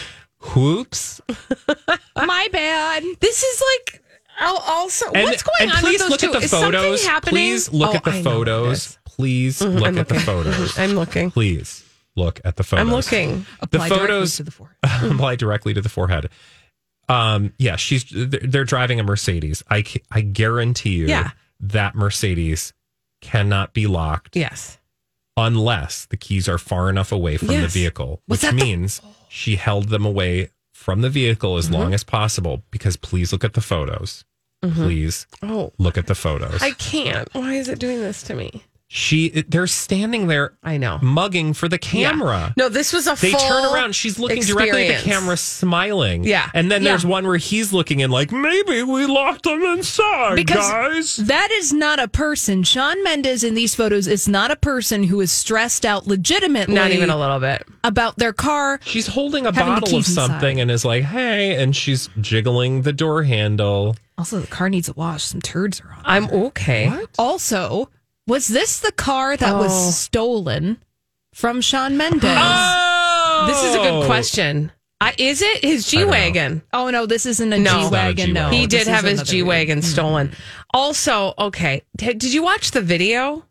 Whoops. 0.56 1.22
My 2.16 2.48
bad. 2.52 3.04
This 3.20 3.44
is 3.44 3.64
like 3.78 4.04
al- 4.40 4.58
also 4.66 5.12
And, 5.12 5.24
what's 5.24 5.44
going 5.44 5.56
and 5.62 5.72
on 5.72 5.80
please 5.80 5.94
with 5.94 6.00
those 6.02 6.10
look 6.12 6.20
two? 6.20 6.28
at 6.28 6.34
the 6.34 6.40
Is 6.46 6.52
something 6.52 6.72
photos. 6.72 7.06
happening? 7.06 7.34
Please 7.34 7.72
look 7.74 7.92
Oh, 7.92 7.96
at 7.96 8.04
the 8.04 8.12
I 8.12 8.24
photos. 8.24 9.00
Please 9.06 9.62
look 9.62 9.88
I'm 9.88 9.98
at 9.98 10.08
the 10.08 10.20
photos. 10.20 10.78
I'm 10.78 10.92
looking. 10.92 11.32
Please 11.32 11.84
look 12.16 12.40
at 12.46 12.56
the 12.56 12.64
photos. 12.64 12.86
I'm 12.86 12.92
looking. 12.92 13.46
The 13.60 13.64
Apply 13.64 13.88
directly 13.90 14.08
photos 14.08 14.36
to 14.38 14.44
the 14.44 14.52
forehead. 14.52 14.78
apply 15.12 15.36
directly 15.38 15.74
to 15.74 15.82
the 15.82 15.90
forehead. 15.90 16.30
Um, 17.10 17.54
yeah, 17.58 17.78
she's 17.78 18.06
they're 18.12 18.42
they're 18.44 18.64
driving 18.66 19.00
a 19.00 19.04
Mercedes. 19.04 19.64
I 19.70 19.84
I 20.12 20.22
guarantee 20.22 20.92
you 20.92 21.08
Yeah. 21.08 21.32
that 21.62 21.96
Mercedes 21.96 22.74
cannot 23.22 23.74
be 23.74 23.88
locked 23.88 24.36
Yes. 24.36 24.78
Unless 25.38 26.06
the 26.08 26.18
keys 26.18 26.50
are 26.50 26.58
far 26.58 26.90
enough 26.90 27.12
away 27.12 27.38
from 27.38 27.48
the 27.50 27.68
vehicle, 27.68 28.22
Was 28.28 28.40
which 28.40 28.42
that 28.42 28.56
the- 28.58 28.64
means 28.66 29.02
she 29.30 29.56
held 29.56 29.90
them 29.90 30.06
away 30.06 30.50
from 30.74 31.02
the 31.02 31.10
vehicle 31.10 31.58
as 31.58 31.66
Mm-hmm. 31.66 31.74
long 31.76 31.94
as 31.94 32.04
possible. 32.04 32.64
Because 32.72 32.98
please 32.98 33.32
look 33.32 33.44
at 33.44 33.54
the 33.54 33.62
photos. 33.62 34.26
Please 34.64 35.28
Oh, 35.44 35.72
look 35.78 35.98
at 35.98 36.08
the 36.08 36.16
photos. 36.16 36.56
Mm-hmm. 36.56 36.64
I 36.64 36.72
can't. 36.72 37.30
Why 37.34 37.54
is 37.54 37.70
it 37.70 37.80
doing 37.80 38.02
this 38.02 38.24
to 38.24 38.34
me? 38.34 38.64
She 38.90 39.30
they're 39.50 39.68
standing 39.68 40.28
there 40.28 40.54
I 40.64 40.78
know. 40.78 40.98
mugging 41.02 41.54
for 41.54 41.68
the 41.68 41.78
camera. 41.78 42.54
No, 42.56 42.70
this 42.70 42.94
was 42.94 43.06
a 43.06 43.16
They 43.20 43.32
full 43.32 43.40
turn 43.42 43.66
around. 43.74 43.96
She's 43.96 44.18
looking 44.18 44.42
directly 44.44 44.88
at 44.88 45.04
the 45.04 45.10
camera, 45.10 45.36
smiling. 45.36 46.24
Yeah. 46.24 46.50
And 46.54 46.72
then 46.72 46.84
Yeah. 46.84 46.92
there's 46.92 47.06
one 47.06 47.28
where 47.28 47.36
he's 47.36 47.74
looking 47.74 48.00
in, 48.00 48.12
like, 48.12 48.32
maybe 48.32 48.84
we 48.84 49.06
locked 49.06 49.44
them 49.44 49.62
inside, 49.62 50.36
Because 50.38 50.70
guys. 50.70 51.16
that 51.18 51.52
is 51.52 51.74
not 51.74 52.00
a 52.00 52.08
person. 52.08 52.64
Shawn 52.64 53.04
Mendes 53.04 53.44
in 53.44 53.56
these 53.56 53.76
photos 53.76 54.08
is 54.08 54.26
not 54.30 54.52
a 54.52 54.56
person 54.56 55.04
who 55.04 55.20
is 55.20 55.34
stressed 55.34 55.86
out 55.86 56.08
legitimately 56.08 56.74
Not 56.74 56.92
even 56.92 57.10
a 57.10 57.18
little 57.20 57.40
bit. 57.42 57.68
about 57.84 58.18
their 58.18 58.32
car. 58.34 58.80
She's 58.86 59.08
holding 59.08 59.46
a 59.46 59.52
bottle 59.52 59.76
of 59.80 59.84
keys 59.84 60.08
inside. 60.08 60.28
something 60.28 60.62
and 60.62 60.72
is 60.72 60.86
like, 60.86 61.04
hey, 61.04 61.62
and 61.62 61.76
she's 61.76 62.10
jiggling 62.22 62.84
the 62.84 62.94
door 62.94 63.24
handle. 63.24 63.98
Also, 64.18 64.40
the 64.40 64.48
car 64.48 64.70
needs 64.70 64.88
a 64.88 64.94
wash. 64.94 65.24
Some 65.26 65.42
turds 65.42 65.82
are 65.82 65.92
on. 65.94 66.02
I'm 66.06 66.30
okay. 66.32 66.92
Also, 67.20 67.90
was 68.28 68.48
this 68.48 68.80
the 68.80 68.92
car 68.92 69.36
that 69.38 69.54
Oh. 69.56 69.58
was 69.60 69.98
stolen 69.98 70.78
from 71.34 71.62
Shawn 71.62 71.98
Mendes? 71.98 72.24
Oh! 72.26 73.46
This 73.48 73.64
is 73.64 73.76
a 73.76 73.78
good 73.80 74.06
question. 74.06 74.72
I, 75.00 75.14
is 75.18 75.42
it 75.44 75.64
his 75.64 75.86
G 75.88 76.04
wagon? 76.04 76.64
oh 76.74 76.90
no, 76.90 77.06
this 77.06 77.26
isn't 77.28 77.54
a 77.54 77.60
No. 77.60 77.90
wagon. 77.92 78.34
No, 78.34 78.50
He 78.50 78.66
did 78.68 78.88
have 78.88 79.06
his 79.06 79.22
G 79.24 79.44
wagon 79.44 79.80
hmm. 79.80 79.84
stolen. 79.84 80.32
Also, 80.74 81.34
okay, 81.38 81.84
T- 81.98 82.14
did 82.14 82.34
you 82.34 82.42
watch 82.44 82.72
the 82.72 82.82
video? 82.82 83.46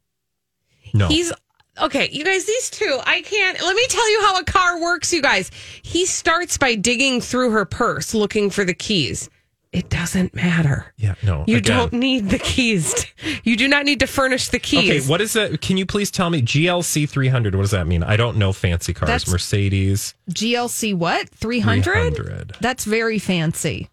No. 0.93 1.07
He's 1.09 1.33
okay, 1.81 2.09
you 2.11 2.25
guys. 2.25 2.47
These 2.47 2.71
two, 2.71 2.99
I 3.05 3.21
can't. 3.23 3.61
Let 3.61 3.77
me 3.77 3.87
tell 3.89 4.11
you 4.11 4.23
how 4.23 4.39
a 4.41 4.45
car 4.45 4.81
works, 4.81 5.13
you 5.13 5.23
guys. 5.23 5.51
He 5.83 6.05
starts 6.07 6.59
by 6.59 6.75
digging 6.75 7.21
through 7.21 7.51
her 7.51 7.65
purse 7.65 8.13
looking 8.15 8.51
for 8.51 8.65
the 8.65 8.75
keys. 8.75 9.31
It 9.77 9.91
doesn't 9.91 10.35
matter. 10.35 10.95
yeah, 10.97 11.17
no. 11.23 11.45
You 11.47 11.59
again. 11.59 11.77
don't 11.77 11.93
need 11.93 12.31
the 12.31 12.39
keys. 12.39 13.07
You 13.45 13.57
do 13.57 13.69
not 13.69 13.85
need 13.85 14.01
to 14.01 14.07
furnish 14.07 14.49
the 14.49 14.59
keys. 14.59 14.89
Okay, 15.05 15.11
what 15.11 15.21
is 15.21 15.35
that? 15.35 15.61
Can 15.61 15.77
you 15.77 15.85
please 15.85 16.11
tell 16.11 16.31
me? 16.31 16.41
GLC 16.41 17.07
300, 17.09 17.55
what 17.55 17.61
does 17.63 17.73
that 17.73 17.87
mean? 17.87 18.03
I 18.03 18.17
don't 18.17 18.39
know 18.39 18.53
fancy 18.55 18.95
cars. 18.95 19.09
That's- 19.09 19.29
Mercedes 19.31 20.15
GLC 20.31 20.95
what? 20.95 21.29
300? 21.29 22.17
300. 22.17 22.57
That's 22.61 22.85
very 22.87 23.19
fancy. 23.19 23.91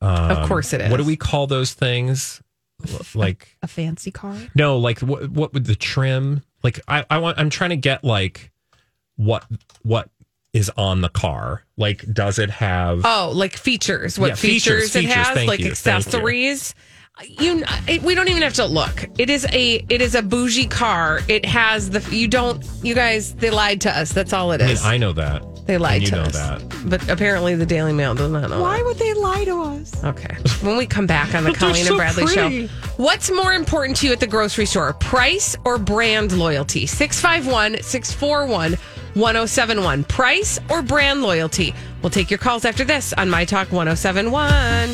of 0.00 0.48
course 0.48 0.72
it 0.72 0.80
is. 0.80 0.86
Um, 0.86 0.90
What 0.90 0.96
do 0.98 1.04
we 1.04 1.16
call 1.16 1.46
those 1.46 1.72
things? 1.72 2.42
L- 2.88 3.00
Like, 3.14 3.56
A 3.62 3.68
fancy 3.68 4.10
car? 4.10 4.36
no, 4.54 4.76
like 4.78 4.98
what, 5.00 5.30
what 5.30 5.54
would 5.54 5.66
the 5.66 5.76
trim? 5.76 6.42
Like, 6.62 6.80
I, 6.88 7.04
I 7.08 7.18
want, 7.18 7.38
I'm 7.38 7.48
trying 7.50 7.70
to 7.70 7.76
get 7.76 8.02
like 8.04 8.50
what, 9.16 9.44
what 9.82 10.10
is 10.54 10.70
on 10.78 11.02
the 11.02 11.08
car. 11.10 11.64
Like, 11.76 12.04
does 12.12 12.38
it 12.38 12.48
have, 12.48 13.02
Oh, 13.04 13.32
like 13.34 13.56
features. 13.58 14.18
What 14.18 14.28
Yeah, 14.28 14.34
features, 14.36 14.92
features, 14.92 14.96
it 14.96 15.00
features, 15.00 15.14
has, 15.14 15.28
thank 15.36 15.48
like 15.48 15.58
you, 15.60 15.74
thank 15.74 15.84
you. 15.84 15.98
accessories. 15.98 16.74
You, 17.24 17.62
it, 17.86 18.02
we 18.02 18.14
don't 18.16 18.28
even 18.28 18.42
have 18.42 18.54
to 18.54 18.64
look. 18.66 19.04
It 19.18 19.30
is 19.30 19.46
a 19.52 19.84
it 19.88 20.02
is 20.02 20.16
a 20.16 20.22
bougie 20.22 20.66
car. 20.66 21.20
It 21.28 21.44
has 21.44 21.90
the 21.90 22.00
you 22.16 22.26
don't 22.26 22.64
you 22.82 22.92
guys 22.96 23.34
they 23.36 23.50
lied 23.50 23.80
to 23.82 23.96
us. 23.96 24.12
That's 24.12 24.32
all 24.32 24.50
it 24.50 24.60
is. 24.60 24.82
I 24.82 24.84
mean. 24.86 24.94
I 24.94 24.98
know 24.98 25.12
that. 25.12 25.66
they 25.66 25.78
lied 25.78 26.02
and 26.02 26.02
you 26.02 26.10
to 26.10 26.16
know 26.16 26.22
us. 26.22 26.32
that. 26.32 26.62
But 26.86 27.08
apparently 27.08 27.54
the 27.54 27.66
Daily 27.66 27.92
Mail 27.92 28.16
does 28.16 28.32
not 28.32 28.50
know. 28.50 28.60
Why 28.60 28.78
that. 28.78 28.84
would 28.84 28.98
they 28.98 29.14
lie 29.14 29.44
to 29.44 29.62
us? 29.62 30.02
Okay. 30.02 30.34
When 30.66 30.76
we 30.76 30.86
come 30.86 31.06
back 31.06 31.36
on 31.36 31.44
the 31.44 31.52
Colleen 31.54 31.84
so 31.84 31.92
and 31.92 31.98
Bradley 31.98 32.24
pretty. 32.24 32.66
show, 32.66 32.74
what's 32.96 33.30
more 33.30 33.52
important 33.54 33.96
to 33.98 34.08
you 34.08 34.12
at 34.12 34.18
the 34.18 34.26
grocery 34.26 34.66
store, 34.66 34.92
price 34.94 35.54
or 35.64 35.78
brand 35.78 36.32
loyalty? 36.32 36.84
651 36.86 37.80
641 37.80 38.76
1071. 39.14 40.04
Price 40.04 40.58
or 40.70 40.82
brand 40.82 41.22
loyalty? 41.22 41.74
We'll 42.02 42.10
take 42.10 42.30
your 42.30 42.38
calls 42.38 42.64
after 42.64 42.84
this 42.84 43.12
on 43.12 43.30
My 43.30 43.44
Talk 43.44 43.72
1071. 43.72 44.90